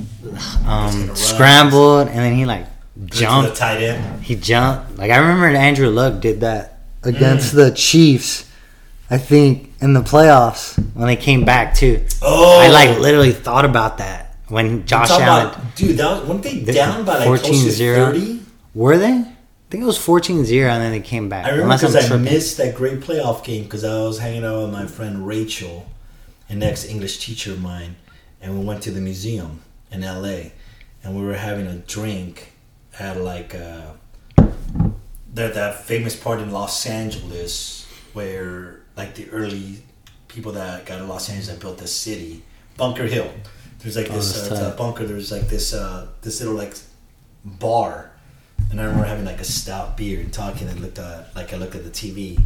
um, 0.66 1.14
scrambled 1.16 2.08
and 2.08 2.20
then 2.20 2.36
he 2.36 2.46
like 2.46 2.66
jumped. 3.06 3.56
tight 3.58 3.82
end. 3.84 4.24
He 4.24 4.36
jumped. 4.36 4.98
Like 4.98 5.12
I 5.12 5.18
remember 5.18 5.48
Andrew 5.48 5.90
Luck 5.90 6.22
did 6.22 6.42
that 6.42 6.78
Mm. 7.04 7.16
against 7.16 7.54
the 7.54 7.72
Chiefs. 7.72 8.46
I 9.12 9.18
think 9.18 9.74
in 9.82 9.94
the 9.94 10.02
playoffs 10.02 10.78
when 10.96 11.08
they 11.08 11.18
came 11.18 11.44
back 11.46 11.76
too. 11.76 12.04
Oh, 12.22 12.60
I 12.62 12.70
like 12.70 12.98
literally 13.00 13.34
thought 13.34 13.66
about 13.66 13.98
that 13.98 14.38
when 14.48 14.86
Josh 14.86 15.10
Allen 15.12 15.48
about- 15.48 15.76
dude, 15.76 15.98
that 15.98 16.10
was, 16.22 16.28
weren't 16.30 16.44
they 16.44 16.64
down 16.64 17.04
by 17.06 17.18
like 17.26 17.26
close 17.26 17.42
to 17.42 17.50
14-0? 17.52 17.96
thirty? 17.96 18.42
were 18.74 18.98
they? 18.98 19.12
I 19.14 19.26
think 19.70 19.84
it 19.84 19.88
was 19.88 19.98
14-0 20.00 20.70
and 20.70 20.82
then 20.82 20.92
they 20.92 21.00
came 21.02 21.28
back. 21.30 21.46
I 21.46 21.50
remember 21.52 21.76
because 21.76 21.96
I 21.96 22.02
tripping. 22.08 22.24
missed 22.26 22.58
that 22.58 22.74
great 22.76 23.00
playoff 23.02 23.44
game 23.44 23.64
because 23.64 23.84
I 23.84 24.02
was 24.02 24.20
hanging 24.20 24.44
out 24.46 24.64
with 24.64 24.72
my 24.72 24.86
friend 24.86 25.28
Rachel, 25.28 25.86
an 26.50 26.64
ex 26.64 26.86
English 26.86 27.20
teacher 27.26 27.52
of 27.52 27.62
mine, 27.62 27.96
and 28.42 28.58
we 28.60 28.66
went 28.66 28.82
to 28.84 28.92
the 28.92 29.02
museum 29.02 29.62
in 29.92 30.02
LA, 30.02 30.52
and 31.04 31.16
we 31.18 31.24
were 31.24 31.36
having 31.36 31.68
a 31.68 31.76
drink 31.76 32.54
at 33.00 33.18
like 33.18 33.56
uh, 33.56 33.92
that 35.34 35.54
that 35.54 35.84
famous 35.84 36.16
part 36.16 36.40
in 36.40 36.52
Los 36.52 36.86
Angeles 36.86 37.88
where 38.14 38.81
like 38.96 39.16
the 39.16 39.30
early 39.30 39.84
people 40.28 40.52
that 40.54 40.86
got 40.86 41.00
in 41.00 41.08
Los 41.08 41.30
Angeles 41.30 41.50
that 41.50 41.60
built 41.60 41.78
this 41.78 41.96
city, 41.96 42.44
Bunker 42.78 43.06
Hill. 43.06 43.30
There's 43.80 43.96
like 43.98 44.08
Oh, 44.12 44.16
this 44.16 44.52
uh, 44.52 44.76
bunker. 44.78 45.06
There's 45.06 45.32
like 45.32 45.48
this 45.48 45.74
uh, 45.74 46.08
this 46.22 46.40
little 46.40 46.56
like 46.56 46.76
bar, 47.44 48.12
and 48.70 48.80
I 48.80 48.84
remember 48.84 49.06
having 49.06 49.26
like 49.26 49.40
a 49.40 49.44
stout 49.44 49.98
beer 49.98 50.20
and 50.20 50.32
talking. 50.32 50.68
And 50.68 50.80
looked 50.80 51.00
at 51.00 51.36
like 51.36 51.54
I 51.54 51.58
looked 51.58 51.76
at 51.76 51.84
the 51.84 51.90
TV, 51.90 52.38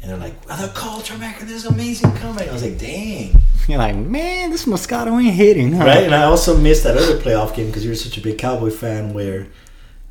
and 0.00 0.10
they're 0.10 0.16
like, 0.16 0.34
"Oh, 0.48 0.66
the 0.66 0.72
culture 0.72 1.18
maker, 1.18 1.44
this 1.44 1.56
is 1.56 1.66
amazing 1.66 2.12
coming." 2.16 2.48
I 2.48 2.52
was 2.52 2.62
like, 2.62 2.78
"Dang!" 2.78 3.40
You're 3.68 3.78
like, 3.78 3.96
man, 3.96 4.50
this 4.50 4.66
Moscato 4.66 5.18
ain't 5.20 5.34
hitting, 5.34 5.72
huh? 5.72 5.84
Right, 5.86 6.04
and 6.04 6.14
I 6.14 6.24
also 6.24 6.54
missed 6.56 6.84
that 6.84 6.98
other 6.98 7.18
playoff 7.18 7.56
game 7.56 7.68
because 7.68 7.82
you're 7.84 7.94
such 7.94 8.18
a 8.18 8.20
big 8.20 8.36
Cowboy 8.38 8.68
fan. 8.70 9.12
Where 9.14 9.46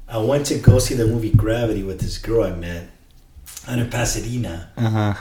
I 0.09 0.17
went 0.17 0.47
to 0.47 0.57
go 0.57 0.79
see 0.79 0.95
the 0.95 1.05
movie 1.07 1.29
Gravity 1.31 1.83
with 1.83 1.99
this 2.01 2.17
girl 2.17 2.43
I 2.43 2.51
met 2.55 2.89
out 3.67 3.79
in 3.79 3.89
Pasadena, 3.89 4.71
Uh 4.75 4.89
huh. 4.89 5.13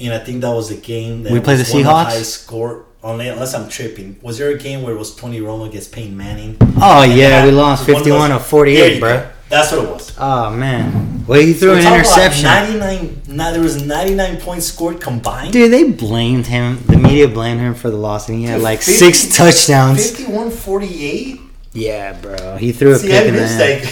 And 0.00 0.12
I 0.14 0.18
think 0.18 0.40
that 0.42 0.50
was 0.50 0.68
the 0.68 0.76
game 0.76 1.22
that 1.24 1.32
We 1.32 1.40
played 1.40 1.58
was 1.58 1.72
the 1.72 1.78
Seahawks? 1.78 2.04
high 2.04 2.22
score. 2.22 2.84
Unless 3.04 3.54
I'm 3.54 3.68
tripping. 3.68 4.18
Was 4.20 4.38
there 4.38 4.50
a 4.50 4.58
game 4.58 4.82
where 4.82 4.92
it 4.92 4.98
was 4.98 5.14
Tony 5.14 5.38
Romo 5.40 5.68
against 5.68 5.92
Peyton 5.92 6.16
Manning? 6.16 6.56
Oh 6.80 7.04
yeah, 7.04 7.44
we 7.44 7.52
lost 7.52 7.82
was 7.82 7.88
one 7.88 7.96
of 7.96 7.98
fifty-one 8.02 8.30
those- 8.30 8.40
of 8.40 8.46
forty-eight, 8.46 8.98
bro. 9.00 9.28
That's 9.48 9.70
what 9.70 9.84
it 9.84 9.88
was. 9.90 10.12
Oh 10.18 10.50
man, 10.50 11.24
well 11.28 11.40
he 11.40 11.52
threw 11.52 11.70
We're 11.70 11.78
an 11.78 11.86
interception. 11.94 12.42
99. 12.46 13.22
Now 13.28 13.52
there 13.52 13.60
was 13.60 13.80
99 13.80 14.38
points 14.40 14.66
scored 14.66 15.00
combined. 15.00 15.52
Dude, 15.52 15.72
they 15.72 15.84
blamed 15.88 16.46
him. 16.48 16.82
The 16.86 16.96
media 16.96 17.28
blamed 17.28 17.60
him 17.60 17.74
for 17.74 17.90
the 17.90 17.96
loss, 17.96 18.28
and 18.28 18.38
he 18.38 18.44
had 18.44 18.54
Dude, 18.56 18.64
like 18.64 18.80
50 18.80 18.92
six 18.92 19.36
touchdowns. 19.36 20.10
51 20.10 20.50
48. 20.50 21.40
Yeah, 21.74 22.12
bro. 22.14 22.56
He 22.56 22.72
threw 22.72 22.90
a 22.92 22.96
See, 22.98 23.06
pick 23.08 23.28
in 23.28 23.34
there. 23.36 23.78
like. 23.80 23.88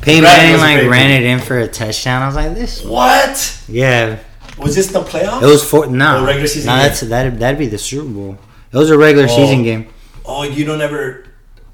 Peyton 0.00 0.22
Manning 0.22 0.60
like 0.60 0.90
ran 0.90 1.10
it 1.10 1.24
in 1.26 1.40
for 1.40 1.58
a 1.58 1.68
touchdown. 1.68 2.22
I 2.22 2.26
was 2.26 2.36
like, 2.36 2.54
this. 2.54 2.82
What? 2.84 3.60
Yeah, 3.68 4.18
Was 4.58 4.74
this 4.74 4.86
the 4.88 5.02
playoffs? 5.02 5.42
it 5.42 5.46
was 5.46 5.62
for 5.68 5.86
no. 5.86 6.20
The 6.20 6.26
regular 6.26 6.46
season 6.48 6.68
No, 6.68 6.76
game. 6.76 6.82
that's 6.88 7.00
that. 7.00 7.38
That'd 7.38 7.58
be 7.58 7.66
the 7.66 7.78
Super 7.78 8.08
Bowl. 8.08 8.38
It 8.72 8.76
was 8.76 8.90
a 8.90 8.98
regular 8.98 9.28
Oh. 9.30 9.36
season 9.36 9.62
game. 9.62 9.86
Oh, 10.24 10.42
you 10.42 10.64
don't 10.64 10.80
ever. 10.80 11.24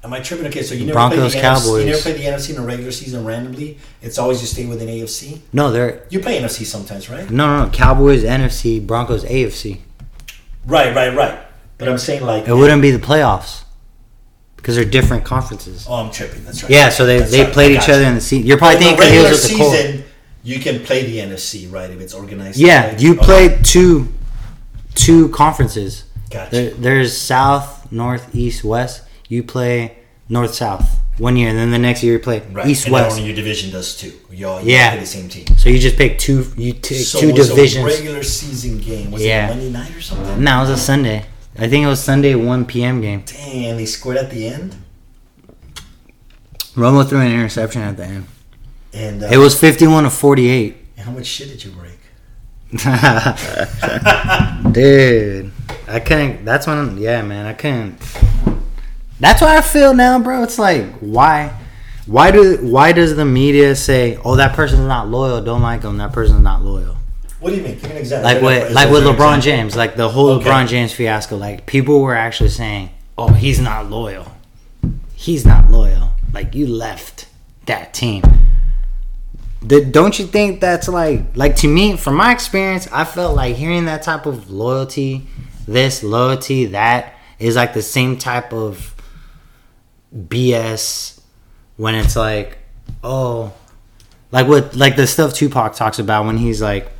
Am 0.03 0.11
I 0.13 0.19
tripping? 0.19 0.45
Okay, 0.47 0.63
so 0.63 0.75
you 0.75 0.81
never 0.85 0.93
Broncos, 0.95 1.31
play 1.31 1.41
the 1.41 1.47
NFC, 1.47 1.79
you 1.79 1.85
never 1.85 2.01
play 2.01 2.11
the 2.11 2.23
NFC 2.25 2.49
in 2.49 2.57
a 2.57 2.61
regular 2.65 2.91
season 2.91 3.23
randomly. 3.25 3.77
It's 4.01 4.17
always 4.17 4.41
you 4.41 4.47
stay 4.47 4.65
within 4.65 4.89
AFC. 4.89 5.39
No, 5.53 5.71
they're 5.71 6.03
You 6.09 6.19
play 6.19 6.37
NFC 6.41 6.65
sometimes, 6.65 7.09
right? 7.09 7.29
no, 7.31 7.47
no, 7.47 7.63
no. 7.65 7.69
Cowboys 7.71 8.23
NFC, 8.25 8.85
Broncos 8.85 9.23
AFC. 9.23 9.79
Right, 10.65 10.93
right, 10.93 11.15
right. 11.15 11.39
But 11.77 11.87
I'm 11.87 11.97
saying 11.97 12.23
like. 12.25 12.47
It 12.49 12.53
wouldn't 12.53 12.81
be 12.81 12.91
the 12.91 12.99
playoffs 12.99 13.61
because 14.57 14.75
they're 14.75 14.83
different 14.85 15.23
conferences. 15.23 15.85
Oh, 15.89 15.95
I'm 15.95 16.11
tripping. 16.11 16.43
That's 16.43 16.63
right. 16.63 16.71
Yeah, 16.71 16.89
so 16.89 17.05
they, 17.05 17.19
That's 17.19 17.31
they 17.31 17.43
right. 17.45 17.53
played 17.53 17.71
each 17.71 17.79
got 17.87 17.91
other 17.91 18.03
in 18.05 18.15
the 18.15 18.21
season. 18.21 18.45
You're 18.45 18.57
probably 18.57 18.79
thinking 18.79 18.97
he 19.03 19.09
regular 19.09 19.29
was 19.29 19.41
with 19.43 19.57
the 19.57 19.63
season, 19.63 20.02
you 20.43 20.59
can 20.59 20.79
play 20.83 21.05
the 21.05 21.17
NFC, 21.19 21.71
right? 21.71 21.89
If 21.89 21.99
it's 22.01 22.13
organized. 22.13 22.57
Yeah, 22.59 22.97
you 22.97 23.19
Okay. 23.19 23.59
two 23.63 24.07
two 24.95 25.29
conferences. 25.29 26.03
Gotcha. 26.29 26.51
There, 26.51 26.69
there's 26.71 27.15
South, 27.17 27.91
North, 27.91 28.35
East, 28.35 28.63
West. 28.63 29.01
You 29.27 29.43
play 29.43 29.97
North, 30.29 30.53
South 30.53 30.99
one 31.17 31.37
year, 31.37 31.49
and 31.49 31.57
then 31.57 31.71
the 31.71 31.77
next 31.79 32.03
year 32.03 32.13
you 32.13 32.19
play 32.19 32.41
Right. 32.51 32.67
East, 32.67 32.85
and 32.85 32.93
West. 32.93 33.19
your 33.21 33.35
division 33.35 33.71
does 33.71 33.95
too. 33.95 34.13
Y'all, 34.31 34.61
you 34.61 34.71
Yeah. 34.73 34.91
play 34.91 34.99
the 34.99 35.05
same 35.05 35.29
team. 35.29 35.45
So 35.57 35.69
you 35.69 35.79
just 35.79 35.95
pick 35.97 36.17
two. 36.19 36.51
You 36.57 36.73
take 36.73 37.05
So 37.05 37.19
two 37.19 37.31
divisions. 37.33 37.83
A 37.83 37.87
regular 37.87 38.23
season 38.23 38.79
game. 38.79 39.11
Was 39.11 39.21
Yeah. 39.21 39.45
it 39.47 39.49
Monday 39.55 39.69
night 39.71 39.95
or 39.95 40.01
something? 40.01 40.43
no, 40.43 40.57
it 40.57 40.61
was 40.61 40.69
a 40.71 40.77
Sunday. 40.77 41.25
I 41.57 41.67
think 41.67 41.83
it 41.85 41.87
was 41.87 41.99
Sunday 42.01 42.33
1 42.33 42.65
p.m. 42.65 42.99
game. 43.01 43.23
Dang, 43.25 43.77
they 43.77 43.85
scored 43.85 44.17
at 44.17 44.31
the 44.31 44.47
end. 44.47 44.75
Romo 46.75 47.07
threw 47.07 47.19
an 47.19 47.31
interception 47.31 47.81
at 47.83 47.97
the 47.97 48.05
end. 48.05 48.25
And 48.93 49.23
uh, 49.23 49.29
It 49.31 49.37
was 49.37 49.59
51 49.59 50.03
to 50.03 50.09
48. 50.09 50.77
How 50.99 51.11
much 51.11 51.25
shit 51.25 51.49
did 51.49 51.63
you 51.63 51.71
break? 51.71 51.89
Dude, 54.73 55.51
I 55.87 55.99
couldn't. 55.99 56.45
That's 56.45 56.65
when, 56.65 56.97
yeah, 56.97 57.21
man, 57.21 57.45
I 57.45 57.53
couldn't. 57.53 57.97
That's 59.19 59.41
why 59.41 59.57
I 59.57 59.61
feel 59.61 59.93
now, 59.93 60.19
bro. 60.19 60.43
It's 60.43 60.57
like, 60.57 60.85
why, 60.99 61.59
why 62.05 62.31
do, 62.31 62.57
why 62.61 62.91
does 62.91 63.15
the 63.15 63.25
media 63.25 63.75
say, 63.75 64.17
oh, 64.23 64.35
that 64.37 64.55
person's 64.55 64.87
not 64.87 65.07
loyal, 65.09 65.41
don't 65.41 65.61
like 65.61 65.83
him, 65.83 65.97
that 65.97 66.13
person's 66.13 66.41
not 66.41 66.63
loyal? 66.63 66.97
What 67.39 67.51
do 67.51 67.57
you 67.57 67.63
mean? 67.63 67.73
Give 67.75 67.83
me 67.83 67.91
an 67.91 67.97
example. 67.97 68.23
Like 68.31 68.41
what? 68.41 68.71
like 68.71 68.89
with 68.89 69.03
LeBron 69.03 69.37
example? 69.37 69.41
James, 69.41 69.75
like 69.75 69.95
the 69.97 70.07
whole 70.09 70.31
Okay. 70.31 70.49
LeBron 70.49 70.67
James 70.67 70.93
fiasco. 70.93 71.35
Like 71.35 71.65
people 71.65 71.99
were 71.99 72.15
actually 72.15 72.49
saying, 72.49 72.89
oh, 73.17 73.33
he's 73.33 73.59
not 73.59 73.89
loyal. 73.89 74.31
He's 75.13 75.45
not 75.45 75.69
loyal. 75.69 76.13
Like 76.31 76.55
you 76.55 76.67
left 76.67 77.27
that 77.65 77.93
team. 77.93 78.23
Don't 79.65 80.19
you 80.19 80.25
think 80.25 80.59
that's 80.59 80.89
like 80.89 81.21
like 81.35 81.55
to 81.57 81.67
me 81.67 81.95
from 81.95 82.15
my 82.15 82.33
experience 82.33 82.87
i 82.91 83.05
felt 83.05 83.35
like 83.35 83.55
hearing 83.55 83.85
that 83.85 84.03
type 84.03 84.25
of 84.25 84.51
loyalty 84.51 85.25
this 85.67 86.03
loyalty 86.03 86.65
that 86.65 87.13
is 87.39 87.55
like 87.55 87.73
the 87.73 87.81
same 87.81 88.17
type 88.17 88.51
of 88.51 88.93
bs 90.13 91.21
when 91.77 91.95
it's 91.95 92.15
like 92.15 92.57
oh 93.03 93.53
like 94.31 94.47
what 94.47 94.75
like 94.75 94.97
the 94.97 95.07
stuff 95.07 95.33
tupac 95.33 95.75
talks 95.75 95.97
about 95.97 96.25
when 96.25 96.37
he's 96.37 96.61
like 96.61 96.91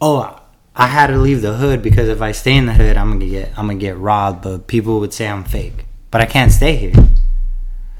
oh 0.00 0.40
i 0.74 0.86
had 0.86 1.08
to 1.08 1.18
leave 1.18 1.42
the 1.42 1.54
hood 1.54 1.82
because 1.82 2.08
if 2.08 2.22
i 2.22 2.32
stay 2.32 2.56
in 2.56 2.64
the 2.64 2.72
hood 2.72 2.96
i'm 2.96 3.12
gonna 3.12 3.26
get 3.26 3.50
i'm 3.58 3.66
gonna 3.66 3.78
get 3.78 3.96
robbed 3.98 4.42
but 4.42 4.66
people 4.66 5.00
would 5.00 5.12
say 5.12 5.28
i'm 5.28 5.44
fake. 5.44 5.84
But 6.10 6.22
i 6.22 6.26
can't 6.26 6.50
stay 6.50 6.76
here 6.76 6.94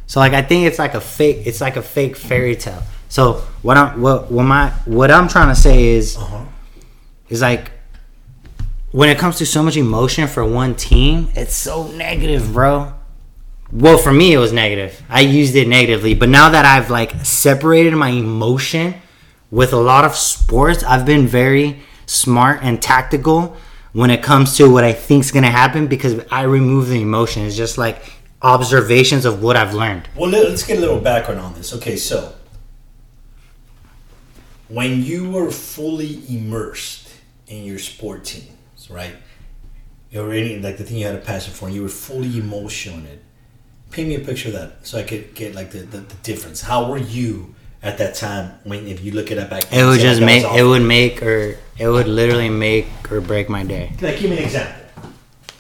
so 0.09 0.18
like 0.18 0.33
I 0.33 0.42
think 0.42 0.66
it's 0.66 0.79
like 0.81 0.94
a 0.94 1.01
fake 1.01 1.47
it's 1.47 1.61
like 1.61 1.77
a 1.77 1.83
fake 1.83 2.16
fairy 2.16 2.57
tale. 2.57 2.83
So 3.09 3.42
what 3.62 3.77
I'm 3.77 4.01
what 4.03 4.31
what 4.33 4.42
my 4.44 4.71
what 4.87 5.11
I'm 5.12 5.29
trying 5.29 5.49
to 5.55 5.55
say 5.55 5.85
is 5.99 6.16
Uh-huh. 6.16 6.44
is 7.29 7.40
like 7.40 7.71
when 8.90 9.09
it 9.11 9.18
comes 9.18 9.37
to 9.38 9.47
so 9.47 9.62
much 9.62 9.77
emotion 9.77 10.27
for 10.29 10.44
one 10.44 10.75
team, 10.75 11.29
it's 11.35 11.55
so 11.55 11.87
negative, 11.92 12.53
bro. 12.53 12.92
Well, 13.71 13.99
for 13.99 14.12
me 14.12 14.33
it 14.33 14.38
was 14.38 14.53
negative. 14.53 15.03
I 15.11 15.21
used 15.21 15.55
it 15.55 15.68
negatively, 15.68 16.14
but 16.14 16.31
now 16.31 16.49
that 16.49 16.64
I've 16.64 16.88
like 16.90 17.12
separated 17.25 17.92
my 17.94 18.09
emotion 18.09 18.94
with 19.51 19.73
a 19.75 19.77
lot 19.92 20.05
of 20.07 20.14
sports, 20.16 20.83
I've 20.85 21.05
been 21.05 21.27
very 21.27 21.81
smart 22.07 22.61
and 22.62 22.81
tactical 22.81 23.57
when 23.92 24.11
it 24.11 24.23
comes 24.23 24.57
to 24.57 24.71
what 24.71 24.85
I 24.85 24.92
think's 24.94 25.31
going 25.31 25.44
to 25.44 25.51
happen 25.51 25.87
because 25.87 26.14
I 26.31 26.42
remove 26.42 26.88
the 26.88 27.01
emotion. 27.03 27.44
It's 27.44 27.57
just 27.57 27.77
like 27.79 28.03
observations 28.42 29.24
of 29.24 29.42
what 29.42 29.57
I've 29.57 29.74
learned. 29.74 30.09
Well, 30.16 30.31
let- 30.31 30.48
let's 30.48 30.62
get 30.62 30.79
a 30.79 30.81
little 30.81 31.01
background 31.01 31.40
on 31.40 31.55
this. 31.55 31.72
Okay, 31.74 31.96
so 31.96 32.35
when 34.68 35.03
you 35.03 35.31
were 35.31 35.51
fully 35.51 36.22
immersed 36.29 37.09
in 37.46 37.64
your 37.64 37.79
sport 37.79 38.24
teams, 38.24 38.90
right? 38.90 39.14
You 40.11 40.20
already 40.20 40.59
like 40.59 40.79
the 40.79 40.85
thing 40.85 40.98
you 40.98 41.07
had 41.07 41.14
a 41.14 41.18
passion 41.18 41.53
for, 41.53 41.66
and 41.66 41.74
you 41.74 41.83
were 41.83 41.88
fully 41.88 42.38
emotional 42.38 42.98
in 42.98 43.07
it. 43.07 43.22
Paint 43.90 44.09
me 44.09 44.14
a 44.16 44.20
picture 44.20 44.48
of 44.48 44.55
that, 44.55 44.87
so 44.87 44.98
I 44.98 45.03
could 45.03 45.35
get 45.35 45.55
like 45.55 45.70
the, 45.70 45.79
the, 45.81 45.98
the 45.98 46.14
difference. 46.22 46.61
How 46.61 46.90
were 46.90 46.98
you 46.98 47.55
at 47.83 47.98
that 47.98 48.14
time 48.14 48.53
when, 48.64 48.87
if 48.87 49.03
you 49.03 49.12
look 49.12 49.31
at 49.31 49.38
it 49.38 49.48
back? 49.51 49.64
It 49.72 49.85
would 49.85 50.01
just 50.01 50.20
make 50.20 50.44
it 50.44 50.62
would 50.62 50.83
make 50.83 51.22
or 51.22 51.57
it 51.79 51.88
would 51.88 52.07
literally 52.09 52.51
make 52.51 52.87
or 53.11 53.20
break 53.20 53.48
my 53.48 53.64
day. 53.64 53.92
Like, 54.01 54.18
give 54.18 54.31
me 54.31 54.38
an 54.38 54.44
example. 54.44 54.74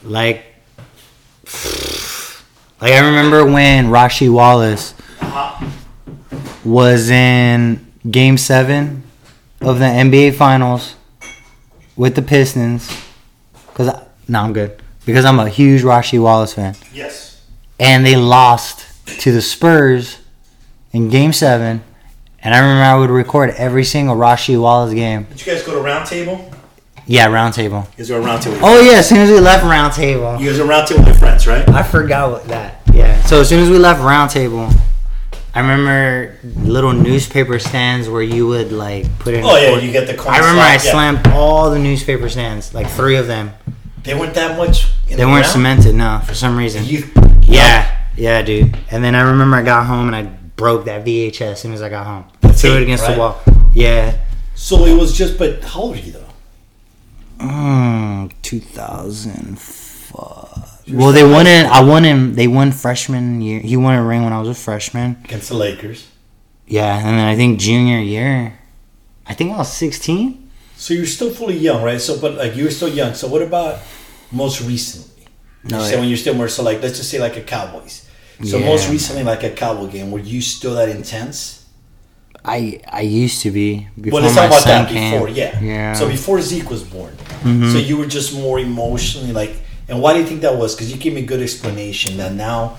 Like, 0.02 0.44
like 2.80 2.92
I 2.92 3.06
remember 3.06 3.44
when 3.44 3.86
Rasheed 3.86 4.32
Wallace 4.32 4.94
was 6.64 7.10
in 7.10 7.86
Game 8.10 8.36
Seven 8.38 9.02
of 9.60 9.78
the 9.78 9.84
NBA 9.84 10.34
Finals 10.34 10.94
with 11.96 12.14
the 12.14 12.22
Pistons. 12.22 12.88
Cause 13.74 13.88
I, 13.88 14.04
no, 14.28 14.40
I'm 14.42 14.52
good 14.52 14.80
because 15.06 15.24
I'm 15.24 15.38
a 15.38 15.48
huge 15.48 15.82
Rasheed 15.82 16.22
Wallace 16.22 16.54
fan, 16.54 16.74
Yes. 16.92 17.44
and 17.78 18.04
they 18.04 18.16
lost 18.16 18.86
to 19.20 19.32
the 19.32 19.40
Spurs 19.42 20.18
in 20.92 21.08
Game 21.08 21.32
Seven. 21.32 21.82
And 22.40 22.54
I 22.54 22.58
remember 22.60 22.82
I 22.84 22.94
would 22.96 23.10
record 23.10 23.50
every 23.56 23.84
single 23.84 24.14
Rasheed 24.16 24.60
Wallace 24.60 24.94
game. 24.94 25.24
Did 25.24 25.40
you 25.44 25.52
guys 25.52 25.62
go 25.64 25.74
to 25.74 25.80
round 25.80 26.06
table? 26.06 26.50
Yeah, 27.08 27.26
round 27.26 27.54
table. 27.54 27.88
You 27.92 27.98
guys 28.04 28.08
go 28.10 28.20
to 28.20 28.26
round 28.26 28.42
table. 28.42 28.58
Oh 28.62 28.80
yeah, 28.80 28.98
as 28.98 29.08
soon 29.08 29.18
as 29.18 29.30
we 29.30 29.40
left 29.40 29.64
round 29.64 29.94
table. 29.94 30.38
You 30.38 30.50
guys 30.50 30.60
are 30.60 30.66
round 30.66 30.86
table 30.86 31.00
with 31.00 31.08
your 31.08 31.16
friends, 31.16 31.46
right? 31.46 31.66
I 31.70 31.82
forgot 31.82 32.30
what 32.30 32.44
that. 32.48 32.82
Yeah. 32.92 33.20
So 33.22 33.40
as 33.40 33.48
soon 33.48 33.60
as 33.60 33.70
we 33.70 33.78
left 33.78 34.00
round 34.02 34.30
table, 34.30 34.68
I 35.54 35.60
remember 35.60 36.36
little 36.44 36.92
newspaper 36.92 37.58
stands 37.58 38.08
where 38.10 38.22
you 38.22 38.46
would 38.46 38.72
like 38.72 39.06
put 39.20 39.32
in. 39.34 39.42
Oh 39.42 39.56
yeah, 39.56 39.78
you 39.78 39.90
get 39.90 40.06
the. 40.06 40.14
coin 40.14 40.34
I 40.34 40.38
remember 40.38 40.60
I 40.60 40.72
yeah. 40.72 40.78
slammed 40.78 41.26
all 41.28 41.70
the 41.70 41.78
newspaper 41.78 42.28
stands, 42.28 42.74
like 42.74 42.88
three 42.90 43.16
of 43.16 43.26
them. 43.26 43.52
They 44.04 44.14
weren't 44.14 44.34
that 44.34 44.56
much. 44.58 44.84
In 45.08 45.16
They 45.16 45.24
the 45.24 45.28
weren't 45.28 45.44
ground? 45.44 45.46
cemented, 45.46 45.94
no, 45.94 46.20
for 46.26 46.34
some 46.34 46.56
reason. 46.56 46.84
You, 46.84 47.04
Yeah, 47.42 48.06
yeah, 48.16 48.42
dude. 48.42 48.76
And 48.90 49.02
then 49.02 49.14
I 49.14 49.22
remember 49.22 49.56
I 49.56 49.62
got 49.62 49.86
home 49.86 50.06
and 50.12 50.14
I 50.16 50.22
broke 50.56 50.84
that 50.84 51.04
VHS 51.06 51.40
as 51.40 51.60
soon 51.60 51.72
as 51.72 51.80
I 51.82 51.88
got 51.88 52.06
home. 52.06 52.24
Threw 52.52 52.76
it 52.76 52.82
against 52.82 53.04
right? 53.04 53.14
the 53.14 53.18
wall. 53.18 53.40
Yeah. 53.74 54.16
So 54.54 54.84
it 54.84 54.94
was 54.94 55.16
just. 55.16 55.38
But 55.38 55.62
how 55.64 55.80
old 55.80 55.96
are 55.96 56.00
you 56.00 56.12
though? 56.12 56.27
Mm, 57.38 58.32
2005. 58.42 60.92
Well, 60.92 61.12
they 61.12 61.24
won 61.24 61.46
it. 61.46 61.66
I 61.66 61.80
won 61.82 62.04
him. 62.04 62.34
They 62.34 62.48
won 62.48 62.72
freshman 62.72 63.40
year. 63.40 63.60
He 63.60 63.76
won 63.76 63.94
a 63.94 64.02
ring 64.04 64.24
when 64.24 64.32
I 64.32 64.40
was 64.40 64.48
a 64.48 64.54
freshman. 64.54 65.16
Against 65.24 65.48
the 65.50 65.56
Lakers. 65.56 66.08
Yeah, 66.66 66.96
and 66.98 67.06
then 67.18 67.26
I 67.26 67.36
think 67.36 67.60
junior 67.60 67.98
year, 67.98 68.58
I 69.26 69.34
think 69.34 69.52
I 69.52 69.58
was 69.58 69.72
16. 69.72 70.50
So 70.76 70.94
you're 70.94 71.06
still 71.06 71.30
fully 71.30 71.56
young, 71.56 71.82
right? 71.82 72.00
So, 72.00 72.18
but 72.20 72.34
like 72.34 72.56
you 72.56 72.64
were 72.64 72.70
still 72.70 72.88
young. 72.88 73.14
So, 73.14 73.28
what 73.28 73.42
about 73.42 73.80
most 74.30 74.60
recently? 74.62 75.26
No, 75.64 75.78
you 75.78 75.82
yeah. 75.84 75.90
say 75.90 75.98
when 75.98 76.08
you're 76.08 76.16
still 76.16 76.34
more 76.34 76.48
so 76.48 76.62
like 76.62 76.80
let's 76.82 76.98
just 76.98 77.10
say 77.10 77.18
like 77.18 77.36
a 77.36 77.42
Cowboys. 77.42 78.08
So 78.44 78.58
Yeah. 78.58 78.66
most 78.66 78.88
recently, 78.88 79.24
like 79.24 79.42
a 79.42 79.50
Cowboy 79.50 79.88
game, 79.88 80.12
were 80.12 80.20
you 80.20 80.40
still 80.40 80.74
that 80.76 80.88
intense? 80.88 81.57
I 82.56 82.80
I 83.00 83.02
used 83.24 83.42
to 83.42 83.50
be 83.50 83.88
before 84.00 84.20
well, 84.20 84.22
let's 84.24 84.36
my 84.36 84.42
talk 84.48 84.50
about 84.52 84.62
son 84.62 84.84
that 84.84 84.92
came. 84.92 85.12
before, 85.12 85.28
yeah. 85.28 85.60
Yeah. 85.60 85.92
So 85.94 86.08
before 86.08 86.40
Zeke 86.40 86.70
was 86.70 86.82
born, 86.82 87.14
Mhm. 87.44 87.72
so 87.72 87.78
you 87.78 87.96
were 88.00 88.06
just 88.18 88.34
more 88.34 88.58
emotionally 88.58 89.32
like. 89.32 89.54
And 89.90 90.02
why 90.02 90.12
do 90.12 90.18
you 90.20 90.26
think 90.26 90.42
that 90.42 90.56
was? 90.58 90.74
Because 90.74 90.90
you 90.92 90.98
gave 90.98 91.14
me 91.14 91.22
a 91.22 91.28
good 91.32 91.40
explanation 91.40 92.18
that 92.18 92.32
now 92.34 92.76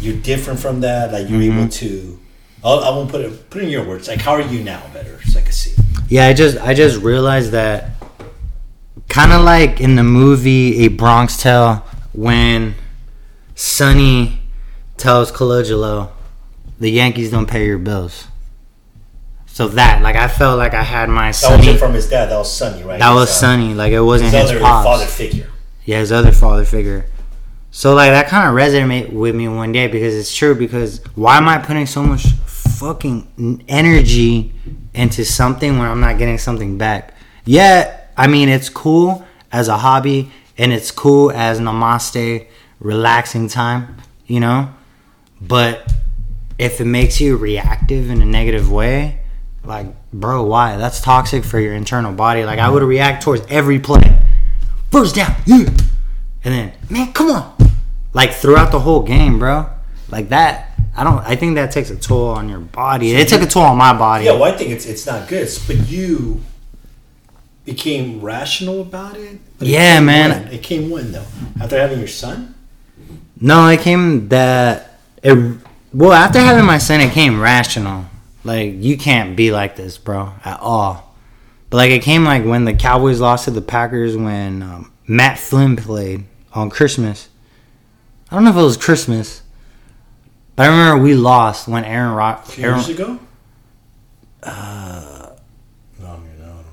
you're 0.00 0.20
different 0.32 0.60
from 0.60 0.80
that. 0.86 1.12
Like 1.12 1.28
you're 1.30 1.40
Mm-hmm. 1.40 1.58
able 1.58 1.68
to. 1.82 2.18
I'll, 2.64 2.80
I 2.88 2.90
won't 2.90 3.10
put 3.10 3.20
it. 3.26 3.50
Put 3.50 3.62
it 3.62 3.64
in 3.64 3.70
your 3.70 3.84
words. 3.90 4.06
Like 4.08 4.20
how 4.26 4.32
are 4.38 4.46
you 4.54 4.62
now? 4.62 4.80
Better, 4.94 5.18
so 5.30 5.38
I 5.40 5.42
can 5.42 5.52
see. 5.52 5.72
Yeah, 6.08 6.26
I 6.30 6.32
just 6.42 6.54
I 6.58 6.72
just 6.74 6.96
realized 7.02 7.50
that 7.50 7.78
kind 9.08 9.32
of 9.32 9.42
like 9.44 9.80
in 9.80 9.96
the 9.96 10.04
movie 10.04 10.84
A 10.84 10.88
Bronx 10.88 11.36
Tale 11.36 11.82
when 12.12 12.74
Sonny 13.54 14.40
tells 14.96 15.32
Calogero 15.32 16.10
the 16.78 16.90
Yankees 16.90 17.30
don't 17.30 17.46
pay 17.46 17.66
your 17.66 17.78
bills. 17.78 18.26
So 19.52 19.68
that 19.68 20.00
like 20.00 20.16
I 20.16 20.28
felt 20.28 20.56
like 20.56 20.72
I 20.72 20.82
had 20.82 21.10
my 21.10 21.28
That 21.28 21.34
Sonny 21.34 21.56
wasn't 21.58 21.78
from 21.78 21.92
his 21.92 22.08
dad. 22.08 22.30
That 22.30 22.38
was 22.38 22.50
Sonny, 22.50 22.84
right? 22.84 22.98
that 22.98 23.12
was 23.12 23.28
uh, 23.28 23.32
Sonny 23.32 23.74
like 23.74 23.92
it 23.92 24.00
wasn't 24.00 24.32
His 24.32 24.50
his, 24.50 24.60
father 24.60 25.04
figure. 25.04 25.50
Yeah, 25.84 25.98
his 25.98 26.10
other 26.10 26.32
father 26.32 26.64
figure. 26.64 27.04
So 27.70 27.94
like 27.94 28.12
that 28.12 28.28
kind 28.28 28.48
of 28.48 28.54
resonated 28.54 29.12
with 29.12 29.34
me 29.34 29.48
one 29.48 29.70
day 29.72 29.88
because 29.88 30.14
it's 30.14 30.34
true. 30.34 30.54
Because 30.54 31.04
why 31.16 31.36
am 31.36 31.48
I 31.48 31.58
putting 31.58 31.84
so 31.84 32.02
much 32.02 32.26
fucking 32.46 33.64
energy 33.68 34.54
into 34.94 35.22
something 35.22 35.78
when 35.78 35.86
I'm 35.86 36.00
not 36.00 36.16
getting 36.16 36.38
something 36.38 36.78
back? 36.78 37.14
Yeah, 37.44 38.00
I 38.16 38.28
mean 38.28 38.48
it's 38.48 38.70
cool 38.70 39.22
as 39.52 39.68
a 39.68 39.76
hobby 39.76 40.32
and 40.56 40.72
it's 40.72 40.90
cool 40.90 41.30
as 41.30 41.60
namaste, 41.60 42.46
relaxing 42.80 43.48
time, 43.48 43.98
you 44.26 44.40
know. 44.40 44.72
But 45.42 45.92
if 46.58 46.80
it 46.80 46.86
makes 46.86 47.20
you 47.20 47.36
reactive 47.36 48.08
in 48.08 48.22
a 48.22 48.26
negative 48.26 48.72
way, 48.72 49.18
like 49.64 49.86
bro, 50.12 50.44
why? 50.44 50.76
That's 50.76 51.00
toxic 51.00 51.44
for 51.44 51.58
your 51.60 51.74
internal 51.74 52.12
body. 52.12 52.44
Like 52.44 52.58
I 52.58 52.68
would 52.68 52.82
react 52.82 53.22
towards 53.22 53.44
every 53.48 53.78
play 53.78 54.18
first 54.90 55.14
down, 55.14 55.34
yeah. 55.46 55.68
And 56.44 56.54
then, 56.54 56.72
man, 56.90 57.12
come 57.12 57.30
on. 57.30 57.54
Like 58.12 58.32
throughout 58.32 58.72
the 58.72 58.80
whole 58.80 59.02
game, 59.02 59.38
bro. 59.38 59.66
Like 60.10 60.28
that, 60.30 60.72
I 60.96 61.04
don't. 61.04 61.18
I 61.20 61.36
think 61.36 61.54
that 61.54 61.70
takes 61.72 61.90
a 61.90 61.96
toll 61.96 62.28
on 62.30 62.48
your 62.48 62.58
body. 62.58 63.12
It 63.14 63.28
took 63.28 63.40
a 63.42 63.46
toll 63.46 63.62
on 63.62 63.78
my 63.78 63.96
body. 63.96 64.24
Yeah, 64.26 64.32
well, 64.32 64.44
I 64.44 64.56
think 64.56 64.70
it's 64.70 64.84
it's 64.84 65.06
not 65.06 65.28
good. 65.28 65.48
But 65.66 65.88
you 65.88 66.40
became 67.64 68.20
rational 68.20 68.82
about 68.82 69.16
it. 69.16 69.38
It 69.60 69.68
Yeah, 69.68 69.96
came 69.98 70.06
man. 70.06 70.30
when? 70.44 70.52
It 70.52 70.62
came 70.62 70.90
when 70.90 71.12
though? 71.12 71.24
After 71.60 71.78
having 71.78 72.00
your 72.00 72.08
son? 72.08 72.54
No, 73.40 73.68
it 73.68 73.80
came 73.80 74.28
that. 74.28 74.98
It, 75.22 75.56
well, 75.94 76.12
after 76.12 76.40
having 76.40 76.64
my 76.64 76.78
son, 76.78 77.00
it 77.00 77.12
came 77.12 77.40
rational. 77.40 78.06
Like 78.44 78.74
you 78.76 78.96
can't 78.96 79.36
be 79.36 79.52
like 79.52 79.76
this, 79.76 79.98
bro, 79.98 80.32
at 80.44 80.60
all. 80.60 81.14
But 81.70 81.76
like 81.78 81.90
it 81.90 82.02
came 82.02 82.24
like 82.24 82.44
when 82.44 82.64
the 82.64 82.74
Cowboys 82.74 83.20
lost 83.20 83.44
to 83.44 83.50
the 83.50 83.62
Packers 83.62 84.16
when 84.16 84.62
um, 84.62 84.92
Matt 85.06 85.38
Flynn 85.38 85.76
played 85.76 86.24
on 86.52 86.70
Christmas. 86.70 87.28
I 88.30 88.34
don't 88.34 88.44
know 88.44 88.50
if 88.50 88.56
it 88.56 88.60
was 88.60 88.76
Christmas, 88.76 89.42
but 90.56 90.64
I 90.64 90.66
remember 90.68 91.02
we 91.02 91.14
lost 91.14 91.68
when 91.68 91.84
Aaron 91.84 92.14
Rock. 92.14 92.58
Aaron, 92.58 92.76
years 92.76 92.88
ago? 92.88 93.18
Uh, 94.42 95.30
no, 96.00 96.16
you 96.16 96.42
know. 96.42 96.64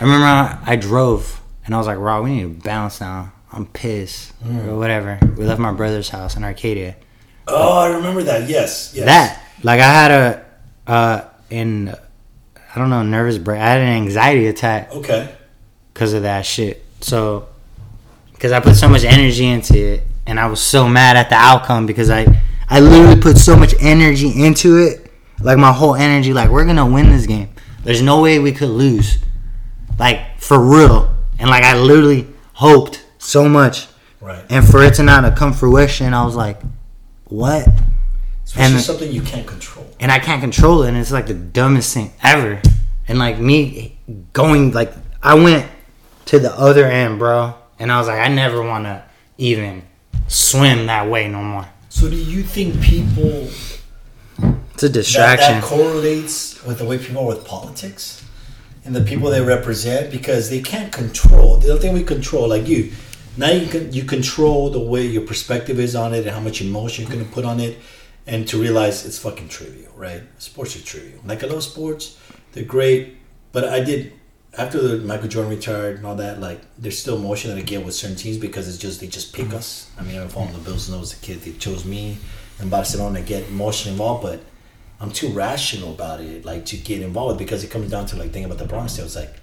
I 0.00 0.04
remember 0.04 0.26
I, 0.26 0.58
I 0.66 0.76
drove 0.76 1.40
and 1.64 1.74
I 1.74 1.78
was 1.78 1.86
like, 1.86 1.98
Rob, 1.98 2.24
we 2.24 2.34
need 2.34 2.42
to 2.42 2.64
bounce 2.64 3.00
now. 3.00 3.32
I'm 3.52 3.66
pissed 3.66 4.32
or 4.44 4.76
whatever. 4.76 5.18
We 5.36 5.44
left 5.44 5.60
my 5.60 5.72
brother's 5.72 6.08
house 6.08 6.36
in 6.36 6.44
Arcadia. 6.44 6.96
Oh, 7.46 7.78
I 7.78 7.88
remember 7.88 8.22
that. 8.22 8.48
Yes, 8.48 8.92
yes. 8.94 9.04
That 9.06 9.42
like 9.62 9.80
I 9.80 9.92
had 9.92 10.10
a 10.10 10.44
uh 10.92 11.24
in 11.50 11.88
I 12.74 12.78
don't 12.78 12.90
know 12.90 13.02
nervous 13.02 13.38
break. 13.38 13.60
I 13.60 13.66
had 13.68 13.80
an 13.80 13.88
anxiety 13.88 14.46
attack 14.46 14.92
Okay. 14.92 15.34
because 15.92 16.12
of 16.12 16.22
that 16.22 16.44
shit. 16.46 16.84
So 17.00 17.48
because 18.32 18.52
I 18.52 18.60
put 18.60 18.76
so 18.76 18.88
much 18.88 19.04
energy 19.04 19.46
into 19.46 19.76
it 19.76 20.02
and 20.26 20.38
I 20.38 20.46
was 20.46 20.60
so 20.60 20.88
mad 20.88 21.16
at 21.16 21.28
the 21.30 21.36
outcome 21.36 21.86
because 21.86 22.10
I 22.10 22.26
I 22.68 22.80
literally 22.80 23.20
put 23.20 23.36
so 23.38 23.56
much 23.56 23.74
energy 23.80 24.44
into 24.44 24.78
it. 24.78 25.10
Like 25.40 25.58
my 25.58 25.72
whole 25.72 25.94
energy, 25.94 26.32
like 26.32 26.50
we're 26.50 26.64
gonna 26.66 26.86
win 26.86 27.10
this 27.10 27.26
game. 27.26 27.48
There's 27.84 28.02
no 28.02 28.20
way 28.22 28.38
we 28.38 28.52
could 28.52 28.68
lose. 28.70 29.18
Like 29.98 30.38
for 30.40 30.58
real. 30.60 31.14
And 31.38 31.48
like 31.50 31.64
I 31.64 31.76
literally 31.78 32.26
hoped 32.52 33.04
so 33.18 33.48
much. 33.48 33.88
Right. 34.20 34.44
And 34.50 34.64
for 34.66 34.82
it 34.84 34.94
to 34.94 35.02
not 35.02 35.36
come 35.36 35.52
fruition, 35.52 36.14
I 36.14 36.24
was 36.24 36.36
like, 36.36 36.60
what? 37.24 37.66
Especially 38.44 38.74
and- 38.76 38.80
something 38.84 39.10
you 39.12 39.22
can't 39.22 39.46
control. 39.46 39.81
And 40.02 40.10
I 40.10 40.18
can't 40.18 40.40
control 40.40 40.82
it, 40.82 40.88
and 40.88 40.96
it's 40.96 41.12
like 41.12 41.28
the 41.28 41.34
dumbest 41.34 41.94
thing 41.94 42.12
ever. 42.24 42.60
And 43.06 43.20
like 43.20 43.38
me 43.38 43.96
going, 44.32 44.72
like 44.72 44.92
I 45.22 45.34
went 45.34 45.70
to 46.26 46.40
the 46.40 46.52
other 46.52 46.86
end, 46.86 47.20
bro, 47.20 47.54
and 47.78 47.90
I 47.92 47.98
was 47.98 48.08
like, 48.08 48.18
I 48.18 48.26
never 48.28 48.62
want 48.62 48.84
to 48.84 49.04
even 49.38 49.82
swim 50.26 50.86
that 50.86 51.08
way 51.08 51.28
no 51.28 51.42
more. 51.42 51.68
So 51.88 52.10
do 52.10 52.16
you 52.16 52.42
think 52.42 52.80
people 52.82 53.48
It's 54.74 54.82
a 54.82 54.88
that, 54.88 54.92
distraction. 54.92 55.60
that 55.60 55.62
correlates 55.62 56.64
with 56.64 56.78
the 56.78 56.84
way 56.84 56.98
people 56.98 57.22
are 57.22 57.28
with 57.28 57.46
politics 57.46 58.24
and 58.84 58.96
the 58.96 59.02
people 59.02 59.30
they 59.30 59.40
represent 59.40 60.10
because 60.10 60.50
they 60.50 60.60
can't 60.60 60.92
control 60.92 61.58
the 61.58 61.70
other 61.70 61.80
thing 61.80 61.92
we 61.92 62.02
control 62.02 62.48
like 62.48 62.66
you 62.66 62.90
now 63.36 63.50
you 63.50 63.68
can 63.68 63.92
you 63.92 64.02
control 64.04 64.70
the 64.70 64.80
way 64.80 65.06
your 65.06 65.22
perspective 65.22 65.78
is 65.78 65.94
on 65.94 66.12
it 66.14 66.26
and 66.26 66.30
how 66.30 66.40
much 66.40 66.60
emotion 66.60 67.04
you're 67.04 67.12
going 67.12 67.24
to 67.24 67.30
put 67.30 67.44
on 67.44 67.60
it 67.60 67.78
and 68.26 68.48
to 68.48 68.60
realize 68.60 69.04
it's 69.06 69.18
fucking 69.18 69.48
trivial 69.48 69.91
right 70.02 70.22
sports 70.38 70.76
are 70.76 70.84
trivial 70.84 71.20
like 71.24 71.42
i 71.42 71.46
love 71.46 71.62
sports 71.62 72.18
they're 72.52 72.64
great 72.64 73.16
but 73.52 73.64
i 73.64 73.82
did 73.82 74.12
after 74.58 74.80
the 74.80 74.98
michael 75.06 75.28
jordan 75.28 75.50
retired 75.50 75.96
and 75.96 76.06
all 76.06 76.16
that 76.16 76.40
like 76.40 76.60
there's 76.78 76.98
still 76.98 77.16
emotion 77.16 77.50
that 77.50 77.56
i 77.56 77.62
get 77.62 77.84
with 77.84 77.94
certain 77.94 78.16
teams 78.16 78.36
because 78.36 78.68
it's 78.68 78.78
just 78.78 79.00
they 79.00 79.06
just 79.06 79.32
pick 79.32 79.46
mm-hmm. 79.46 79.56
us 79.56 79.90
i 79.98 80.02
mean 80.02 80.20
i'm 80.20 80.28
following 80.28 80.52
the 80.52 80.58
bills 80.58 80.88
and 80.88 81.00
was 81.00 81.12
a 81.14 81.16
kid 81.24 81.40
they 81.40 81.52
chose 81.52 81.84
me 81.84 82.18
and 82.58 82.70
barcelona 82.70 83.20
to 83.20 83.24
get 83.24 83.48
emotion 83.48 83.92
involved 83.92 84.22
but 84.22 84.40
I'm 85.02 85.10
too 85.10 85.30
rational 85.30 85.94
about 85.94 86.20
it, 86.20 86.44
like 86.44 86.64
to 86.66 86.76
get 86.76 87.02
involved 87.02 87.36
because 87.36 87.64
it 87.64 87.70
comes 87.72 87.90
down 87.90 88.06
to 88.06 88.16
like 88.16 88.30
thinking 88.32 88.44
about 88.44 88.58
the 88.58 88.66
Bronx 88.66 88.94
Tale. 88.94 89.04
was 89.04 89.16
like, 89.16 89.34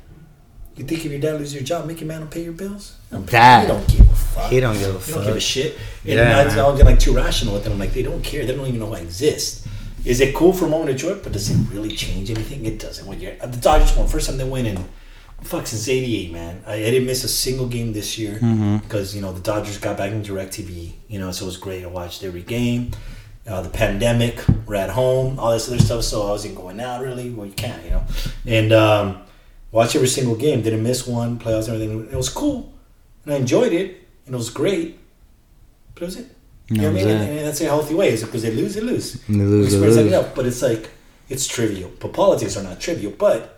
you 0.78 0.86
think 0.86 1.04
if 1.06 1.12
your 1.12 1.20
dad 1.20 1.34
loses 1.34 1.54
your 1.54 1.64
job, 1.64 1.86
make 1.86 2.00
your 2.00 2.08
man 2.08 2.26
pay 2.30 2.44
your 2.44 2.54
bills? 2.54 2.96
I'm- 3.12 3.26
That- 3.26 3.64
he 3.64 3.68
don't 3.68 3.88
give 3.90 4.10
a 4.10 4.16
fuck. 4.16 4.50
he 4.50 4.60
don't 4.62 4.80
give 4.80 4.96
a 4.96 5.00
fuck. 5.00 5.06
He 5.06 5.14
don't 5.16 5.26
give 5.26 5.36
a 5.36 5.40
shit. 5.42 5.78
And 6.06 6.14
Yeah, 6.14 6.40
I, 6.40 6.46
man. 6.46 6.60
I'll 6.60 6.86
like 6.86 7.00
too 7.00 7.14
rational 7.14 7.56
with 7.56 7.66
them. 7.66 7.74
I'm 7.74 7.80
like, 7.80 7.92
they 7.92 8.04
don't 8.04 8.24
care. 8.24 8.46
They 8.46 8.56
don't 8.56 8.68
even 8.68 8.80
know 8.80 8.94
I 8.94 9.00
exist. 9.00 9.68
Is 10.06 10.22
it 10.22 10.34
cool 10.36 10.54
for 10.54 10.66
a 10.66 10.70
moment 10.70 10.92
of 10.92 10.98
joy? 10.98 11.16
But 11.16 11.34
does 11.34 11.50
it 11.50 11.58
really 11.74 11.92
change 11.96 12.30
anything? 12.32 12.66
It 12.66 12.80
doesn't. 12.80 13.06
When 13.06 13.20
you're 13.20 13.36
the 13.36 13.58
Dodgers 13.58 13.96
won 13.96 14.08
first 14.08 14.28
time 14.30 14.38
they 14.38 14.44
win 14.44 14.66
in 14.66 14.84
fuck 15.44 15.68
since 15.68 15.88
'88, 15.88 16.32
man. 16.34 16.64
I, 16.68 16.74
I 16.76 16.78
didn't 16.92 17.06
miss 17.06 17.24
a 17.24 17.28
single 17.30 17.68
game 17.68 17.94
this 17.94 18.18
year 18.18 18.36
Mm-hmm. 18.36 18.78
because 18.78 19.16
you 19.16 19.22
know 19.22 19.32
the 19.34 19.42
Dodgers 19.42 19.78
got 19.78 19.98
back 19.98 20.12
in 20.12 20.22
Directv. 20.24 20.92
You 21.08 21.20
know, 21.20 21.32
so 21.32 21.46
it 21.46 21.48
was 21.48 21.58
great. 21.58 21.84
I 21.84 21.88
watched 21.88 22.24
every 22.24 22.42
game. 22.44 22.92
Uh, 23.48 23.62
the 23.62 23.70
pandemic, 23.70 24.44
we're 24.68 24.76
at 24.76 24.92
home, 24.92 25.40
all 25.40 25.52
this 25.52 25.68
other 25.68 25.80
stuff. 25.80 26.04
So 26.04 26.28
I 26.28 26.32
wasn't 26.32 26.56
going 26.56 26.80
out 26.80 27.02
really. 27.02 27.30
Well, 27.32 27.48
you 27.48 27.54
can't, 27.54 27.84
you 27.84 27.90
know. 27.92 28.04
And 28.46 28.72
um, 28.74 29.22
watched 29.72 29.96
every 29.96 30.08
single 30.08 30.36
game. 30.36 30.62
Didn't 30.62 30.84
miss 30.84 31.08
one. 31.08 31.40
Playoffs, 31.40 31.68
and 31.68 31.82
everything. 31.82 32.10
It 32.12 32.16
was 32.16 32.30
cool, 32.30 32.72
and 33.26 33.34
I 33.34 33.38
enjoyed 33.38 33.74
it, 33.74 34.08
and 34.26 34.36
it 34.36 34.38
was 34.38 34.50
great. 34.50 35.00
But 35.96 36.04
was 36.04 36.18
it. 36.18 36.28
You 36.70 36.78
know 36.82 36.92
what 36.92 37.02
I 37.02 37.06
mean? 37.06 37.08
And, 37.10 37.30
and 37.40 37.48
that's 37.48 37.62
a 37.62 37.66
healthy 37.66 37.96
way. 37.96 38.10
Is 38.10 38.24
because 38.24 38.44
they 38.44 38.52
lose, 38.52 38.76
they 38.76 38.82
lose. 38.82 39.14
They 39.28 39.34
lose, 39.36 39.72
they 39.72 39.80
lose. 39.80 39.98
enough, 39.98 40.36
But 40.36 40.46
it's 40.46 40.62
like 40.62 40.90
it's 41.28 41.48
trivial. 41.48 41.92
But 42.00 42.14
politics 42.14 42.56
are 42.58 42.64
not 42.64 42.80
trivial. 42.80 43.12
But 43.18 43.56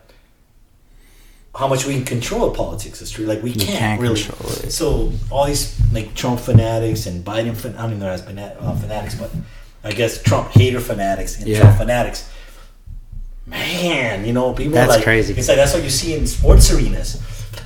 how 1.53 1.68
much 1.68 1.86
we 1.86 1.95
can 1.95 2.05
control 2.05 2.51
politics 2.51 3.01
is 3.01 3.12
true. 3.12 3.26
Like 3.26 3.43
we 3.43 3.51
can't, 3.53 3.70
can't 3.78 4.01
really. 4.01 4.22
control 4.22 4.49
it. 4.51 4.72
So 4.72 5.12
all 5.30 5.45
these 5.45 5.78
like 5.91 6.16
Trump 6.16 6.39
fanatics 6.39 7.05
and 7.05 7.26
Biden 7.26 7.55
fan- 7.57 7.76
I 7.76 7.82
don't 7.82 7.91
even 7.91 7.99
know 7.99 8.09
as 8.09 8.22
fana- 8.22 8.55
uh, 8.62 8.76
fanatics, 8.76 9.16
but 9.16 9.30
I 9.84 9.91
guess 9.91 10.24
Trump 10.24 10.49
hater 10.51 10.80
fanatics 10.80 11.38
and 11.39 11.47
Yeah. 11.47 11.59
Trump 11.62 11.78
fanatics. 11.78 12.30
Man, 13.45 14.24
you 14.26 14.32
know 14.34 14.53
people. 14.53 14.74
are 14.74 14.76
That's 14.86 14.95
like, 14.95 15.03
crazy. 15.03 15.34
It's 15.34 15.47
like 15.47 15.57
that's 15.57 15.74
what 15.74 15.84
you 15.84 15.89
see 15.89 16.14
in 16.14 16.26
sports 16.28 16.72
arenas. 16.72 17.20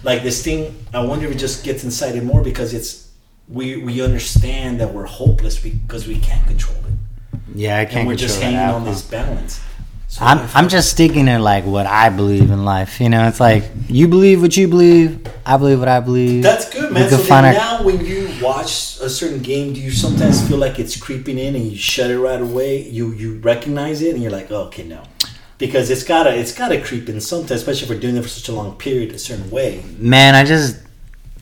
Like 0.03 0.23
this 0.23 0.43
thing, 0.43 0.75
I 0.93 1.03
wonder 1.03 1.27
if 1.27 1.33
it 1.33 1.37
just 1.37 1.63
gets 1.63 1.83
incited 1.83 2.23
more 2.23 2.41
because 2.41 2.73
it's 2.73 3.04
we 3.47 3.77
we 3.77 4.01
understand 4.01 4.79
that 4.79 4.93
we're 4.93 5.05
hopeless 5.05 5.59
because 5.59 6.07
we 6.07 6.17
can't 6.19 6.45
control 6.47 6.77
it, 6.77 7.39
yeah, 7.55 7.77
I 7.77 7.85
can't 7.85 7.89
control 7.89 7.99
and 7.99 8.07
we're 8.07 8.15
just 8.15 8.41
hanging 8.41 8.59
on 8.59 8.83
this 8.85 9.01
balance. 9.01 9.61
So 10.07 10.23
I'm 10.23 10.47
I'm 10.53 10.69
just 10.69 10.91
sticking 10.91 11.25
to 11.25 11.39
like 11.39 11.65
what 11.65 11.85
I 11.87 12.09
believe 12.09 12.49
in 12.49 12.63
life. 12.63 13.01
You 13.01 13.09
know, 13.09 13.27
it's 13.27 13.39
like 13.39 13.63
you 13.89 14.07
believe 14.07 14.41
what 14.41 14.55
you 14.55 14.67
believe. 14.67 15.27
I 15.45 15.57
believe 15.57 15.79
what 15.79 15.89
I 15.89 15.99
believe. 15.99 16.41
That's 16.41 16.69
good, 16.73 16.91
man. 16.93 17.09
So 17.09 17.17
could 17.17 17.19
then 17.19 17.27
find 17.27 17.45
our- 17.47 17.53
now, 17.53 17.83
when 17.83 18.05
you 18.05 18.29
watch 18.41 18.97
a 19.01 19.09
certain 19.09 19.39
game, 19.39 19.73
do 19.73 19.81
you 19.81 19.91
sometimes 19.91 20.47
feel 20.47 20.57
like 20.57 20.79
it's 20.79 20.95
creeping 20.95 21.37
in, 21.37 21.55
and 21.55 21.65
you 21.69 21.77
shut 21.77 22.09
it 22.11 22.17
right 22.19 22.39
away? 22.41 22.83
You 22.83 23.11
you 23.13 23.39
recognize 23.39 24.01
it, 24.01 24.13
and 24.13 24.23
you're 24.23 24.31
like, 24.31 24.49
oh, 24.51 24.63
okay, 24.67 24.83
no. 24.87 25.03
because 25.57 25.89
it's 25.89 26.03
gotta 26.03 26.33
it's 26.33 26.53
gotta 26.53 26.79
creep 26.81 27.09
in 27.09 27.19
sometimes, 27.21 27.51
especially 27.61 27.83
if 27.83 27.89
we're 27.89 27.99
doing 27.99 28.15
it 28.17 28.21
for 28.21 28.29
such 28.29 28.47
a 28.49 28.53
long 28.53 28.75
period, 28.77 29.11
a 29.11 29.19
certain 29.19 29.49
way. 29.49 29.83
Man, 29.97 30.35
I 30.35 30.43
just 30.45 30.77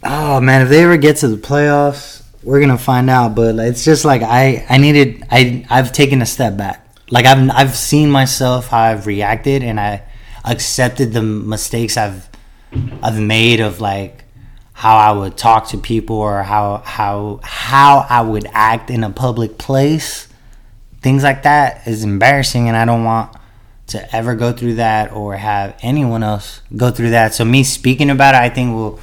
oh 0.06 0.40
man, 0.42 0.62
if 0.62 0.70
they 0.70 0.84
ever 0.84 0.98
get 0.98 1.18
to 1.18 1.28
the 1.28 1.38
playoffs, 1.38 2.24
we're 2.44 2.60
gonna 2.60 2.78
find 2.78 3.10
out. 3.10 3.36
But 3.36 3.56
it's 3.56 3.84
just 3.84 4.06
like 4.06 4.22
I 4.22 4.66
I 4.70 4.78
needed 4.78 5.24
I 5.32 5.66
I've 5.70 5.92
taken 5.92 6.22
a 6.22 6.26
step 6.26 6.58
back. 6.58 6.86
Like 7.10 7.26
I've 7.26 7.50
I've 7.52 7.76
seen 7.76 8.10
myself 8.12 8.68
how 8.68 8.80
I've 8.80 9.06
reacted 9.08 9.64
and 9.64 9.80
I 9.80 10.04
accepted 10.46 11.14
the 11.14 11.22
mistakes 11.22 11.98
I've 11.98 12.30
I've 13.02 13.20
made 13.20 13.60
of 13.60 13.82
like 13.82 14.26
how 14.74 14.98
I 14.98 15.12
would 15.12 15.38
talk 15.38 15.68
to 15.70 15.78
people 15.78 16.18
or 16.18 16.44
how 16.44 16.78
how 16.86 17.40
how 17.44 18.06
I 18.10 18.22
would 18.22 18.48
act 18.52 18.90
in 18.90 19.04
a 19.04 19.10
public 19.10 19.58
place. 19.58 20.28
Things 21.02 21.24
like 21.24 21.44
that 21.44 21.88
is 21.88 22.04
embarrassing 22.04 22.68
and 22.68 22.78
I 22.78 22.86
don't 22.86 23.04
want 23.04 23.36
to 23.88 24.16
ever 24.16 24.36
go 24.36 24.54
through 24.54 24.76
that 24.76 25.12
or 25.12 25.36
have 25.36 25.78
anyone 25.82 26.24
else 26.24 26.62
go 26.76 26.90
through 26.92 27.12
that. 27.12 27.34
So 27.34 27.46
me 27.46 27.64
speaking 27.64 28.10
about 28.10 28.36
it 28.36 28.42
I 28.42 28.50
think 28.50 28.74
will 28.74 29.00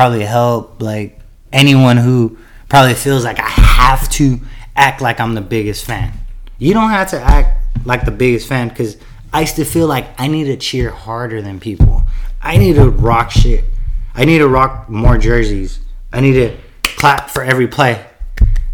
probably 0.00 0.24
help 0.24 0.80
like 0.80 1.20
anyone 1.52 1.98
who 1.98 2.38
probably 2.70 2.94
feels 2.94 3.22
like 3.22 3.38
I 3.38 3.50
have 3.50 4.08
to 4.12 4.40
act 4.74 5.02
like 5.02 5.20
I'm 5.20 5.34
the 5.34 5.42
biggest 5.42 5.84
fan. 5.84 6.14
You 6.58 6.72
don't 6.72 6.88
have 6.88 7.10
to 7.10 7.20
act 7.20 7.84
like 7.84 8.06
the 8.06 8.10
biggest 8.10 8.48
fan 8.48 8.70
because 8.70 8.96
I 9.30 9.42
used 9.42 9.56
to 9.56 9.66
feel 9.66 9.86
like 9.86 10.18
I 10.18 10.26
need 10.26 10.44
to 10.44 10.56
cheer 10.56 10.88
harder 10.88 11.42
than 11.42 11.60
people. 11.60 12.04
I 12.40 12.56
need 12.56 12.76
to 12.76 12.88
rock 12.88 13.30
shit. 13.30 13.66
I 14.14 14.24
need 14.24 14.38
to 14.38 14.48
rock 14.48 14.88
more 14.88 15.18
jerseys. 15.18 15.80
I 16.14 16.22
need 16.22 16.32
to 16.32 16.56
clap 16.82 17.28
for 17.28 17.42
every 17.42 17.68
play 17.68 18.02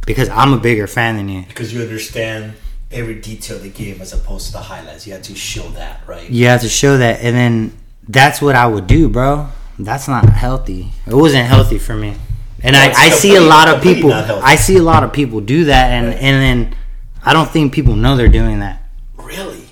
because 0.07 0.29
I'm 0.29 0.53
a 0.53 0.59
bigger 0.59 0.87
fan 0.87 1.17
than 1.17 1.29
you. 1.29 1.43
Because 1.43 1.75
you 1.75 1.83
understand 1.83 2.53
every 2.93 3.17
detail 3.17 3.57
of 3.57 3.65
the 3.65 3.71
game 3.71 4.01
as 4.01 4.13
opposed 4.13 4.47
to 4.47 4.53
the 4.53 4.61
highlights. 4.61 5.09
You 5.09 5.15
have 5.15 5.23
to 5.23 5.35
show 5.35 5.69
that, 5.71 6.03
right? 6.07 6.31
You 6.31 6.47
have 6.47 6.61
to 6.61 6.69
show 6.69 6.99
that, 6.99 7.21
and 7.21 7.35
then 7.35 7.77
that's 8.09 8.41
what 8.41 8.55
I 8.55 8.69
would 8.69 8.87
do, 8.87 9.09
bro. 9.09 9.49
That's 9.79 10.09
not 10.09 10.29
healthy. 10.29 10.91
It 11.07 11.15
wasn't 11.15 11.47
healthy 11.47 11.79
for 11.79 11.95
me. 11.95 12.15
And 12.63 12.75
No, 12.75 12.81
I, 12.81 12.93
I 12.97 13.09
see 13.11 13.35
a 13.37 13.41
lot 13.41 13.69
of 13.69 13.83
people. 13.83 14.13
I 14.13 14.57
see 14.57 14.77
a 14.77 14.83
lot 14.83 15.05
of 15.05 15.13
people 15.13 15.41
do 15.41 15.65
that, 15.67 15.91
and 15.91 16.07
Right. 16.09 16.17
and 16.23 16.43
then 16.71 16.77
I 17.25 17.33
don't 17.33 17.49
think 17.51 17.73
people 17.75 17.95
know 17.97 18.17
they're 18.17 18.29
doing 18.29 18.61
that. 18.61 18.83
Really? 19.17 19.65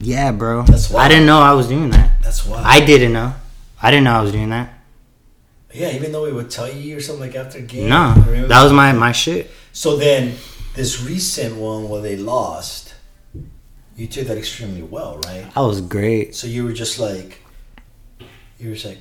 Yeah, 0.00 0.32
bro. 0.32 0.62
That's 0.62 0.90
why 0.90 1.04
I 1.04 1.08
didn't 1.08 1.26
know 1.26 1.38
I 1.40 1.52
was 1.52 1.68
doing 1.68 1.90
that. 1.90 2.22
That's 2.22 2.46
why. 2.46 2.62
I 2.64 2.80
didn't 2.84 3.12
know. 3.12 3.34
I 3.82 3.90
didn't 3.90 4.04
know 4.04 4.12
I 4.14 4.22
was 4.22 4.32
doing 4.32 4.50
that. 4.50 4.72
yeah, 5.74 5.90
even 5.92 6.12
though 6.12 6.24
we 6.24 6.32
would 6.32 6.50
tell 6.50 6.70
you 6.72 6.96
or 6.96 7.00
something 7.00 7.20
like 7.26 7.34
after 7.36 7.60
game. 7.60 7.88
No, 7.88 8.14
that 8.48 8.62
was 8.62 8.72
my 8.72 8.92
my 8.92 9.12
shit. 9.12 9.50
So 9.72 9.96
then, 9.96 10.34
this 10.74 11.02
recent 11.02 11.56
one 11.56 11.88
where 11.88 12.00
they 12.00 12.16
lost, 12.16 12.94
you 13.96 14.06
took 14.06 14.26
that 14.28 14.38
extremely 14.38 14.82
well, 14.82 15.18
right? 15.26 15.46
I 15.54 15.60
was 15.60 15.80
great. 15.82 16.34
So 16.34 16.46
you 16.46 16.64
were 16.64 16.72
just 16.72 16.98
like, 16.98 17.40
you 18.58 18.68
were 18.70 18.74
just 18.74 18.86
like, 18.86 18.98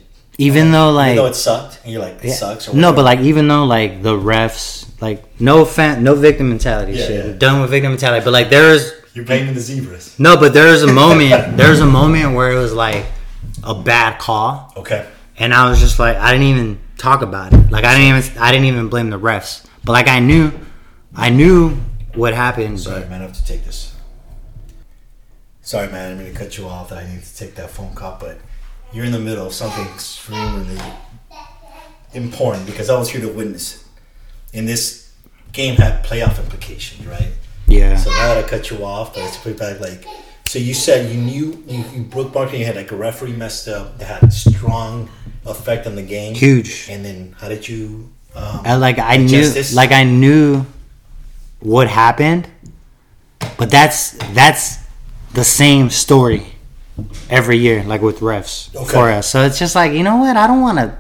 Even 0.47 0.71
though 0.71 0.91
like 0.91 1.11
even 1.13 1.23
though 1.23 1.29
it 1.29 1.35
sucked, 1.35 1.79
and 1.83 1.93
you're 1.93 2.01
like, 2.01 2.17
it 2.23 2.29
Yeah. 2.29 2.33
sucks. 2.33 2.67
Or 2.67 2.73
no, 2.75 2.91
but 2.93 3.05
like 3.05 3.19
even 3.19 3.47
though 3.47 3.65
like 3.65 4.01
the 4.01 4.13
refs 4.31 4.87
like 4.99 5.19
no 5.39 5.65
fan 5.65 6.03
no 6.03 6.13
victim 6.15 6.49
mentality 6.49 6.93
Yeah, 6.93 7.05
shit. 7.07 7.25
yeah. 7.25 7.31
Done 7.45 7.61
with 7.61 7.69
victim 7.69 7.91
mentality. 7.91 8.23
But 8.23 8.33
like 8.33 8.49
there 8.49 8.69
is 8.73 8.93
you're 9.13 9.25
blaming 9.25 9.53
the 9.53 9.59
zebras. 9.59 10.17
no, 10.17 10.37
but 10.37 10.53
there's 10.53 10.81
a 10.83 10.91
moment 10.91 11.57
there's 11.61 11.79
a 11.81 11.85
moment 11.85 12.33
where 12.35 12.51
it 12.51 12.59
was 12.59 12.73
like 12.73 13.05
a 13.63 13.75
bad 13.75 14.17
call, 14.19 14.73
Okay. 14.77 15.05
and 15.37 15.53
I 15.53 15.69
was 15.69 15.79
just 15.79 15.99
like 15.99 16.17
I 16.17 16.31
didn't 16.31 16.47
even 16.47 16.79
talk 16.97 17.21
about 17.21 17.53
it. 17.53 17.69
Like 17.71 17.83
I 17.85 17.93
didn't 17.95 18.17
even 18.17 18.37
I 18.41 18.51
didn't 18.51 18.65
even 18.65 18.87
blame 18.89 19.09
the 19.11 19.19
refs. 19.19 19.65
But 19.83 19.91
like 19.93 20.07
I 20.07 20.19
knew 20.19 20.51
I 21.15 21.29
knew 21.29 21.77
what 22.15 22.33
happened. 22.33 22.79
Sorry, 22.79 23.01
But 23.01 23.09
man. 23.11 23.21
I 23.21 23.25
have 23.25 23.33
to 23.41 23.45
take 23.45 23.63
this. 23.65 23.93
Sorry, 25.61 25.87
man. 25.91 26.05
I 26.05 26.09
didn't 26.09 26.23
mean 26.25 26.33
to 26.33 26.39
cut 26.39 26.57
you 26.57 26.67
off. 26.67 26.89
That 26.89 26.99
I 27.03 27.07
need 27.07 27.21
to 27.23 27.35
take 27.37 27.53
that 27.55 27.69
phone 27.69 27.93
call, 27.93 28.17
but 28.19 28.37
you're 28.93 29.05
in 29.05 29.11
the 29.11 29.19
middle 29.19 29.47
of 29.47 29.53
something 29.53 29.85
extremely 29.85 30.79
important 32.13 32.65
because 32.65 32.89
I 32.89 32.97
was 32.97 33.09
here 33.09 33.21
to 33.21 33.29
witness 33.29 33.75
it. 33.75 34.57
And 34.57 34.67
this 34.67 35.13
game 35.53 35.75
had 35.75 36.03
playoff 36.03 36.37
implications, 36.39 37.07
right? 37.07 37.31
yeah, 37.67 37.95
So 37.95 38.09
now 38.09 38.33
that 38.33 38.43
I 38.43 38.47
cut 38.47 38.69
you 38.69 38.83
off, 38.83 39.13
but 39.13 39.21
let's 39.21 39.37
put 39.37 39.57
back 39.57 39.79
like. 39.79 40.05
So 40.45 40.59
you 40.59 40.73
said 40.73 41.09
you 41.09 41.21
knew 41.21 41.63
you, 41.65 41.85
you 41.93 42.03
Brooke 42.03 42.33
Barkley 42.33 42.63
had 42.63 42.75
like 42.75 42.91
a 42.91 42.97
referee 42.97 43.31
messed 43.31 43.69
up 43.69 43.97
that 43.99 44.05
had 44.05 44.23
a 44.23 44.31
strong 44.31 45.09
effect 45.45 45.87
on 45.87 45.95
the 45.95 46.03
game. 46.03 46.35
huge. 46.35 46.87
And 46.89 47.05
then 47.05 47.35
how 47.39 47.47
did 47.47 47.67
you? 47.67 48.11
Um, 48.35 48.61
I, 48.65 48.75
like 48.75 48.99
I 48.99 49.17
knew, 49.17 49.29
Justice? 49.29 49.73
like 49.73 49.91
I 49.91 50.03
knew 50.03 50.65
what 51.61 51.87
happened, 51.87 52.49
but 53.57 53.71
that's 53.71 54.11
that's 54.33 54.79
the 55.33 55.45
same 55.45 55.89
story 55.89 56.50
every 57.29 57.57
year, 57.57 57.83
like 57.83 58.01
with 58.01 58.19
refs 58.19 58.73
Okay. 58.75 58.85
for 58.93 59.09
us. 59.09 59.27
So 59.29 59.43
it's 59.43 59.59
just 59.59 59.75
like 59.75 59.93
you 59.93 60.03
know 60.03 60.17
what? 60.17 60.35
I 60.37 60.47
don't 60.47 60.61
want 60.61 60.77
to 60.79 60.97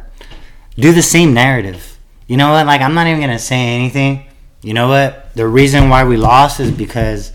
do 0.75 0.91
the 0.93 1.01
same 1.01 1.33
narrative. 1.33 1.97
You 2.27 2.37
know 2.37 2.51
what? 2.51 2.65
Like 2.65 2.81
I'm 2.81 2.93
not 2.93 3.07
even 3.07 3.19
gonna 3.21 3.39
say 3.39 3.57
anything. 3.75 4.25
You 4.61 4.73
know 4.73 4.87
what? 4.87 5.33
The 5.35 5.47
reason 5.47 5.89
why 5.89 6.03
we 6.03 6.17
lost 6.17 6.59
is 6.59 6.71
because 6.71 7.31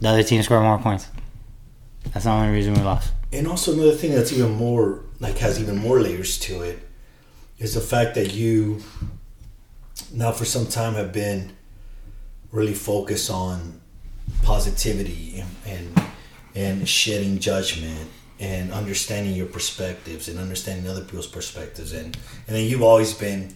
the 0.00 0.08
other 0.08 0.22
team 0.22 0.42
scored 0.42 0.62
more 0.62 0.78
points. 0.78 1.08
That's 2.12 2.24
the 2.24 2.30
only 2.30 2.52
reason 2.52 2.74
we 2.74 2.80
lost. 2.82 3.12
And 3.32 3.46
also 3.46 3.72
another 3.74 3.92
thing 3.92 4.12
that's 4.14 4.32
even 4.32 4.52
more 4.52 5.00
like 5.20 5.38
has 5.38 5.60
even 5.60 5.76
more 5.78 6.00
layers 6.00 6.38
to 6.40 6.62
it 6.62 6.78
is 7.58 7.74
the 7.74 7.80
fact 7.80 8.14
that 8.14 8.32
you 8.32 8.82
now 10.12 10.30
for 10.32 10.44
some 10.44 10.66
time 10.66 10.94
have 10.94 11.12
been 11.12 11.52
really 12.52 12.72
focused 12.74 13.30
on 13.30 13.80
positivity 14.42 15.40
and 15.40 15.50
and, 15.66 16.02
and 16.58 16.88
shedding 16.88 17.38
judgment 17.38 18.10
and 18.40 18.72
understanding 18.72 19.34
your 19.34 19.46
perspectives 19.46 20.28
and 20.28 20.38
understanding 20.38 20.88
other 20.88 21.04
people's 21.04 21.26
perspectives. 21.26 21.92
And 21.92 22.16
and 22.46 22.56
then 22.56 22.68
you've 22.68 22.82
always 22.82 23.14
been 23.14 23.54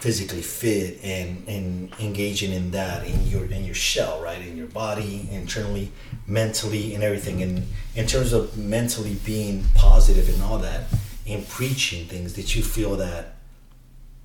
physically 0.00 0.42
fit 0.42 0.98
and 1.02 1.46
and 1.48 1.92
engaging 2.00 2.52
in 2.52 2.70
that 2.70 3.06
in 3.06 3.26
your 3.26 3.44
in 3.44 3.64
your 3.64 3.74
shell 3.74 4.22
right? 4.22 4.40
In 4.40 4.56
your 4.56 4.68
body 4.68 5.28
internally 5.30 5.92
mentally 6.26 6.94
and 6.94 7.04
everything. 7.04 7.42
And 7.42 7.66
in 7.94 8.06
terms 8.06 8.32
of 8.32 8.56
mentally 8.56 9.16
being 9.24 9.64
positive 9.74 10.28
and 10.32 10.42
all 10.42 10.58
that 10.58 10.86
and 11.28 11.46
preaching 11.48 12.06
things 12.06 12.32
did 12.32 12.54
you 12.54 12.62
feel 12.62 12.96
that 12.96 13.34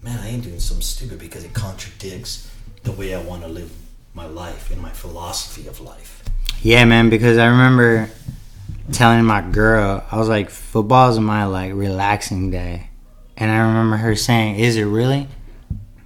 man 0.01 0.17
i 0.19 0.29
ain't 0.29 0.43
doing 0.43 0.59
something 0.59 0.81
stupid 0.81 1.19
because 1.19 1.43
it 1.43 1.53
contradicts 1.53 2.49
the 2.83 2.91
way 2.93 3.13
i 3.13 3.21
want 3.21 3.41
to 3.41 3.47
live 3.47 3.71
my 4.13 4.25
life 4.25 4.71
and 4.71 4.81
my 4.81 4.89
philosophy 4.89 5.67
of 5.67 5.81
life 5.81 6.23
Yeah, 6.61 6.85
man, 6.85 7.09
because 7.09 7.37
I 7.37 7.47
remember 7.47 8.09
telling 8.91 9.25
my 9.25 9.41
girl, 9.41 10.03
I 10.11 10.17
was 10.17 10.29
like, 10.29 10.49
football 10.49 11.09
is 11.11 11.19
my 11.19 11.45
like 11.45 11.73
relaxing 11.73 12.51
day. 12.51 12.89
And 13.35 13.51
I 13.51 13.59
remember 13.67 13.97
her 13.97 14.15
saying, 14.15 14.55
Is 14.55 14.77
it 14.77 14.83
really? 14.83 15.27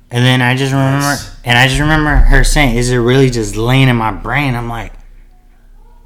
And 0.10 0.26
then 0.26 0.42
I 0.42 0.56
just 0.56 0.72
remember 0.72 1.16
and 1.44 1.58
I 1.58 1.68
just 1.68 1.80
remember 1.80 2.16
her 2.16 2.44
saying, 2.44 2.78
Is 2.78 2.90
it 2.92 2.98
really 2.98 3.30
just 3.30 3.56
laying 3.56 3.90
in 3.90 3.96
my 3.98 4.12
brain? 4.12 4.56
I'm 4.56 4.70
like, 4.70 4.94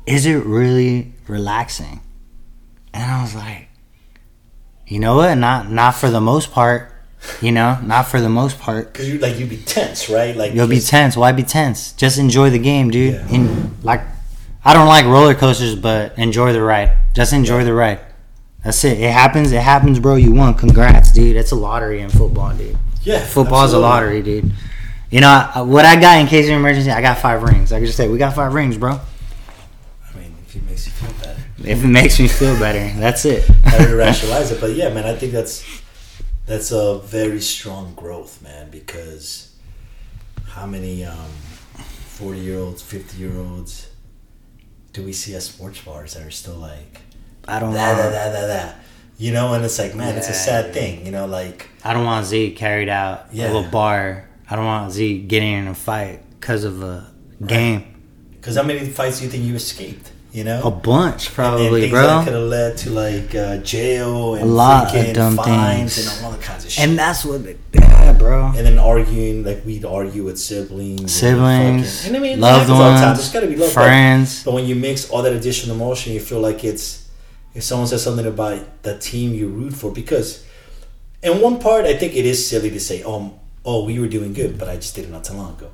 Is 0.06 0.26
it 0.26 0.44
really 0.46 1.14
relaxing? 1.28 2.02
And 2.94 3.04
I 3.10 3.22
was 3.22 3.36
like, 3.36 3.70
you 4.88 5.00
know 5.00 5.16
what? 5.16 5.36
Not 5.36 5.72
not 5.72 5.96
for 5.96 6.10
the 6.10 6.20
most 6.20 6.52
part. 6.52 6.92
You 7.40 7.52
know, 7.52 7.80
not 7.84 8.08
for 8.08 8.20
the 8.20 8.30
most 8.30 8.60
part. 8.60 8.92
because 8.92 9.08
you 9.08 9.20
like 9.20 9.38
you'd 9.38 9.50
be 9.50 9.58
tense 9.58 10.10
right 10.10 10.36
like 10.36 10.54
You'll 10.54 10.68
be 10.68 10.80
tense. 10.80 11.16
Why 11.16 11.32
be 11.32 11.44
tense? 11.44 11.94
Just 11.94 12.18
enjoy 12.18 12.50
the 12.50 12.60
game, 12.60 12.90
dude. 12.90 13.14
Yeah. 13.14 13.30
In 13.30 13.78
like, 13.84 14.02
I 14.64 14.74
don't 14.74 14.88
like 14.88 15.06
roller 15.06 15.34
coasters, 15.34 15.76
but 15.76 16.18
enjoy 16.18 16.54
the 16.54 16.62
ride. 16.62 16.96
Just 17.14 17.34
enjoy 17.34 17.64
the 17.64 17.74
ride. 17.74 18.00
That's 18.64 18.84
it. 18.84 19.00
It 19.00 19.12
happens. 19.12 19.52
It 19.52 19.62
happens, 19.62 20.00
bro. 20.00 20.16
You 20.16 20.34
won. 20.34 20.54
Congrats, 20.54 21.12
dude. 21.12 21.36
It's 21.36 21.52
a 21.52 21.56
lottery 21.56 22.02
in 22.02 22.10
football, 22.10 22.56
dude. 22.56 22.78
yeah 23.02 23.26
Football's 23.26 23.74
absolutely. 23.74 23.88
a 23.88 23.90
lottery, 23.90 24.22
dude. 24.22 24.52
You 25.10 25.22
know 25.22 25.52
what 25.66 25.86
I 25.86 26.00
got 26.00 26.20
in 26.22 26.28
case 26.28 26.46
of 26.46 26.54
emergency? 26.54 26.92
I 26.92 27.02
got 27.02 27.18
five 27.18 27.42
rings. 27.44 27.72
I 27.74 27.78
can 27.80 27.86
just 27.86 27.98
say 27.98 28.08
we 28.08 28.18
got 28.20 28.36
five 28.36 28.54
rings, 28.54 28.78
bro. 28.78 28.92
i 28.92 30.18
mean 30.18 30.36
if 30.48 30.56
it 30.56 30.64
makes 30.64 30.86
you 30.86 30.92
feel 30.94 31.12
better 31.20 31.42
If 31.64 31.84
it 31.84 31.88
makes 31.88 32.20
me 32.20 32.28
feel 32.28 32.58
better, 32.60 33.00
that's 33.00 33.26
it. 33.26 33.46
to 33.46 33.96
rationalize 33.98 34.52
it. 34.52 34.62
But 34.62 34.74
yeah, 34.76 34.94
man, 34.94 35.06
I 35.06 35.16
think 35.16 35.32
that's 35.34 35.66
that's 36.46 36.72
a 36.72 37.00
very 37.00 37.42
strong 37.42 37.94
growth, 37.96 38.42
man. 38.44 38.70
Because 38.70 39.54
how 40.50 40.66
many 40.68 41.04
um, 41.04 41.30
forty 41.76 42.40
year 42.40 42.60
do 44.94 45.04
we 45.04 45.14
see 45.14 45.36
at 45.36 45.44
sports 45.44 45.82
bars 45.82 46.14
that 46.16 46.24
are 46.26 46.32
still 46.32 46.56
like 46.56 47.02
I 47.48 47.60
don't 47.60 47.74
that, 47.74 47.96
that, 47.96 48.02
want. 48.04 48.14
that, 48.14 48.32
that, 48.34 48.48
that? 48.48 48.76
You 49.18 49.32
know, 49.34 49.54
and 49.54 49.64
it's 49.64 49.78
like, 49.78 49.94
man, 49.96 50.18
it's 50.18 50.28
a 50.28 50.32
Yeah. 50.32 50.36
sad 50.38 50.74
thing. 50.74 51.06
You 51.06 51.12
know, 51.12 51.26
like 51.28 51.70
I 51.84 51.94
don't 51.94 52.06
want 52.06 52.26
Z 52.26 52.52
carried 52.52 52.90
out 52.90 53.28
Yeah. 53.32 53.48
of 53.56 53.66
a 53.66 53.70
bar. 53.70 54.28
I 54.50 54.56
don't 54.56 54.66
want 54.66 54.92
Z 54.92 55.24
getting 55.28 55.54
in 55.54 55.68
a 55.68 55.76
fight 55.76 56.22
because 56.40 56.64
of 56.64 56.82
a 56.84 57.08
game. 57.46 57.86
because 58.34 58.56
how 58.58 58.64
many 58.64 58.86
fights 58.90 59.20
do 59.20 59.26
you 59.26 59.32
think 59.32 59.44
you 59.46 59.56
escaped? 59.56 60.12
You 60.32 60.46
know, 60.46 60.62
A 60.64 60.72
bunch, 60.72 61.26
and 61.28 61.36
probably, 61.36 61.90
bro. 61.90 62.04
that 62.08 62.24
could 62.24 62.34
have 62.34 62.44
led 62.44 62.78
to 62.78 62.90
like 62.92 63.36
uh, 63.36 63.58
jail 63.58 64.36
and 64.36 64.44
A 64.44 64.46
lot 64.46 64.96
of 64.96 65.14
dumb 65.14 65.36
fines 65.36 65.96
things. 65.96 66.16
and 66.18 66.26
all 66.26 66.32
the 66.32 66.38
kinds 66.38 66.64
of 66.64 66.72
shit. 66.72 66.88
And 66.88 66.98
that's 66.98 67.26
what, 67.26 67.42
yeah, 67.74 68.14
bro. 68.14 68.46
and 68.56 68.66
then 68.66 68.80
arguing 68.80 69.44
like 69.44 69.66
we'd 69.66 69.84
argue 69.84 70.24
with 70.24 70.40
siblings, 70.40 71.02
and 71.02 71.12
Siblings, 71.12 71.98
fucking- 72.04 72.16
and 72.16 72.26
I 72.26 72.30
mean, 72.30 72.40
loved 72.40 72.70
happens 72.70 72.70
all 72.72 72.78
the 72.92 72.96
time. 72.98 73.06
ones, 73.08 73.18
There's 73.20 73.32
gotta 73.34 73.48
be 73.48 73.58
love, 73.58 73.74
but- 73.76 73.84
friends. 73.84 74.44
But 74.46 74.54
when 74.54 74.66
you 74.68 74.76
mix 74.76 75.10
all 75.10 75.22
that 75.22 75.34
additional 75.34 75.76
emotion, 75.76 76.14
you 76.14 76.22
feel 76.22 76.40
like 76.40 76.64
it's 76.64 77.10
if 77.54 77.64
someone 77.64 77.88
says 77.90 78.02
something 78.02 78.26
about 78.26 78.84
the 78.84 78.98
team 79.00 79.34
you 79.34 79.50
root 79.50 79.74
for, 79.74 79.92
because 79.92 80.46
in 81.22 81.42
one 81.42 81.60
part, 81.60 81.84
I 81.86 81.94
think 81.98 82.16
it 82.16 82.26
is 82.26 82.48
silly 82.48 82.70
to 82.70 82.80
say, 82.80 83.04
"Oh, 83.06 83.34
oh, 83.66 83.84
we 83.84 84.00
were 84.00 84.08
doing 84.08 84.32
good, 84.32 84.58
but 84.58 84.70
I 84.70 84.78
just 84.78 84.96
did 84.96 85.04
it 85.04 85.12
not 85.12 85.26
too 85.26 85.34
long 85.34 85.56
ago." 85.56 85.72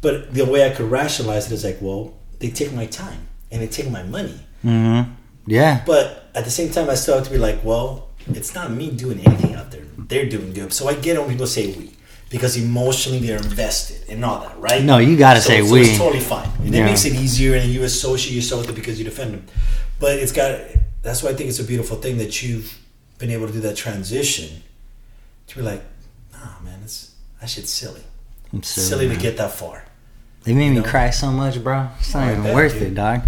But 0.00 0.32
the 0.32 0.46
way 0.46 0.64
I 0.66 0.70
could 0.70 0.90
rationalize 0.90 1.44
it 1.48 1.52
is 1.52 1.62
like, 1.62 1.76
well, 1.82 2.14
they 2.38 2.48
take 2.48 2.72
my 2.72 2.86
time 2.86 3.28
and 3.52 3.62
they 3.62 3.68
take 3.68 3.88
my 3.90 4.02
money, 4.02 4.38
Mm-hmm. 4.64 5.12
Yeah. 5.46 5.82
but 5.86 6.30
at 6.34 6.44
the 6.44 6.50
same 6.50 6.70
time, 6.72 6.88
I 6.90 6.94
still 6.94 7.14
have 7.16 7.24
to 7.24 7.30
be 7.30 7.38
like, 7.38 7.62
well, 7.62 8.08
it's 8.28 8.54
not 8.54 8.70
me 8.72 8.90
doing 8.90 9.20
anything 9.26 9.54
out 9.54 9.70
there; 9.70 9.84
they're 9.98 10.28
doing 10.28 10.52
good. 10.52 10.72
So 10.72 10.88
I 10.88 10.94
get 10.94 11.18
when 11.20 11.28
people 11.30 11.46
say 11.46 11.72
we. 11.76 11.90
Because 12.30 12.56
emotionally 12.56 13.18
they're 13.18 13.36
invested 13.36 14.08
and 14.08 14.24
all 14.24 14.40
that, 14.40 14.58
right? 14.58 14.82
No, 14.82 14.96
you 14.96 15.18
gotta 15.18 15.42
So- 15.42 15.48
say 15.48 15.60
so 15.62 15.70
we. 15.70 15.80
It's 15.82 15.98
totally 15.98 16.24
fine. 16.24 16.48
And 16.64 16.72
Yeah. 16.74 16.80
it 16.80 16.84
makes 16.86 17.04
it 17.04 17.12
easier, 17.12 17.56
and 17.56 17.68
you 17.70 17.82
associate 17.84 18.34
yourself 18.34 18.62
with 18.62 18.70
it 18.70 18.74
because 18.80 18.98
you 18.98 19.04
defend 19.04 19.34
them. 19.34 19.44
But 20.00 20.12
it's 20.18 20.32
got. 20.32 20.58
That's 21.02 21.22
why 21.22 21.28
I 21.30 21.34
think 21.34 21.50
it's 21.50 21.58
a 21.58 21.64
beautiful 21.64 21.98
thing 21.98 22.16
that 22.16 22.42
you've 22.42 22.72
been 23.18 23.30
able 23.30 23.46
to 23.48 23.52
do 23.52 23.60
that 23.68 23.76
transition. 23.76 24.48
To 25.48 25.56
be 25.56 25.60
like, 25.62 25.82
nah, 26.32 26.58
man, 26.64 26.80
it's 26.82 27.10
that 27.38 27.50
shit's 27.50 27.70
silly. 27.70 28.00
I'm 28.50 28.62
silly, 28.62 28.86
silly 28.88 29.08
to 29.14 29.16
get 29.20 29.36
that 29.36 29.52
far. 29.52 29.84
They 30.44 30.54
made 30.54 30.70
me 30.70 30.76
know? 30.76 30.82
cry 30.82 31.10
so 31.10 31.30
much, 31.30 31.62
bro. 31.62 31.88
It's 32.00 32.14
not 32.14 32.30
even 32.30 32.54
worth 32.54 32.74
dude. 32.74 32.82
it, 32.82 32.94
dog. 32.94 33.22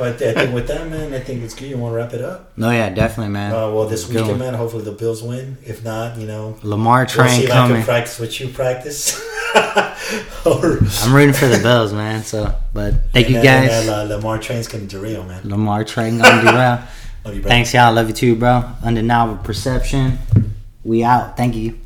Well, 0.00 0.14
I, 0.14 0.16
th- 0.16 0.34
I 0.34 0.40
think 0.40 0.54
with 0.54 0.66
that, 0.68 0.88
man, 0.88 1.12
I 1.12 1.20
think 1.20 1.42
it's 1.42 1.52
good. 1.54 1.68
You 1.68 1.76
want 1.76 1.92
to 1.92 1.96
wrap 1.96 2.14
it 2.14 2.22
up? 2.22 2.56
no, 2.56 2.70
yeah, 2.70 2.88
definitely, 2.88 3.32
man. 3.32 3.52
Uh, 3.52 3.70
well, 3.70 3.86
this 3.86 4.08
weekend, 4.08 4.38
man, 4.38 4.54
hopefully 4.54 4.82
the 4.82 4.92
Bills 4.92 5.22
win. 5.22 5.58
If 5.62 5.84
not, 5.84 6.16
you 6.16 6.26
know, 6.26 6.56
Lamar 6.62 7.00
we'll 7.00 7.06
train 7.06 7.40
see 7.40 7.44
if 7.44 7.50
I 7.50 7.68
can 7.68 7.82
practice 7.82 8.18
what 8.18 8.40
you 8.40 8.48
practice. 8.48 9.20
I'm 9.54 11.12
rooting 11.12 11.34
for 11.34 11.48
the 11.48 11.60
Bills, 11.62 11.92
man. 11.92 12.22
So, 12.22 12.54
but 12.72 12.94
thank 13.12 13.26
and 13.26 13.36
you 13.36 13.42
guys. 13.42 13.88
uh, 13.88 14.04
Lamar 14.04 14.38
train's 14.38 14.68
gonna 14.68 14.86
derail, 14.86 15.24
man. 15.24 15.46
Lamar 15.46 15.84
train 15.84 16.16
gonna 16.16 16.40
do 16.40 16.46
well. 16.46 16.88
Love 17.26 17.34
you, 17.34 17.42
bro. 17.42 17.48
Thanks, 17.50 17.74
y'all. 17.74 17.92
Love 17.92 18.08
you 18.08 18.14
too, 18.14 18.36
bro. 18.36 18.64
Undeniable 18.82 19.36
perception. 19.44 20.18
We 20.82 21.04
out. 21.04 21.36
Thank 21.36 21.56
you. 21.56 21.78